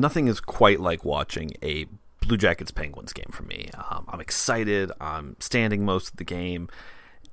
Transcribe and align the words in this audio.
nothing 0.00 0.28
is 0.28 0.40
quite 0.40 0.80
like 0.80 1.04
watching 1.04 1.52
a 1.62 1.86
Blue 2.26 2.36
Jackets 2.36 2.70
Penguins 2.70 3.12
game 3.12 3.30
for 3.32 3.42
me. 3.42 3.70
Um, 3.74 4.06
I'm 4.08 4.20
excited. 4.20 4.92
I'm 5.00 5.36
standing 5.40 5.84
most 5.84 6.10
of 6.10 6.16
the 6.16 6.24
game. 6.24 6.68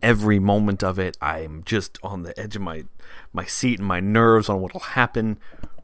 Every 0.02 0.40
moment 0.40 0.84
of 0.84 1.00
it, 1.00 1.18
I'm 1.22 1.64
just 1.66 1.98
on 2.04 2.24
the 2.24 2.40
edge 2.40 2.56
of 2.56 2.62
my 2.62 2.86
my 3.34 3.46
seat 3.46 3.80
and 3.80 3.88
my 3.88 4.00
nerves 4.00 4.50
on 4.50 4.62
what'll 4.62 4.80
happen 4.80 5.40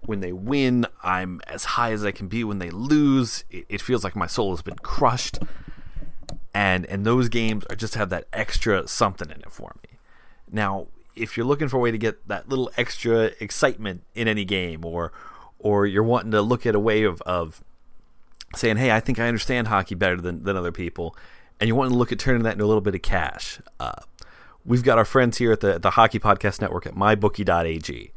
when 0.06 0.20
they 0.20 0.32
win. 0.32 0.86
I'm 1.04 1.42
as 1.48 1.66
high 1.66 1.92
as 1.92 2.06
I 2.06 2.12
can 2.12 2.28
be 2.28 2.44
when 2.44 2.60
they 2.60 2.70
lose. 2.70 3.44
It, 3.50 3.66
it 3.70 3.82
feels 3.82 4.04
like 4.04 4.16
my 4.16 4.28
soul 4.28 4.52
has 4.52 4.62
been 4.62 4.76
crushed, 4.76 5.40
and 6.54 6.86
and 6.86 7.06
those 7.06 7.30
games 7.30 7.66
are 7.70 7.76
just 7.76 7.96
have 7.96 8.10
that 8.10 8.28
extra 8.32 8.88
something 8.88 9.30
in 9.30 9.42
it 9.42 9.52
for 9.52 9.76
me. 9.84 9.98
Now, 10.52 10.88
if 11.16 11.36
you're 11.36 11.46
looking 11.46 11.68
for 11.68 11.78
a 11.78 11.80
way 11.80 11.92
to 11.92 11.98
get 11.98 12.28
that 12.28 12.50
little 12.50 12.72
extra 12.78 13.32
excitement 13.40 14.04
in 14.14 14.28
any 14.28 14.46
game, 14.46 14.86
or 14.86 15.12
or 15.64 15.88
you're 15.88 16.04
wanting 16.04 16.32
to 16.32 16.42
look 16.42 16.66
at 16.66 16.76
a 16.76 16.80
way 16.80 17.04
of, 17.04 17.22
of 17.22 17.64
saying, 18.56 18.78
hey, 18.78 18.92
I 18.92 19.00
think 19.00 19.20
I 19.20 19.28
understand 19.28 19.68
hockey 19.68 19.96
better 19.96 20.22
than, 20.22 20.44
than 20.44 20.56
other 20.56 20.72
people, 20.72 21.16
and 21.60 21.68
you 21.68 21.76
want 21.76 21.92
to 21.92 21.98
look 21.98 22.12
at 22.12 22.20
turning 22.20 22.44
that 22.44 22.54
into 22.54 22.66
a 22.66 22.68
little 22.68 22.82
bit 22.82 22.94
of 22.94 23.02
cash, 23.02 23.60
uh, 23.80 23.94
we've 24.66 24.84
got 24.84 24.98
our 24.98 25.06
friends 25.06 25.38
here 25.38 25.52
at 25.52 25.62
the, 25.62 25.80
the 25.80 25.92
Hockey 25.92 26.20
Podcast 26.20 26.62
Network 26.62 26.86
at 26.86 26.94
mybookie.ag. 26.94 28.12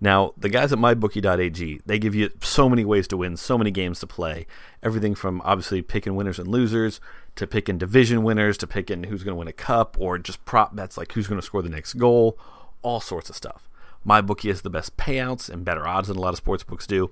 Now, 0.00 0.32
the 0.36 0.48
guys 0.48 0.72
at 0.72 0.78
mybookie.ag, 0.78 1.80
they 1.84 1.98
give 1.98 2.14
you 2.14 2.30
so 2.40 2.68
many 2.68 2.84
ways 2.84 3.08
to 3.08 3.16
win, 3.16 3.36
so 3.36 3.58
many 3.58 3.72
games 3.72 3.98
to 4.00 4.06
play. 4.06 4.46
Everything 4.82 5.14
from 5.14 5.42
obviously 5.44 5.82
picking 5.82 6.14
winners 6.14 6.38
and 6.38 6.46
losers 6.46 7.00
to 7.34 7.46
picking 7.46 7.78
division 7.78 8.22
winners 8.22 8.56
to 8.58 8.66
picking 8.66 9.04
who's 9.04 9.24
going 9.24 9.34
to 9.34 9.38
win 9.38 9.48
a 9.48 9.52
cup 9.52 9.96
or 9.98 10.18
just 10.18 10.44
prop 10.44 10.74
bets 10.76 10.96
like 10.96 11.12
who's 11.12 11.26
going 11.26 11.40
to 11.40 11.44
score 11.44 11.62
the 11.62 11.68
next 11.68 11.94
goal, 11.94 12.38
all 12.82 13.00
sorts 13.00 13.28
of 13.28 13.34
stuff. 13.36 13.68
MyBookie 14.08 14.48
has 14.48 14.62
the 14.62 14.70
best 14.70 14.96
payouts 14.96 15.50
and 15.50 15.64
better 15.64 15.86
odds 15.86 16.08
than 16.08 16.16
a 16.16 16.20
lot 16.20 16.30
of 16.30 16.38
sports 16.38 16.64
books 16.64 16.86
do. 16.86 17.10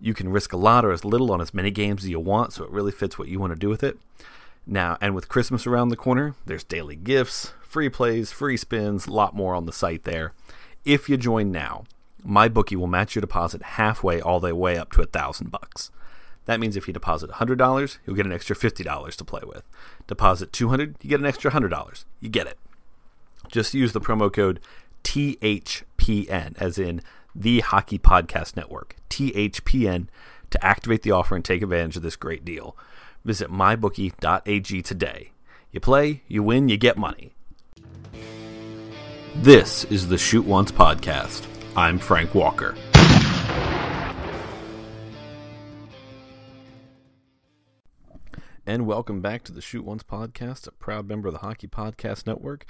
You 0.00 0.14
can 0.14 0.30
risk 0.30 0.52
a 0.54 0.56
lot 0.56 0.84
or 0.84 0.92
as 0.92 1.04
little 1.04 1.30
on 1.30 1.40
as 1.40 1.52
many 1.52 1.70
games 1.70 2.04
as 2.04 2.08
you 2.08 2.18
want, 2.18 2.54
so 2.54 2.64
it 2.64 2.70
really 2.70 2.92
fits 2.92 3.18
what 3.18 3.28
you 3.28 3.38
want 3.38 3.52
to 3.52 3.58
do 3.58 3.68
with 3.68 3.84
it. 3.84 3.98
Now, 4.66 4.96
and 5.00 5.14
with 5.14 5.28
Christmas 5.28 5.66
around 5.66 5.90
the 5.90 5.96
corner, 5.96 6.34
there's 6.46 6.64
daily 6.64 6.96
gifts, 6.96 7.52
free 7.62 7.90
plays, 7.90 8.32
free 8.32 8.56
spins, 8.56 9.06
a 9.06 9.12
lot 9.12 9.34
more 9.34 9.54
on 9.54 9.66
the 9.66 9.72
site 9.72 10.04
there. 10.04 10.32
If 10.84 11.10
you 11.10 11.18
join 11.18 11.52
now, 11.52 11.84
MyBookie 12.26 12.76
will 12.76 12.86
match 12.86 13.14
your 13.14 13.20
deposit 13.20 13.62
halfway 13.62 14.20
all 14.20 14.40
the 14.40 14.54
way 14.54 14.78
up 14.78 14.92
to 14.92 15.02
a 15.02 15.06
thousand 15.06 15.50
bucks. 15.50 15.90
That 16.46 16.60
means 16.60 16.76
if 16.76 16.88
you 16.88 16.94
deposit 16.94 17.30
$100, 17.30 17.98
you'll 18.06 18.16
get 18.16 18.26
an 18.26 18.32
extra 18.32 18.56
$50 18.56 19.16
to 19.16 19.24
play 19.24 19.42
with. 19.44 19.68
Deposit 20.06 20.52
200, 20.52 20.96
you 21.02 21.10
get 21.10 21.20
an 21.20 21.26
extra 21.26 21.50
$100. 21.50 22.04
You 22.20 22.28
get 22.30 22.46
it. 22.46 22.58
Just 23.48 23.74
use 23.74 23.92
the 23.92 24.00
promo 24.00 24.32
code 24.32 24.60
THPN, 26.00 26.54
as 26.58 26.78
in 26.78 27.02
the 27.34 27.60
Hockey 27.60 27.98
Podcast 27.98 28.56
Network, 28.56 28.96
THPN, 29.10 30.08
to 30.50 30.64
activate 30.64 31.02
the 31.02 31.10
offer 31.10 31.36
and 31.36 31.44
take 31.44 31.62
advantage 31.62 31.96
of 31.96 32.02
this 32.02 32.16
great 32.16 32.44
deal. 32.44 32.76
Visit 33.24 33.50
mybookie.ag 33.50 34.82
today. 34.82 35.32
You 35.70 35.80
play, 35.80 36.22
you 36.26 36.42
win, 36.42 36.68
you 36.68 36.76
get 36.76 36.96
money. 36.96 37.34
This 39.36 39.84
is 39.84 40.08
the 40.08 40.18
Shoot 40.18 40.44
Once 40.44 40.72
Podcast. 40.72 41.46
I'm 41.76 41.98
Frank 41.98 42.34
Walker. 42.34 42.74
And 48.66 48.86
welcome 48.86 49.20
back 49.20 49.44
to 49.44 49.52
the 49.52 49.60
Shoot 49.60 49.84
Once 49.84 50.02
Podcast, 50.02 50.66
a 50.66 50.72
proud 50.72 51.08
member 51.08 51.28
of 51.28 51.34
the 51.34 51.40
Hockey 51.40 51.68
Podcast 51.68 52.26
Network 52.26 52.66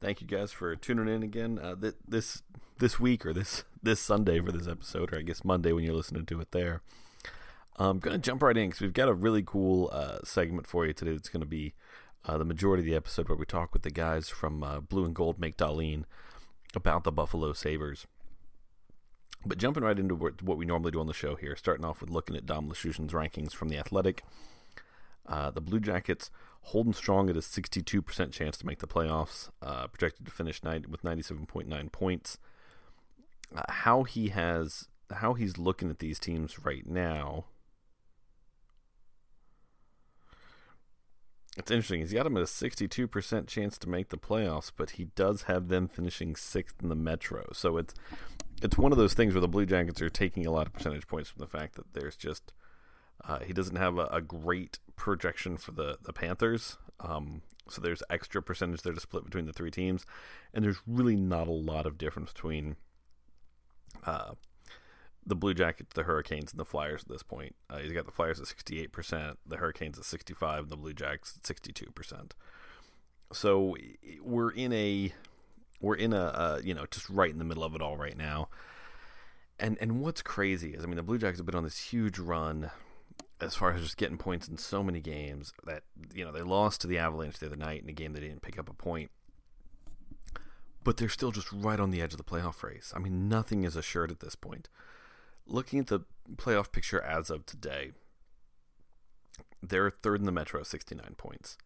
thank 0.00 0.20
you 0.20 0.26
guys 0.26 0.52
for 0.52 0.74
tuning 0.76 1.12
in 1.12 1.22
again 1.22 1.58
uh, 1.58 1.74
th- 1.74 1.94
this 2.06 2.42
this 2.78 3.00
week 3.00 3.24
or 3.24 3.32
this 3.32 3.64
this 3.82 4.00
Sunday 4.00 4.40
for 4.40 4.52
this 4.52 4.68
episode, 4.68 5.12
or 5.12 5.18
I 5.18 5.22
guess 5.22 5.44
Monday 5.44 5.72
when 5.72 5.84
you're 5.84 5.94
listening 5.94 6.26
to 6.26 6.40
it. 6.40 6.52
There, 6.52 6.82
I'm 7.76 7.98
gonna 7.98 8.18
jump 8.18 8.42
right 8.42 8.56
in 8.56 8.68
because 8.68 8.80
we've 8.80 8.92
got 8.92 9.08
a 9.08 9.14
really 9.14 9.42
cool 9.42 9.90
uh, 9.92 10.18
segment 10.24 10.66
for 10.66 10.86
you 10.86 10.92
today. 10.92 11.12
That's 11.12 11.28
gonna 11.28 11.46
be 11.46 11.74
uh, 12.24 12.38
the 12.38 12.44
majority 12.44 12.82
of 12.82 12.86
the 12.86 12.96
episode 12.96 13.28
where 13.28 13.38
we 13.38 13.46
talk 13.46 13.72
with 13.72 13.82
the 13.82 13.90
guys 13.90 14.28
from 14.28 14.62
uh, 14.62 14.80
Blue 14.80 15.04
and 15.04 15.14
Gold 15.14 15.38
Make 15.38 15.56
Dahlin 15.56 16.04
about 16.74 17.04
the 17.04 17.12
Buffalo 17.12 17.52
Sabres. 17.52 18.06
But 19.44 19.58
jumping 19.58 19.84
right 19.84 19.98
into 19.98 20.16
what 20.16 20.58
we 20.58 20.66
normally 20.66 20.90
do 20.90 21.00
on 21.00 21.06
the 21.06 21.14
show 21.14 21.36
here, 21.36 21.54
starting 21.54 21.84
off 21.84 22.00
with 22.00 22.10
looking 22.10 22.36
at 22.36 22.46
Dom 22.46 22.68
Luszczyszyn's 22.68 23.12
rankings 23.12 23.52
from 23.52 23.68
the 23.68 23.78
Athletic. 23.78 24.24
Uh, 25.28 25.50
the 25.50 25.60
Blue 25.60 25.80
Jackets 25.80 26.30
holding 26.66 26.92
strong 26.92 27.30
at 27.30 27.36
a 27.36 27.40
62% 27.40 28.32
chance 28.32 28.56
to 28.56 28.66
make 28.66 28.80
the 28.80 28.88
playoffs, 28.88 29.50
uh, 29.62 29.86
projected 29.86 30.26
to 30.26 30.32
finish 30.32 30.64
night 30.64 30.88
with 30.88 31.02
97.9 31.02 31.92
points. 31.92 32.38
Uh, 33.54 33.62
how 33.68 34.02
he 34.02 34.28
has, 34.28 34.88
how 35.12 35.34
he's 35.34 35.58
looking 35.58 35.90
at 35.90 36.00
these 36.00 36.18
teams 36.18 36.64
right 36.64 36.86
now. 36.86 37.44
It's 41.56 41.70
interesting. 41.70 42.00
He's 42.00 42.12
got 42.12 42.24
them 42.24 42.36
at 42.36 42.42
a 42.42 42.46
62% 42.46 43.46
chance 43.46 43.78
to 43.78 43.88
make 43.88 44.10
the 44.10 44.18
playoffs, 44.18 44.72
but 44.76 44.90
he 44.90 45.04
does 45.04 45.42
have 45.42 45.68
them 45.68 45.88
finishing 45.88 46.36
sixth 46.36 46.82
in 46.82 46.88
the 46.88 46.94
Metro. 46.94 47.46
So 47.52 47.76
it's 47.78 47.94
it's 48.62 48.76
one 48.76 48.90
of 48.90 48.98
those 48.98 49.14
things 49.14 49.34
where 49.34 49.40
the 49.40 49.48
Blue 49.48 49.66
Jackets 49.66 50.02
are 50.02 50.10
taking 50.10 50.46
a 50.46 50.50
lot 50.50 50.66
of 50.66 50.72
percentage 50.72 51.06
points 51.06 51.30
from 51.30 51.40
the 51.40 51.46
fact 51.46 51.76
that 51.76 51.92
there's 51.94 52.16
just 52.16 52.52
uh, 53.24 53.40
he 53.40 53.52
doesn't 53.52 53.76
have 53.76 53.98
a, 53.98 54.06
a, 54.06 54.20
great 54.20 54.78
projection 54.94 55.56
for 55.56 55.72
the 55.72 55.98
the 56.02 56.12
Panthers, 56.12 56.78
um, 57.00 57.42
so 57.68 57.80
there's 57.80 58.02
extra 58.10 58.42
percentage 58.42 58.82
there 58.82 58.92
to 58.92 59.00
split 59.00 59.24
between 59.24 59.46
the 59.46 59.52
three 59.52 59.70
teams, 59.70 60.04
and 60.54 60.64
there's 60.64 60.80
really 60.86 61.16
not 61.16 61.48
a 61.48 61.52
lot 61.52 61.86
of 61.86 61.98
difference 61.98 62.32
between 62.32 62.76
uh, 64.04 64.32
the 65.26 65.34
Blue 65.34 65.54
Jackets, 65.54 65.90
the 65.94 66.04
Hurricanes, 66.04 66.52
and 66.52 66.60
the 66.60 66.64
Flyers 66.64 67.02
at 67.02 67.08
this 67.08 67.22
point. 67.22 67.56
Uh, 67.68 67.78
he's 67.78 67.92
got 67.92 68.06
the 68.06 68.12
Flyers 68.12 68.38
at 68.38 68.46
68%, 68.46 69.36
the 69.44 69.56
Hurricanes 69.56 69.98
at 69.98 70.04
65, 70.04 70.64
and 70.64 70.70
the 70.70 70.76
Blue 70.76 70.94
Jackets 70.94 71.36
at 71.36 71.42
62%. 71.42 72.32
So 73.32 73.76
we're 74.22 74.50
in 74.50 74.72
a 74.72 75.12
we're 75.80 75.96
in 75.96 76.12
a 76.12 76.24
uh, 76.24 76.60
you 76.62 76.74
know 76.74 76.86
just 76.90 77.10
right 77.10 77.30
in 77.30 77.38
the 77.38 77.44
middle 77.44 77.64
of 77.64 77.74
it 77.74 77.82
all 77.82 77.96
right 77.96 78.16
now. 78.16 78.48
And 79.58 79.76
and 79.80 80.00
what's 80.00 80.22
crazy 80.22 80.74
is 80.74 80.84
I 80.84 80.86
mean 80.86 80.96
the 80.96 81.02
Blue 81.02 81.18
Jackets 81.18 81.40
have 81.40 81.46
been 81.46 81.56
on 81.56 81.64
this 81.64 81.78
huge 81.78 82.20
run 82.20 82.70
as 83.40 83.54
far 83.54 83.72
as 83.72 83.82
just 83.82 83.96
getting 83.96 84.16
points 84.16 84.48
in 84.48 84.56
so 84.56 84.82
many 84.82 85.00
games 85.00 85.52
that 85.64 85.82
you 86.14 86.24
know 86.24 86.32
they 86.32 86.42
lost 86.42 86.80
to 86.80 86.86
the 86.86 86.98
Avalanche 86.98 87.38
the 87.38 87.46
other 87.46 87.56
night 87.56 87.82
in 87.82 87.88
a 87.88 87.92
game 87.92 88.12
they 88.12 88.20
didn't 88.20 88.42
pick 88.42 88.58
up 88.58 88.68
a 88.68 88.74
point. 88.74 89.10
But 90.82 90.96
they're 90.96 91.08
still 91.08 91.32
just 91.32 91.52
right 91.52 91.80
on 91.80 91.90
the 91.90 92.00
edge 92.00 92.12
of 92.12 92.18
the 92.18 92.24
playoff 92.24 92.62
race. 92.62 92.92
I 92.94 93.00
mean, 93.00 93.28
nothing 93.28 93.64
is 93.64 93.74
assured 93.74 94.10
at 94.10 94.20
this 94.20 94.36
point. 94.36 94.68
Looking 95.44 95.80
at 95.80 95.88
the 95.88 96.00
playoff 96.36 96.70
picture 96.70 97.00
as 97.00 97.28
of 97.28 97.44
today, 97.44 97.90
they're 99.60 99.90
third 99.90 100.20
in 100.20 100.26
the 100.26 100.32
Metro, 100.32 100.62
69 100.62 101.14
points. 101.16 101.58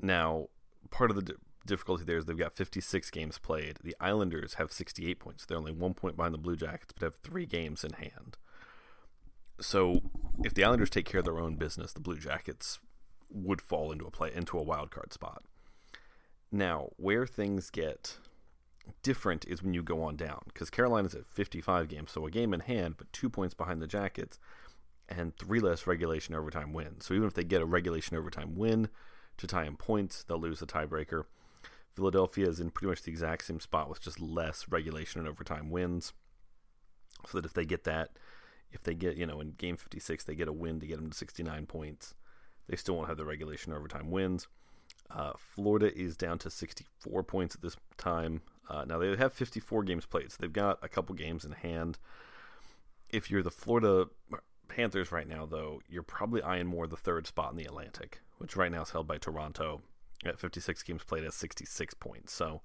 Now, 0.00 0.48
part 0.90 1.10
of 1.10 1.16
the 1.16 1.36
difficulty 1.66 2.04
there 2.04 2.18
is 2.18 2.26
they've 2.26 2.36
got 2.36 2.54
56 2.54 3.10
games 3.10 3.38
played. 3.38 3.78
The 3.82 3.96
Islanders 3.98 4.54
have 4.54 4.72
68 4.72 5.18
points. 5.18 5.46
They're 5.46 5.56
only 5.56 5.72
one 5.72 5.94
point 5.94 6.16
behind 6.16 6.34
the 6.34 6.38
Blue 6.38 6.56
Jackets, 6.56 6.92
but 6.92 7.02
have 7.02 7.16
three 7.16 7.46
games 7.46 7.82
in 7.82 7.94
hand 7.94 8.36
so 9.60 10.00
if 10.44 10.54
the 10.54 10.64
Islanders 10.64 10.90
take 10.90 11.06
care 11.06 11.20
of 11.20 11.24
their 11.24 11.38
own 11.38 11.56
business, 11.56 11.92
the 11.92 12.00
Blue 12.00 12.18
Jackets 12.18 12.78
would 13.30 13.60
fall 13.60 13.92
into 13.92 14.06
a 14.06 14.10
play 14.10 14.32
into 14.34 14.58
a 14.58 14.62
wild 14.62 14.90
card 14.90 15.12
spot. 15.12 15.42
Now, 16.52 16.90
where 16.96 17.26
things 17.26 17.70
get 17.70 18.18
different 19.02 19.44
is 19.48 19.62
when 19.62 19.74
you 19.74 19.82
go 19.82 20.02
on 20.02 20.16
down 20.16 20.42
because 20.46 20.70
Carolina's 20.70 21.14
at 21.14 21.26
55 21.26 21.88
games, 21.88 22.12
so 22.12 22.26
a 22.26 22.30
game 22.30 22.54
in 22.54 22.60
hand, 22.60 22.94
but 22.96 23.12
two 23.12 23.28
points 23.28 23.54
behind 23.54 23.82
the 23.82 23.86
Jackets, 23.86 24.38
and 25.08 25.36
three 25.36 25.60
less 25.60 25.86
regulation 25.86 26.34
overtime 26.34 26.72
wins. 26.72 27.06
So 27.06 27.14
even 27.14 27.26
if 27.26 27.34
they 27.34 27.44
get 27.44 27.62
a 27.62 27.66
regulation 27.66 28.16
overtime 28.16 28.54
win 28.54 28.88
to 29.38 29.46
tie 29.46 29.64
in 29.64 29.76
points, 29.76 30.22
they'll 30.22 30.40
lose 30.40 30.60
the 30.60 30.66
tiebreaker. 30.66 31.24
Philadelphia 31.94 32.46
is 32.46 32.60
in 32.60 32.70
pretty 32.70 32.90
much 32.90 33.02
the 33.02 33.10
exact 33.10 33.44
same 33.44 33.60
spot 33.60 33.88
with 33.88 34.02
just 34.02 34.20
less 34.20 34.66
regulation 34.68 35.20
and 35.20 35.28
overtime 35.28 35.70
wins. 35.70 36.12
So 37.26 37.38
that 37.38 37.46
if 37.46 37.54
they 37.54 37.64
get 37.64 37.84
that, 37.84 38.10
if 38.72 38.82
they 38.82 38.94
get, 38.94 39.16
you 39.16 39.26
know, 39.26 39.40
in 39.40 39.52
game 39.52 39.76
56, 39.76 40.24
they 40.24 40.34
get 40.34 40.48
a 40.48 40.52
win 40.52 40.80
to 40.80 40.86
get 40.86 40.96
them 40.96 41.10
to 41.10 41.16
69 41.16 41.66
points, 41.66 42.14
they 42.68 42.76
still 42.76 42.96
won't 42.96 43.08
have 43.08 43.16
the 43.16 43.24
regulation 43.24 43.72
overtime 43.72 44.10
wins. 44.10 44.48
Uh, 45.10 45.32
Florida 45.36 45.96
is 45.96 46.16
down 46.16 46.38
to 46.38 46.50
64 46.50 47.22
points 47.22 47.54
at 47.54 47.62
this 47.62 47.76
time. 47.96 48.42
Uh, 48.68 48.84
now 48.84 48.98
they 48.98 49.14
have 49.16 49.32
54 49.32 49.84
games 49.84 50.06
played, 50.06 50.32
so 50.32 50.38
they've 50.40 50.52
got 50.52 50.78
a 50.82 50.88
couple 50.88 51.14
games 51.14 51.44
in 51.44 51.52
hand. 51.52 51.98
If 53.10 53.30
you're 53.30 53.42
the 53.42 53.50
Florida 53.50 54.06
Panthers 54.68 55.12
right 55.12 55.28
now, 55.28 55.46
though, 55.46 55.80
you're 55.88 56.02
probably 56.02 56.42
eyeing 56.42 56.66
more 56.66 56.88
the 56.88 56.96
third 56.96 57.26
spot 57.26 57.52
in 57.52 57.56
the 57.56 57.66
Atlantic, 57.66 58.20
which 58.38 58.56
right 58.56 58.72
now 58.72 58.82
is 58.82 58.90
held 58.90 59.06
by 59.06 59.18
Toronto 59.18 59.82
at 60.24 60.40
56 60.40 60.82
games 60.82 61.04
played 61.04 61.24
at 61.24 61.34
66 61.34 61.94
points. 61.94 62.32
So, 62.32 62.62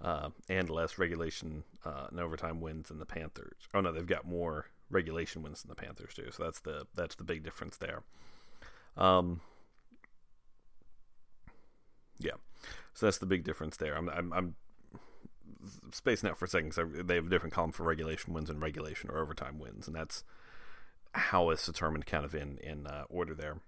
uh, 0.00 0.30
and 0.48 0.68
less 0.70 0.98
regulation 0.98 1.64
uh, 1.84 2.06
and 2.10 2.18
overtime 2.18 2.60
wins 2.60 2.88
than 2.88 2.98
the 2.98 3.06
Panthers. 3.06 3.68
Oh 3.72 3.80
no, 3.80 3.92
they've 3.92 4.06
got 4.06 4.26
more 4.26 4.66
regulation 4.90 5.42
wins 5.42 5.62
than 5.62 5.68
the 5.68 5.74
Panthers 5.74 6.14
do. 6.14 6.30
So 6.30 6.44
that's 6.44 6.60
the 6.60 6.86
that's 6.94 7.14
the 7.14 7.24
big 7.24 7.42
difference 7.42 7.76
there. 7.76 8.02
Um, 8.96 9.40
yeah, 12.18 12.32
so 12.94 13.06
that's 13.06 13.18
the 13.18 13.26
big 13.26 13.44
difference 13.44 13.76
there. 13.76 13.96
I'm 13.96 14.08
I'm, 14.08 14.32
I'm 14.32 14.54
spacing 15.92 16.28
out 16.28 16.38
for 16.38 16.44
a 16.44 16.48
second 16.48 16.70
because 16.70 17.06
they 17.06 17.14
have 17.14 17.26
a 17.26 17.30
different 17.30 17.54
column 17.54 17.72
for 17.72 17.84
regulation 17.84 18.32
wins 18.34 18.50
and 18.50 18.60
regulation 18.60 19.10
or 19.10 19.18
overtime 19.18 19.58
wins, 19.58 19.86
and 19.86 19.96
that's 19.96 20.24
how 21.12 21.50
it's 21.50 21.66
determined 21.66 22.06
kind 22.06 22.24
of 22.24 22.34
in 22.34 22.58
in 22.58 22.86
uh, 22.86 23.04
order 23.08 23.34
there. 23.34 23.60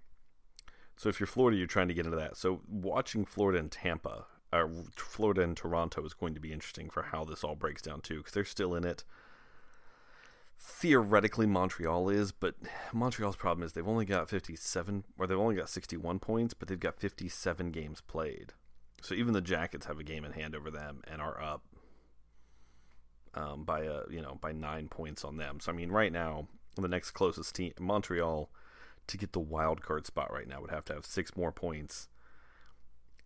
So 0.97 1.09
if 1.09 1.19
you're 1.19 1.27
Florida, 1.27 1.57
you're 1.57 1.67
trying 1.67 1.89
to 1.89 1.95
get 1.95 2.05
into 2.05 2.19
that. 2.19 2.37
So 2.37 2.61
watching 2.69 3.25
Florida 3.25 3.59
and 3.59 3.71
Tampa, 3.71 4.27
uh, 4.53 4.67
Florida 4.95 5.41
and 5.41 5.57
Toronto 5.57 6.05
is 6.05 6.13
going 6.13 6.35
to 6.35 6.41
be 6.41 6.53
interesting 6.53 6.91
for 6.91 7.05
how 7.05 7.25
this 7.25 7.43
all 7.43 7.57
breaks 7.57 7.81
down 7.81 8.03
too, 8.03 8.19
because 8.19 8.33
they're 8.33 8.45
still 8.45 8.75
in 8.75 8.85
it. 8.85 9.03
Theoretically, 10.63 11.47
Montreal 11.47 12.11
is, 12.11 12.33
but 12.33 12.55
Montreal's 12.93 13.37
problem 13.37 13.65
is 13.65 13.73
they've 13.73 13.89
only 13.89 14.05
got 14.05 14.29
57, 14.29 15.05
or 15.19 15.27
they've 15.27 15.39
only 15.39 15.57
got 15.57 15.71
61 15.71 16.19
points, 16.19 16.53
but 16.53 16.69
they've 16.69 16.79
got 16.79 17.01
57 17.01 17.71
games 17.71 18.03
played. 18.03 18.53
So 19.01 19.15
even 19.15 19.33
the 19.33 19.41
Jackets 19.41 19.87
have 19.87 19.99
a 19.99 20.05
game 20.05 20.25
in 20.25 20.33
hand 20.33 20.55
over 20.55 20.71
them 20.71 21.01
and 21.11 21.23
are 21.23 21.41
up 21.41 21.63
um, 23.35 23.65
by 23.65 23.81
a 23.81 24.03
you 24.11 24.21
know 24.21 24.37
by 24.41 24.53
nine 24.53 24.89
points 24.89 25.25
on 25.25 25.39
them. 25.39 25.61
So 25.61 25.73
I 25.73 25.75
mean, 25.75 25.91
right 25.91 26.13
now 26.13 26.49
the 26.77 26.89
next 26.89 27.13
closest 27.13 27.55
team, 27.55 27.73
Montreal, 27.79 28.51
to 29.07 29.17
get 29.17 29.33
the 29.33 29.41
wild 29.41 29.83
card 29.83 30.07
spot 30.07 30.33
right 30.33 30.47
now 30.47 30.61
would 30.61 30.71
have 30.71 30.85
to 30.87 30.95
have 30.95 31.07
six 31.07 31.37
more 31.37 31.53
points, 31.53 32.09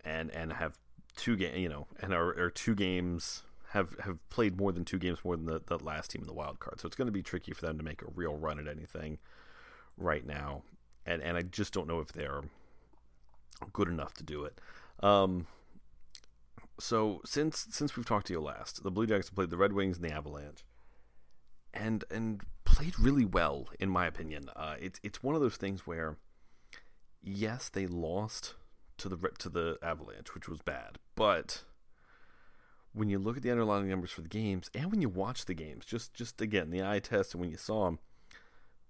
and 0.04 0.30
and 0.30 0.52
have 0.52 0.78
two 1.16 1.36
game 1.36 1.56
you 1.56 1.68
know 1.68 1.86
and 2.00 2.12
are, 2.12 2.38
are 2.38 2.50
two 2.50 2.74
games 2.74 3.42
have 3.74 3.96
have 4.04 4.28
played 4.30 4.56
more 4.56 4.72
than 4.72 4.84
two 4.84 4.98
games 4.98 5.18
more 5.24 5.36
than 5.36 5.46
the, 5.46 5.60
the 5.66 5.78
last 5.78 6.12
team 6.12 6.22
in 6.22 6.28
the 6.28 6.32
wild 6.32 6.60
card. 6.60 6.80
So 6.80 6.86
it's 6.86 6.96
going 6.96 7.06
to 7.06 7.12
be 7.12 7.22
tricky 7.22 7.52
for 7.52 7.66
them 7.66 7.76
to 7.76 7.84
make 7.84 8.02
a 8.02 8.06
real 8.14 8.36
run 8.36 8.60
at 8.60 8.68
anything 8.68 9.18
right 9.98 10.24
now, 10.24 10.62
and 11.04 11.20
and 11.20 11.36
I 11.36 11.42
just 11.42 11.74
don't 11.74 11.88
know 11.88 11.98
if 11.98 12.12
they're 12.12 12.42
good 13.72 13.88
enough 13.88 14.14
to 14.14 14.22
do 14.22 14.44
it. 14.44 14.60
Um, 15.00 15.48
so 16.78 17.20
since 17.24 17.66
since 17.70 17.96
we've 17.96 18.06
talked 18.06 18.28
to 18.28 18.32
you 18.32 18.40
last, 18.40 18.84
the 18.84 18.92
Blue 18.92 19.06
Jackets 19.06 19.28
have 19.28 19.34
played 19.34 19.50
the 19.50 19.56
Red 19.56 19.72
Wings 19.72 19.96
and 19.96 20.08
the 20.08 20.14
Avalanche, 20.14 20.64
and 21.72 22.04
and 22.10 22.42
played 22.64 22.98
really 22.98 23.24
well 23.24 23.68
in 23.80 23.90
my 23.90 24.06
opinion. 24.06 24.44
Uh, 24.54 24.76
it's 24.80 25.00
it's 25.02 25.20
one 25.20 25.34
of 25.34 25.40
those 25.40 25.56
things 25.56 25.84
where, 25.84 26.16
yes, 27.20 27.68
they 27.68 27.88
lost 27.88 28.54
to 28.98 29.08
the 29.08 29.16
to 29.38 29.48
the 29.48 29.78
Avalanche, 29.82 30.32
which 30.32 30.48
was 30.48 30.62
bad, 30.62 30.98
but 31.16 31.64
when 32.94 33.10
you 33.10 33.18
look 33.18 33.36
at 33.36 33.42
the 33.42 33.50
underlying 33.50 33.88
numbers 33.88 34.12
for 34.12 34.22
the 34.22 34.28
games 34.28 34.70
and 34.74 34.90
when 34.90 35.02
you 35.02 35.08
watch 35.08 35.44
the 35.44 35.54
games, 35.54 35.84
just 35.84 36.14
just 36.14 36.40
again 36.40 36.70
the 36.70 36.82
eye 36.82 37.00
test 37.00 37.34
and 37.34 37.40
when 37.40 37.50
you 37.50 37.58
saw 37.58 37.84
them, 37.84 37.98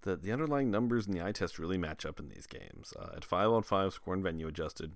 the 0.02 0.14
the 0.14 0.30
underlying 0.30 0.70
numbers 0.70 1.06
in 1.06 1.12
the 1.12 1.24
eye 1.24 1.32
test 1.32 1.58
really 1.58 1.78
match 1.78 2.06
up 2.06 2.20
in 2.20 2.28
these 2.28 2.46
games. 2.46 2.92
Uh, 2.98 3.16
at 3.16 3.24
five 3.24 3.50
on 3.50 3.62
five, 3.62 3.92
score 3.92 4.14
and 4.14 4.22
venue 4.22 4.46
adjusted 4.46 4.92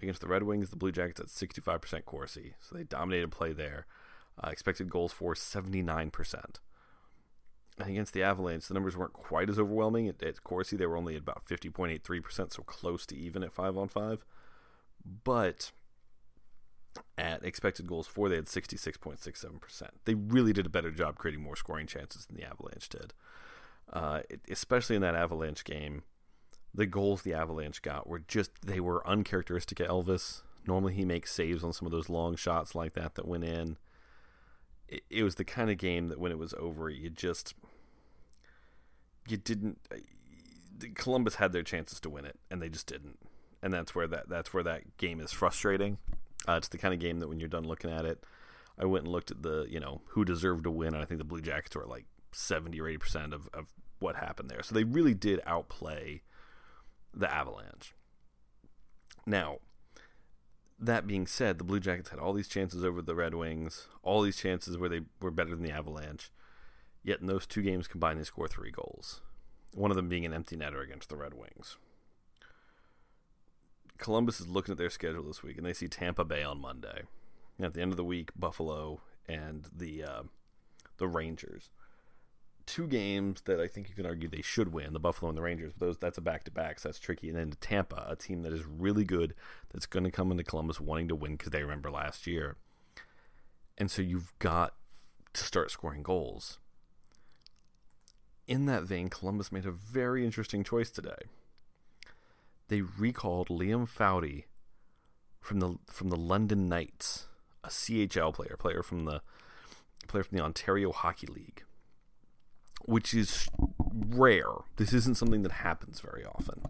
Against 0.00 0.20
the 0.20 0.28
Red 0.28 0.44
Wings, 0.44 0.70
the 0.70 0.76
Blue 0.76 0.92
Jackets 0.92 1.20
at 1.20 1.26
65% 1.26 2.04
Corsi, 2.04 2.54
so 2.60 2.76
they 2.76 2.84
dominated 2.84 3.30
play 3.30 3.52
there. 3.52 3.86
Uh, 4.42 4.50
expected 4.50 4.88
goals 4.88 5.12
for 5.12 5.34
79%. 5.34 6.34
And 7.80 7.90
against 7.90 8.12
the 8.12 8.22
Avalanche, 8.22 8.68
the 8.68 8.74
numbers 8.74 8.96
weren't 8.96 9.12
quite 9.12 9.50
as 9.50 9.58
overwhelming. 9.58 10.08
At, 10.08 10.22
at 10.22 10.44
Corsi, 10.44 10.76
they 10.76 10.86
were 10.86 10.96
only 10.96 11.16
at 11.16 11.22
about 11.22 11.44
50.83%, 11.46 12.52
so 12.52 12.62
close 12.62 13.06
to 13.06 13.16
even 13.16 13.42
at 13.42 13.52
5 13.52 13.76
on 13.76 13.88
5. 13.88 14.24
But 15.24 15.72
at 17.16 17.44
expected 17.44 17.86
goals 17.86 18.06
for, 18.06 18.28
they 18.28 18.36
had 18.36 18.46
66.67%. 18.46 19.82
They 20.04 20.14
really 20.14 20.52
did 20.52 20.66
a 20.66 20.70
better 20.70 20.90
job 20.90 21.16
creating 21.16 21.42
more 21.42 21.56
scoring 21.56 21.86
chances 21.86 22.26
than 22.26 22.36
the 22.36 22.44
Avalanche 22.44 22.88
did. 22.88 23.12
Uh, 23.92 24.20
it, 24.28 24.40
especially 24.50 24.96
in 24.96 25.02
that 25.02 25.14
Avalanche 25.14 25.64
game, 25.64 26.02
the 26.74 26.86
goals 26.86 27.22
the 27.22 27.34
Avalanche 27.34 27.82
got 27.82 28.06
were 28.06 28.18
just 28.20 28.50
they 28.64 28.80
were 28.80 29.06
uncharacteristic 29.06 29.80
of 29.80 29.88
Elvis. 29.88 30.42
Normally 30.66 30.94
he 30.94 31.04
makes 31.04 31.32
saves 31.32 31.64
on 31.64 31.72
some 31.72 31.86
of 31.86 31.92
those 31.92 32.08
long 32.08 32.36
shots 32.36 32.74
like 32.74 32.94
that 32.94 33.14
that 33.14 33.26
went 33.26 33.44
in. 33.44 33.78
It, 34.86 35.02
it 35.10 35.22
was 35.22 35.36
the 35.36 35.44
kind 35.44 35.70
of 35.70 35.78
game 35.78 36.08
that 36.08 36.20
when 36.20 36.32
it 36.32 36.38
was 36.38 36.54
over, 36.54 36.90
you 36.90 37.10
just 37.10 37.54
you 39.26 39.36
didn't. 39.36 39.78
Uh, 39.92 39.96
Columbus 40.94 41.36
had 41.36 41.52
their 41.52 41.62
chances 41.62 41.98
to 42.00 42.10
win 42.10 42.24
it, 42.24 42.38
and 42.50 42.62
they 42.62 42.68
just 42.68 42.86
didn't. 42.86 43.18
And 43.62 43.72
that's 43.72 43.94
where 43.94 44.06
that 44.06 44.28
that's 44.28 44.52
where 44.52 44.62
that 44.62 44.96
game 44.98 45.20
is 45.20 45.32
frustrating. 45.32 45.98
Uh, 46.48 46.56
it's 46.56 46.68
the 46.68 46.78
kind 46.78 46.94
of 46.94 47.00
game 47.00 47.20
that 47.20 47.28
when 47.28 47.38
you're 47.38 47.48
done 47.48 47.66
looking 47.66 47.90
at 47.90 48.06
it, 48.06 48.24
I 48.78 48.86
went 48.86 49.04
and 49.04 49.12
looked 49.12 49.30
at 49.30 49.42
the 49.42 49.66
you 49.68 49.78
know 49.78 50.00
who 50.08 50.24
deserved 50.24 50.64
to 50.64 50.70
win, 50.70 50.94
and 50.94 51.02
I 51.02 51.04
think 51.04 51.18
the 51.18 51.24
Blue 51.24 51.42
Jackets 51.42 51.76
were 51.76 51.84
like 51.84 52.06
seventy 52.32 52.80
or 52.80 52.88
eighty 52.88 52.98
percent 52.98 53.34
of 53.34 53.48
of 53.52 53.66
what 53.98 54.16
happened 54.16 54.48
there. 54.48 54.62
So 54.62 54.74
they 54.74 54.84
really 54.84 55.14
did 55.14 55.40
outplay 55.44 56.22
the 57.12 57.32
Avalanche. 57.32 57.94
Now, 59.26 59.58
that 60.78 61.06
being 61.06 61.26
said, 61.26 61.58
the 61.58 61.64
Blue 61.64 61.80
Jackets 61.80 62.10
had 62.10 62.18
all 62.18 62.32
these 62.32 62.48
chances 62.48 62.84
over 62.84 63.02
the 63.02 63.14
Red 63.14 63.34
Wings, 63.34 63.88
all 64.02 64.22
these 64.22 64.36
chances 64.36 64.78
where 64.78 64.88
they 64.88 65.02
were 65.20 65.30
better 65.30 65.50
than 65.50 65.62
the 65.62 65.72
Avalanche. 65.72 66.30
Yet 67.02 67.20
in 67.20 67.26
those 67.26 67.46
two 67.46 67.62
games 67.62 67.88
combined, 67.88 68.20
they 68.20 68.24
score 68.24 68.48
three 68.48 68.70
goals. 68.70 69.20
One 69.74 69.90
of 69.90 69.96
them 69.96 70.08
being 70.08 70.24
an 70.24 70.34
empty 70.34 70.56
netter 70.56 70.82
against 70.82 71.08
the 71.08 71.16
Red 71.16 71.34
Wings. 71.34 71.76
Columbus 73.98 74.40
is 74.40 74.48
looking 74.48 74.72
at 74.72 74.78
their 74.78 74.90
schedule 74.90 75.24
this 75.24 75.42
week, 75.42 75.56
and 75.56 75.66
they 75.66 75.72
see 75.72 75.88
Tampa 75.88 76.24
Bay 76.24 76.42
on 76.42 76.60
Monday. 76.60 77.02
And 77.56 77.66
at 77.66 77.74
the 77.74 77.82
end 77.82 77.92
of 77.92 77.96
the 77.96 78.04
week, 78.04 78.30
Buffalo 78.36 79.00
and 79.28 79.68
the 79.76 80.04
uh, 80.04 80.22
the 80.96 81.08
Rangers 81.08 81.70
two 82.68 82.86
games 82.86 83.40
that 83.46 83.58
I 83.58 83.66
think 83.66 83.88
you 83.88 83.94
can 83.94 84.04
argue 84.04 84.28
they 84.28 84.42
should 84.42 84.74
win, 84.74 84.92
the 84.92 85.00
Buffalo 85.00 85.30
and 85.30 85.38
the 85.38 85.42
Rangers. 85.42 85.72
Those 85.78 85.96
that's 85.96 86.18
a 86.18 86.20
back 86.20 86.44
to 86.44 86.50
back, 86.50 86.78
so 86.78 86.88
that's 86.88 86.98
tricky. 86.98 87.30
And 87.30 87.38
then 87.38 87.54
Tampa, 87.60 88.06
a 88.06 88.14
team 88.14 88.42
that 88.42 88.52
is 88.52 88.64
really 88.66 89.04
good, 89.04 89.34
that's 89.72 89.86
going 89.86 90.04
to 90.04 90.10
come 90.10 90.30
into 90.30 90.44
Columbus 90.44 90.78
wanting 90.78 91.08
to 91.08 91.16
win 91.16 91.32
because 91.32 91.50
they 91.50 91.62
remember 91.62 91.90
last 91.90 92.26
year. 92.26 92.56
And 93.78 93.90
so 93.90 94.02
you've 94.02 94.38
got 94.38 94.74
to 95.32 95.42
start 95.42 95.70
scoring 95.70 96.02
goals. 96.02 96.58
In 98.46 98.66
that 98.66 98.82
vein, 98.82 99.08
Columbus 99.08 99.50
made 99.50 99.66
a 99.66 99.70
very 99.70 100.24
interesting 100.24 100.62
choice 100.62 100.90
today. 100.90 101.30
They 102.68 102.82
recalled 102.82 103.48
Liam 103.48 103.88
Foudy 103.88 104.44
from 105.40 105.60
the 105.60 105.76
from 105.86 106.10
the 106.10 106.16
London 106.16 106.68
Knights, 106.68 107.26
a 107.64 107.68
CHL 107.68 108.34
player, 108.34 108.56
player 108.58 108.82
from 108.82 109.04
the 109.04 109.22
player 110.06 110.22
from 110.22 110.38
the 110.38 110.44
Ontario 110.44 110.92
Hockey 110.92 111.26
League 111.26 111.64
which 112.84 113.14
is 113.14 113.48
rare. 113.92 114.52
This 114.76 114.92
isn't 114.92 115.16
something 115.16 115.42
that 115.42 115.52
happens 115.52 116.00
very 116.00 116.24
often. 116.24 116.62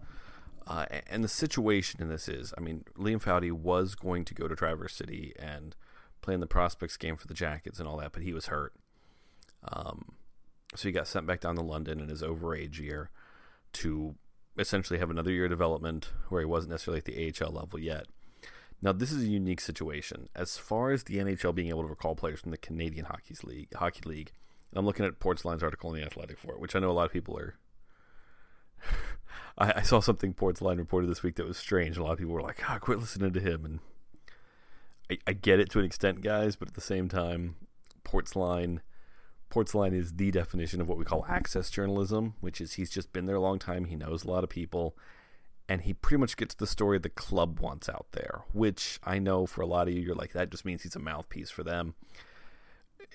Uh, 0.66 0.86
and 1.08 1.24
the 1.24 1.28
situation 1.28 2.02
in 2.02 2.08
this 2.08 2.28
is, 2.28 2.52
I 2.58 2.60
mean, 2.60 2.84
Liam 2.98 3.22
Foudy 3.22 3.52
was 3.52 3.94
going 3.94 4.24
to 4.26 4.34
go 4.34 4.48
to 4.48 4.56
Traverse 4.56 4.94
City 4.94 5.32
and 5.38 5.74
play 6.20 6.34
in 6.34 6.40
the 6.40 6.46
prospects 6.46 6.96
game 6.96 7.16
for 7.16 7.26
the 7.26 7.34
Jackets 7.34 7.78
and 7.78 7.88
all 7.88 7.96
that, 7.98 8.12
but 8.12 8.22
he 8.22 8.32
was 8.32 8.46
hurt. 8.46 8.74
Um, 9.64 10.16
so 10.74 10.88
he 10.88 10.92
got 10.92 11.06
sent 11.06 11.26
back 11.26 11.40
down 11.40 11.54
to 11.54 11.62
London 11.62 12.00
in 12.00 12.08
his 12.08 12.22
overage 12.22 12.78
year 12.78 13.10
to 13.74 14.16
essentially 14.58 14.98
have 14.98 15.10
another 15.10 15.30
year 15.30 15.44
of 15.44 15.50
development 15.50 16.10
where 16.28 16.40
he 16.40 16.46
wasn't 16.46 16.72
necessarily 16.72 16.98
at 16.98 17.04
the 17.04 17.44
AHL 17.44 17.52
level 17.52 17.78
yet. 17.78 18.06
Now, 18.80 18.92
this 18.92 19.10
is 19.10 19.24
a 19.24 19.28
unique 19.28 19.60
situation. 19.60 20.28
As 20.36 20.56
far 20.56 20.90
as 20.90 21.04
the 21.04 21.18
NHL 21.18 21.54
being 21.54 21.68
able 21.68 21.82
to 21.82 21.88
recall 21.88 22.14
players 22.14 22.40
from 22.40 22.52
the 22.52 22.56
Canadian 22.56 23.06
Hockey 23.06 23.34
League, 23.42 23.74
Hockey 23.74 24.02
League, 24.04 24.32
I'm 24.74 24.86
looking 24.86 25.04
at 25.04 25.18
Portzline's 25.18 25.62
article 25.62 25.92
in 25.92 26.00
the 26.00 26.06
Athletic 26.06 26.38
for 26.38 26.52
it, 26.52 26.60
which 26.60 26.76
I 26.76 26.78
know 26.78 26.90
a 26.90 26.92
lot 26.92 27.06
of 27.06 27.12
people 27.12 27.36
are. 27.36 27.56
I, 29.58 29.72
I, 29.76 29.82
saw 29.82 29.98
something 29.98 30.34
Portzline 30.34 30.78
reported 30.78 31.10
this 31.10 31.22
week 31.22 31.36
that 31.36 31.46
was 31.46 31.56
strange, 31.56 31.96
a 31.96 32.04
lot 32.04 32.12
of 32.12 32.18
people 32.18 32.34
were 32.34 32.42
like, 32.42 32.62
"Ah, 32.70 32.78
quit 32.78 33.00
listening 33.00 33.32
to 33.32 33.40
him." 33.40 33.64
And 33.64 33.80
I, 35.10 35.18
I 35.26 35.32
get 35.32 35.58
it 35.58 35.70
to 35.70 35.80
an 35.80 35.84
extent, 35.84 36.20
guys, 36.20 36.54
but 36.54 36.68
at 36.68 36.74
the 36.74 36.80
same 36.80 37.08
time, 37.08 37.56
Portzline, 38.04 38.80
Portzline 39.50 39.94
is 39.94 40.14
the 40.14 40.30
definition 40.30 40.80
of 40.80 40.88
what 40.88 40.98
we 40.98 41.04
call 41.04 41.24
access 41.28 41.70
journalism, 41.70 42.34
which 42.40 42.60
is 42.60 42.74
he's 42.74 42.90
just 42.90 43.12
been 43.12 43.26
there 43.26 43.36
a 43.36 43.40
long 43.40 43.58
time, 43.58 43.86
he 43.86 43.96
knows 43.96 44.24
a 44.24 44.30
lot 44.30 44.44
of 44.44 44.50
people, 44.50 44.96
and 45.68 45.82
he 45.82 45.94
pretty 45.94 46.20
much 46.20 46.36
gets 46.36 46.54
the 46.54 46.66
story 46.66 46.98
the 46.98 47.08
club 47.08 47.60
wants 47.60 47.88
out 47.88 48.06
there. 48.12 48.42
Which 48.52 49.00
I 49.04 49.18
know 49.18 49.46
for 49.46 49.62
a 49.62 49.66
lot 49.66 49.88
of 49.88 49.94
you, 49.94 50.00
you're 50.00 50.14
like, 50.14 50.32
that 50.32 50.50
just 50.50 50.64
means 50.64 50.82
he's 50.82 50.96
a 50.96 51.00
mouthpiece 51.00 51.50
for 51.50 51.62
them 51.62 51.94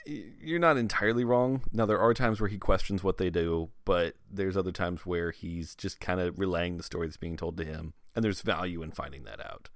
you're 0.06 0.60
not 0.60 0.78
entirely 0.78 1.24
wrong. 1.24 1.62
Now 1.72 1.86
there 1.86 2.00
are 2.00 2.14
times 2.14 2.40
where 2.40 2.50
he 2.50 2.58
questions 2.58 3.04
what 3.04 3.18
they 3.18 3.30
do, 3.30 3.70
but 3.86 4.16
there's 4.30 4.58
other 4.58 4.72
times 4.72 5.06
where 5.06 5.32
he's 5.32 5.76
just 5.76 6.00
kind 6.00 6.20
of 6.20 6.40
relaying 6.40 6.78
the 6.78 6.84
story 6.84 7.08
that's 7.08 7.18
being 7.18 7.38
told 7.38 7.58
to 7.58 7.66
him, 7.66 7.94
and 8.16 8.24
there's 8.24 8.42
value 8.42 8.82
in 8.82 8.92
finding 8.92 9.24
that 9.24 9.40
out. 9.40 9.70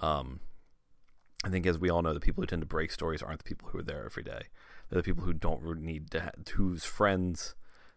Um, 0.00 0.40
I 1.44 1.48
think, 1.48 1.66
as 1.66 1.78
we 1.78 1.90
all 1.90 2.02
know, 2.02 2.14
the 2.14 2.20
people 2.20 2.42
who 2.42 2.46
tend 2.46 2.62
to 2.62 2.66
break 2.66 2.90
stories 2.90 3.22
aren't 3.22 3.38
the 3.38 3.48
people 3.48 3.68
who 3.70 3.78
are 3.78 3.82
there 3.82 4.04
every 4.04 4.22
day. 4.22 4.44
The 4.90 5.02
people 5.02 5.24
who 5.24 5.32
don't 5.32 5.80
need 5.80 6.10
to, 6.12 6.20
ha- 6.20 6.30
whose 6.54 6.84
friends 6.84 7.54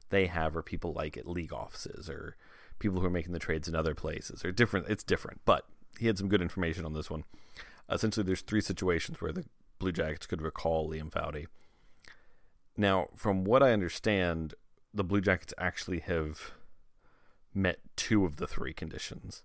they 0.10 0.28
have, 0.28 0.56
are 0.56 0.62
people 0.62 0.94
like 0.94 1.18
at 1.18 1.28
league 1.28 1.54
offices 1.54 2.10
or 2.10 2.36
people 2.80 3.00
who 3.00 3.08
are 3.08 3.12
making 3.12 3.34
the 3.34 3.40
trades 3.40 3.68
in 3.68 3.76
other 3.76 3.96
places. 3.96 4.46
Or 4.46 4.52
different. 4.52 4.88
It's 4.90 5.04
different, 5.04 5.42
but 5.46 5.66
he 6.00 6.08
had 6.08 6.18
some 6.18 6.28
good 6.28 6.42
information 6.42 6.86
on 6.86 6.94
this 6.94 7.10
one. 7.10 7.24
Essentially, 7.90 8.26
there's 8.26 8.42
three 8.42 8.62
situations 8.62 9.22
where 9.22 9.32
the 9.32 9.46
Blue 9.80 9.92
Jackets 9.92 10.26
could 10.26 10.42
recall 10.42 10.90
Liam 10.90 11.12
Foudy. 11.12 11.48
Now, 12.78 13.08
from 13.16 13.44
what 13.44 13.62
I 13.62 13.72
understand, 13.72 14.54
the 14.94 15.04
Blue 15.04 15.22
Jackets 15.22 15.54
actually 15.58 16.00
have 16.00 16.54
met 17.54 17.80
two 17.96 18.26
of 18.26 18.38
the 18.38 18.48
three 18.48 18.74
conditions. 18.74 19.44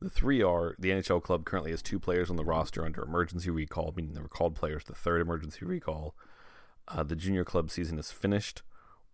The 0.00 0.10
three 0.10 0.42
are 0.42 0.74
the 0.78 0.90
NHL 0.90 1.22
club 1.22 1.44
currently 1.44 1.70
has 1.70 1.82
two 1.82 2.00
players 2.00 2.30
on 2.30 2.36
the 2.36 2.44
roster 2.44 2.84
under 2.84 3.02
emergency 3.02 3.50
recall, 3.50 3.92
meaning 3.94 4.14
the 4.14 4.22
recalled 4.22 4.54
players, 4.54 4.84
the 4.84 4.94
third 4.94 5.20
emergency 5.20 5.64
recall. 5.64 6.14
Uh, 6.92 7.02
the 7.02 7.16
junior 7.16 7.44
club 7.44 7.70
season 7.70 7.98
is 7.98 8.10
finished, 8.10 8.62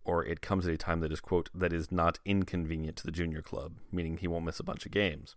or 0.03 0.25
it 0.25 0.41
comes 0.41 0.67
at 0.67 0.73
a 0.73 0.77
time 0.77 0.99
that 1.01 1.11
is 1.11 1.19
quote 1.19 1.49
that 1.53 1.73
is 1.73 1.91
not 1.91 2.19
inconvenient 2.25 2.97
to 2.97 3.05
the 3.05 3.11
junior 3.11 3.41
club, 3.41 3.73
meaning 3.91 4.17
he 4.17 4.27
won't 4.27 4.45
miss 4.45 4.59
a 4.59 4.63
bunch 4.63 4.85
of 4.85 4.91
games. 4.91 5.35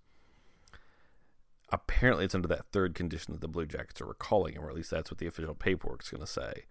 Apparently, 1.71 2.25
it's 2.25 2.35
under 2.35 2.49
that 2.49 2.67
third 2.73 2.95
condition 2.95 3.33
that 3.33 3.41
the 3.41 3.49
Blue 3.49 3.67
Jackets 3.67 4.01
are 4.01 4.07
recalling 4.07 4.55
him, 4.55 4.65
or 4.65 4.71
at 4.71 4.75
least 4.75 4.91
that's 4.91 5.11
what 5.11 5.19
the 5.19 5.27
official 5.27 5.55
paperwork 5.55 6.03
is 6.03 6.09
going 6.09 6.21
to 6.21 6.27
say. 6.27 6.65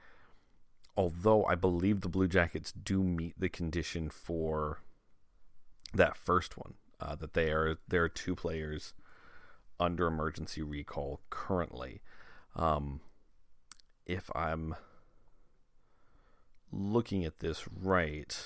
Although 0.98 1.46
I 1.46 1.56
believe 1.56 2.02
the 2.02 2.10
Blue 2.10 2.28
Jackets 2.28 2.72
do 2.72 3.04
meet 3.04 3.40
the 3.40 3.48
condition 3.48 4.10
for 4.10 4.82
that 5.94 6.18
first 6.18 6.58
one, 6.58 6.74
uh, 7.00 7.16
that 7.16 7.34
they 7.34 7.52
are 7.52 7.78
there 7.88 8.04
are 8.04 8.10
two 8.10 8.36
players 8.36 8.94
under 9.80 10.08
emergency 10.08 10.62
recall 10.62 11.22
currently. 11.30 12.02
Um, 12.56 13.00
if 14.06 14.30
I'm 14.36 14.76
looking 16.72 17.26
at 17.26 17.40
this 17.40 17.66
right, 17.68 18.38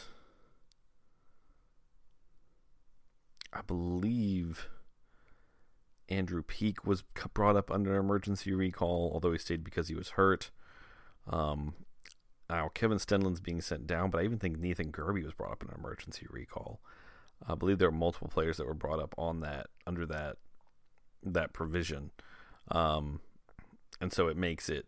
I 3.52 3.62
believe 3.62 4.68
Andrew 6.10 6.44
Peeke 6.44 6.86
was 6.86 7.04
brought 7.34 7.56
up 7.56 7.72
under 7.72 7.94
an 7.94 8.00
emergency 8.00 8.54
recall, 8.54 9.12
although 9.14 9.32
he 9.32 9.38
stayed 9.38 9.64
because 9.64 9.88
he 9.88 9.96
was 9.96 10.10
hurt. 10.10 10.52
Um, 11.28 11.76
now 12.50 12.70
Kevin 12.74 12.98
Stenlund's 12.98 13.40
being 13.40 13.62
sent 13.62 13.88
down, 13.88 14.10
but 14.10 14.22
I 14.22 14.26
even 14.26 14.40
think 14.40 14.58
Nathan 14.58 14.92
Gerbe 14.92 15.24
was 15.24 15.34
brought 15.34 15.54
up 15.54 15.64
in 15.64 15.70
an 15.70 15.76
emergency 15.80 16.28
recall. 16.30 16.82
I 17.48 17.56
believe 17.56 17.78
there 17.78 17.88
are 17.90 17.92
multiple 17.92 18.30
players 18.30 18.58
that 18.58 18.68
were 18.68 18.74
brought 18.74 19.02
up 19.02 19.16
on 19.18 19.42
that 19.42 19.68
under 19.86 20.06
that 20.06 20.38
that 21.26 21.54
provision, 21.54 22.12
um, 22.70 23.22
and 24.00 24.12
so 24.14 24.28
it 24.28 24.38
makes 24.38 24.70
it. 24.70 24.86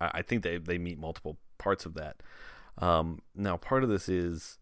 I, 0.00 0.10
I 0.14 0.22
think 0.22 0.42
they 0.42 0.58
they 0.58 0.78
meet 0.78 0.98
multiple 0.98 1.38
parts 1.64 1.86
of 1.86 1.94
that. 1.94 2.16
Um, 2.78 3.20
now, 3.34 3.56
part 3.56 3.82
of 3.82 3.88
this 3.88 4.08
is 4.08 4.58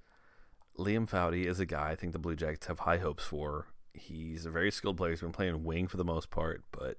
Liam 0.78 1.10
Foudy 1.10 1.46
is 1.46 1.58
a 1.60 1.66
guy 1.66 1.90
I 1.90 1.96
think 1.96 2.12
the 2.12 2.18
Blue 2.18 2.36
Jackets 2.36 2.68
have 2.68 2.80
high 2.80 2.98
hopes 2.98 3.24
for. 3.24 3.66
He's 3.92 4.46
a 4.46 4.50
very 4.50 4.70
skilled 4.70 4.96
player. 4.96 5.10
He's 5.10 5.20
been 5.20 5.32
playing 5.32 5.64
wing 5.64 5.88
for 5.88 5.96
the 5.96 6.04
most 6.04 6.30
part, 6.30 6.62
but 6.70 6.98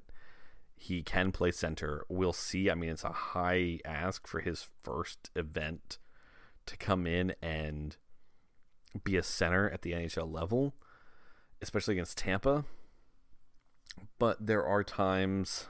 he 0.76 1.02
can 1.02 1.32
play 1.32 1.52
center. 1.52 2.06
We'll 2.10 2.34
see. 2.34 2.70
I 2.70 2.76
mean, 2.76 2.90
it's 2.90 3.06
a 3.06 3.12
high 3.12 3.80
ask 3.86 4.28
for 4.28 4.42
his 4.42 4.68
first 4.84 5.32
event 5.36 5.98
to 6.66 6.78
come 6.78 7.08
in 7.08 7.34
and 7.42 7.96
be 9.04 9.16
a 9.16 9.24
center 9.24 9.70
at 9.70 9.82
the 9.82 9.94
NHL 9.94 10.32
level, 10.32 10.76
especially 11.62 11.96
against 11.96 12.18
Tampa. 12.18 12.66
But 14.20 14.46
there 14.46 14.66
are 14.66 14.84
times 14.84 15.68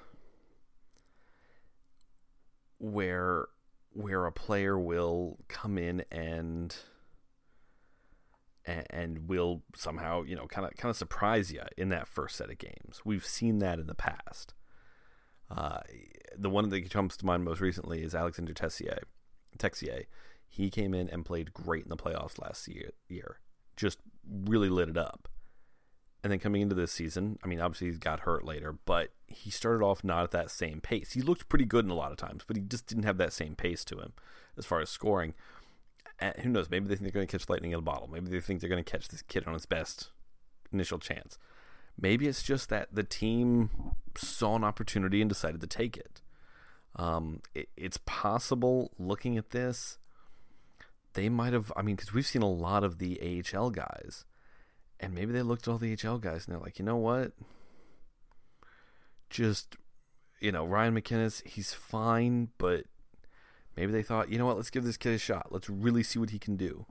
where 2.80 3.48
where 3.94 4.26
a 4.26 4.32
player 4.32 4.78
will 4.78 5.38
come 5.48 5.78
in 5.78 6.04
and 6.12 6.76
and 8.66 9.28
will 9.28 9.62
somehow 9.76 10.24
you 10.24 10.36
know 10.36 10.48
kind 10.48 10.66
of 10.66 10.74
kind 10.76 10.90
of 10.90 10.96
surprise 10.96 11.52
you 11.52 11.62
in 11.78 11.90
that 11.90 12.08
first 12.08 12.36
set 12.36 12.50
of 12.50 12.58
games. 12.58 13.02
We've 13.04 13.26
seen 13.26 13.60
that 13.60 13.80
in 13.80 13.88
the 13.88 13.96
past. 13.96 14.54
Uh, 15.50 15.80
the 16.36 16.50
one 16.50 16.70
that 16.70 16.90
comes 16.90 17.18
to 17.18 17.26
mind 17.26 17.44
most 17.44 17.62
recently 17.62 18.02
is 18.02 18.16
Alexander 18.16 18.54
Texier. 18.54 19.00
Texier. 19.58 20.06
He 20.48 20.70
came 20.70 20.94
in 20.94 21.10
and 21.10 21.26
played 21.26 21.54
great 21.54 21.84
in 21.84 21.90
the 21.90 21.98
playoffs 21.98 22.40
last 22.40 22.68
year. 22.68 22.92
Year, 23.08 23.40
just 23.76 24.00
really 24.28 24.70
lit 24.70 24.90
it 24.90 24.98
up. 24.98 25.28
And 26.24 26.32
then 26.32 26.40
coming 26.40 26.62
into 26.62 26.76
this 26.76 26.94
season, 26.94 27.38
I 27.44 27.48
mean, 27.48 27.60
obviously 27.60 27.92
he 27.92 27.98
got 27.98 28.22
hurt 28.22 28.46
later, 28.46 28.78
but 28.86 29.10
he 29.28 29.52
started 29.52 29.84
off 29.84 30.06
not 30.06 30.24
at 30.24 30.32
that 30.32 30.52
same 30.52 30.80
pace. 30.80 31.12
He 31.12 31.22
looked 31.22 31.50
pretty 31.50 31.66
good 31.66 31.84
in 31.84 31.92
a 31.92 31.96
lot 31.96 32.12
of 32.12 32.18
times, 32.18 32.44
but 32.48 32.56
he 32.56 32.62
just 32.62 32.88
didn't 32.88 33.04
have 33.04 33.18
that 33.18 33.34
same 33.34 33.56
pace 33.56 33.84
to 33.86 34.00
him 34.00 34.14
as 34.58 34.66
far 34.66 34.80
as 34.80 34.90
scoring. 34.90 35.34
And 36.20 36.34
who 36.38 36.50
knows? 36.50 36.70
Maybe 36.70 36.88
they 36.88 36.96
think 36.96 37.12
they're 37.12 37.12
going 37.12 37.28
to 37.28 37.32
catch 37.32 37.50
lightning 37.50 37.72
in 37.72 37.80
a 37.80 37.82
bottle. 37.82 38.10
Maybe 38.10 38.30
they 38.30 38.40
think 38.40 38.62
they're 38.62 38.70
going 38.70 38.84
to 38.84 38.90
catch 38.90 39.10
this 39.10 39.22
kid 39.22 39.46
on 39.46 39.54
his 39.54 39.66
best 39.66 40.12
initial 40.72 40.98
chance. 40.98 41.38
Maybe 42.00 42.28
it's 42.28 42.42
just 42.42 42.70
that 42.70 42.88
the 42.94 43.04
team 43.04 43.70
saw 44.16 44.56
an 44.56 44.64
opportunity 44.64 45.22
and 45.22 45.30
decided 45.30 45.60
to 45.60 45.68
take 45.68 45.98
it. 45.98 46.22
Um, 46.96 47.42
it 47.54 47.70
it's 47.76 48.00
possible 48.06 48.92
looking 48.98 49.38
at 49.38 49.50
this, 49.50 49.98
they 51.14 51.28
might 51.28 51.54
have. 51.54 51.72
I 51.76 51.82
mean, 51.82 51.96
because 51.96 52.14
we've 52.14 52.26
seen 52.26 52.42
a 52.42 52.50
lot 52.50 52.84
of 52.84 53.00
the 53.00 53.44
AHL 53.54 53.72
guys 53.72 54.26
and 55.00 55.14
maybe 55.14 55.32
they 55.32 55.42
looked 55.42 55.68
at 55.68 55.72
all 55.72 55.78
the 55.78 55.96
HL 55.96 56.22
guys 56.22 56.46
and 56.46 56.56
they're 56.56 56.62
like, 56.62 56.80
you 56.80 56.86
know 56.86 56.98
what? 56.98 57.34
Just, 59.30 59.76
you 60.40 60.52
know, 60.52 60.66
Ryan 60.66 60.96
MacInnis, 60.96 61.46
he's 61.46 61.74
fine, 61.74 62.50
but 62.58 62.86
maybe 63.76 63.92
they 63.92 64.04
thought, 64.04 64.30
you 64.30 64.38
know 64.38 64.46
what, 64.46 64.58
let's 64.58 64.70
give 64.70 64.84
this 64.84 64.98
kid 64.98 65.14
a 65.14 65.18
shot. 65.18 65.48
Let's 65.52 65.70
really 65.70 66.04
see 66.04 66.20
what 66.20 66.30
he 66.30 66.40
can 66.40 66.56
do. 66.56 66.86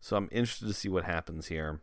So 0.00 0.16
I'm 0.16 0.28
interested 0.32 0.66
to 0.66 0.74
see 0.74 0.88
what 0.88 1.04
happens 1.04 1.46
here. 1.46 1.80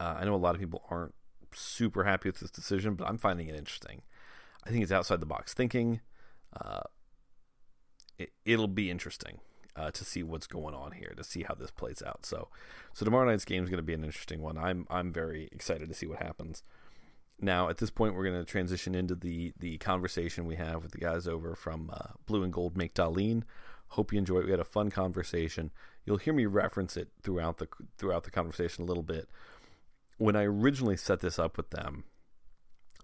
Uh, 0.00 0.16
I 0.18 0.24
know 0.24 0.34
a 0.34 0.36
lot 0.36 0.54
of 0.54 0.60
people 0.60 0.84
aren't 0.90 1.14
super 1.52 2.04
happy 2.04 2.28
with 2.28 2.40
this 2.40 2.50
decision, 2.50 2.94
but 2.94 3.08
I'm 3.08 3.18
finding 3.18 3.48
it 3.48 3.54
interesting. 3.54 4.02
I 4.64 4.70
think 4.70 4.82
it's 4.82 4.92
outside 4.92 5.20
the 5.20 5.26
box 5.26 5.54
thinking. 5.54 6.00
Uh, 6.58 6.80
it, 8.18 8.32
it'll 8.44 8.68
be 8.68 8.90
interesting 8.90 9.40
uh, 9.78 9.90
to 9.92 10.04
see 10.04 10.22
what's 10.22 10.46
going 10.46 10.74
on 10.74 10.92
here, 10.92 11.14
to 11.16 11.24
see 11.24 11.44
how 11.44 11.54
this 11.54 11.70
plays 11.70 12.02
out. 12.04 12.26
So, 12.26 12.48
so 12.92 13.04
tomorrow 13.04 13.30
night's 13.30 13.44
game 13.44 13.62
is 13.62 13.70
going 13.70 13.78
to 13.78 13.82
be 13.82 13.94
an 13.94 14.04
interesting 14.04 14.42
one. 14.42 14.58
I'm 14.58 14.86
I'm 14.90 15.12
very 15.12 15.48
excited 15.52 15.88
to 15.88 15.94
see 15.94 16.06
what 16.06 16.18
happens. 16.18 16.62
Now, 17.40 17.68
at 17.68 17.78
this 17.78 17.90
point, 17.90 18.14
we're 18.14 18.24
going 18.24 18.38
to 18.38 18.50
transition 18.50 18.94
into 18.94 19.14
the 19.14 19.52
the 19.58 19.78
conversation 19.78 20.46
we 20.46 20.56
have 20.56 20.82
with 20.82 20.92
the 20.92 20.98
guys 20.98 21.28
over 21.28 21.54
from 21.54 21.90
uh, 21.92 22.14
Blue 22.26 22.42
and 22.42 22.52
Gold 22.52 22.76
Make 22.76 22.94
Dahlin. 22.94 23.44
Hope 23.92 24.12
you 24.12 24.18
enjoy 24.18 24.40
it. 24.40 24.44
We 24.46 24.50
had 24.50 24.60
a 24.60 24.64
fun 24.64 24.90
conversation. 24.90 25.70
You'll 26.04 26.18
hear 26.18 26.34
me 26.34 26.46
reference 26.46 26.96
it 26.96 27.08
throughout 27.22 27.58
the 27.58 27.68
throughout 27.96 28.24
the 28.24 28.30
conversation 28.30 28.84
a 28.84 28.86
little 28.86 29.04
bit. 29.04 29.28
When 30.16 30.34
I 30.34 30.42
originally 30.44 30.96
set 30.96 31.20
this 31.20 31.38
up 31.38 31.56
with 31.56 31.70
them, 31.70 32.02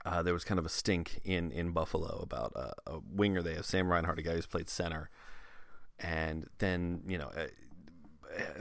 uh, 0.05 0.23
there 0.23 0.35
was 0.35 0.43
kind 0.43 0.59
of 0.59 0.67
a 0.67 0.71
stink 0.71 1.21
in 1.25 1.53
in 1.53 1.71
Buffalo 1.71 2.19
about 2.21 2.53
uh, 2.57 2.73
a 2.87 2.99
winger 3.09 3.41
they 3.41 3.55
have, 3.55 3.65
Sam 3.65 3.93
Reinhart, 3.93 4.19
a 4.19 4.23
guy 4.23 4.35
who's 4.35 4.47
played 4.47 4.69
center 4.69 5.11
and 5.99 6.49
then 6.59 7.03
you 7.07 7.19
know 7.19 7.31
uh, 7.37 7.47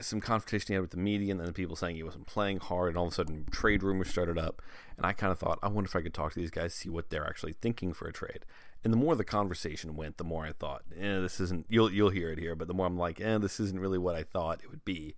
some 0.00 0.20
confrontation 0.20 0.68
he 0.68 0.74
had 0.74 0.82
with 0.82 0.90
the 0.90 0.96
media, 0.96 1.32
and 1.32 1.40
then 1.40 1.52
people 1.52 1.76
saying 1.76 1.96
he 1.96 2.02
wasn't 2.02 2.26
playing 2.26 2.58
hard, 2.58 2.90
and 2.90 2.98
all 2.98 3.06
of 3.06 3.12
a 3.12 3.14
sudden 3.14 3.46
trade 3.50 3.82
rumors 3.82 4.08
started 4.08 4.38
up, 4.38 4.62
and 4.96 5.06
I 5.06 5.12
kind 5.12 5.32
of 5.32 5.38
thought, 5.38 5.58
I 5.62 5.68
wonder 5.68 5.88
if 5.88 5.96
I 5.96 6.02
could 6.02 6.14
talk 6.14 6.32
to 6.32 6.40
these 6.40 6.50
guys, 6.50 6.74
see 6.74 6.88
what 6.88 7.10
they're 7.10 7.26
actually 7.26 7.54
thinking 7.54 7.92
for 7.92 8.06
a 8.06 8.12
trade. 8.12 8.44
And 8.82 8.92
the 8.92 8.98
more 8.98 9.16
the 9.16 9.24
conversation 9.24 9.96
went, 9.96 10.18
the 10.18 10.24
more 10.24 10.44
I 10.44 10.52
thought, 10.52 10.82
eh, 10.94 11.20
this 11.20 11.40
isn't. 11.40 11.66
You'll 11.68 11.90
you'll 11.90 12.10
hear 12.10 12.30
it 12.30 12.38
here, 12.38 12.54
but 12.54 12.68
the 12.68 12.74
more 12.74 12.86
I'm 12.86 12.98
like, 12.98 13.20
eh, 13.20 13.38
this 13.38 13.58
isn't 13.58 13.80
really 13.80 13.98
what 13.98 14.14
I 14.14 14.22
thought 14.22 14.60
it 14.62 14.70
would 14.70 14.84
be. 14.84 15.14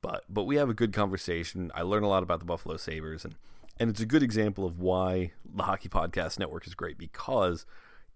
But 0.00 0.24
but 0.28 0.44
we 0.44 0.56
have 0.56 0.70
a 0.70 0.74
good 0.74 0.92
conversation. 0.92 1.70
I 1.74 1.82
learn 1.82 2.02
a 2.02 2.08
lot 2.08 2.22
about 2.22 2.40
the 2.40 2.46
Buffalo 2.46 2.76
Sabres, 2.76 3.24
and 3.24 3.34
and 3.78 3.90
it's 3.90 4.00
a 4.00 4.06
good 4.06 4.22
example 4.22 4.64
of 4.64 4.78
why 4.78 5.32
the 5.44 5.64
Hockey 5.64 5.88
Podcast 5.88 6.38
Network 6.38 6.66
is 6.66 6.74
great 6.74 6.96
because 6.96 7.66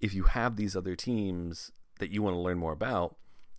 if 0.01 0.15
you 0.15 0.25
have 0.25 0.57
these 0.57 0.75
other 0.75 0.97
teams 0.97 1.71
that 2.01 2.11
you 2.11 2.23
want 2.23 2.35
to 2.35 2.41
learn 2.41 2.59
more 2.59 2.73
about, 2.73 3.17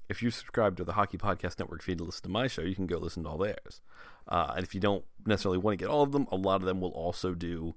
if 0.10 0.22
you 0.22 0.30
subscribe 0.30 0.76
to 0.78 0.84
the 0.84 0.94
Hockey 0.94 1.18
Podcast 1.18 1.58
Network 1.58 1.82
feed 1.82 2.00
to 2.00 2.04
listen 2.04 2.24
to 2.24 2.30
my 2.30 2.48
show, 2.48 2.64
you 2.64 2.76
can 2.76 2.86
go 2.86 2.98
listen 2.98 3.24
to 3.24 3.30
all 3.30 3.38
theirs. 3.38 3.82
Uh, 4.28 4.54
and 4.56 4.64
if 4.64 4.76
you 4.76 4.82
don't 4.82 5.06
necessarily 5.26 5.58
want 5.58 5.80
to 5.80 5.84
get 5.84 5.90
all 5.90 6.04
of 6.04 6.12
them, 6.12 6.28
a 6.32 6.36
lot 6.36 6.62
of 6.62 6.68
them 6.68 6.82
will 6.82 6.90
also 6.90 7.34
do 7.34 7.76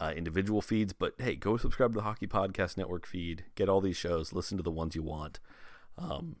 uh, 0.00 0.12
individual 0.16 0.60
feeds. 0.60 0.92
But 0.92 1.14
hey, 1.18 1.36
go 1.36 1.56
subscribe 1.56 1.92
to 1.92 1.98
the 1.98 2.04
Hockey 2.04 2.26
Podcast 2.26 2.76
Network 2.76 3.06
feed, 3.06 3.44
get 3.54 3.68
all 3.68 3.80
these 3.80 3.96
shows, 3.96 4.32
listen 4.32 4.56
to 4.56 4.62
the 4.62 4.70
ones 4.70 4.96
you 4.96 5.02
want. 5.02 5.38
Um, 5.96 6.36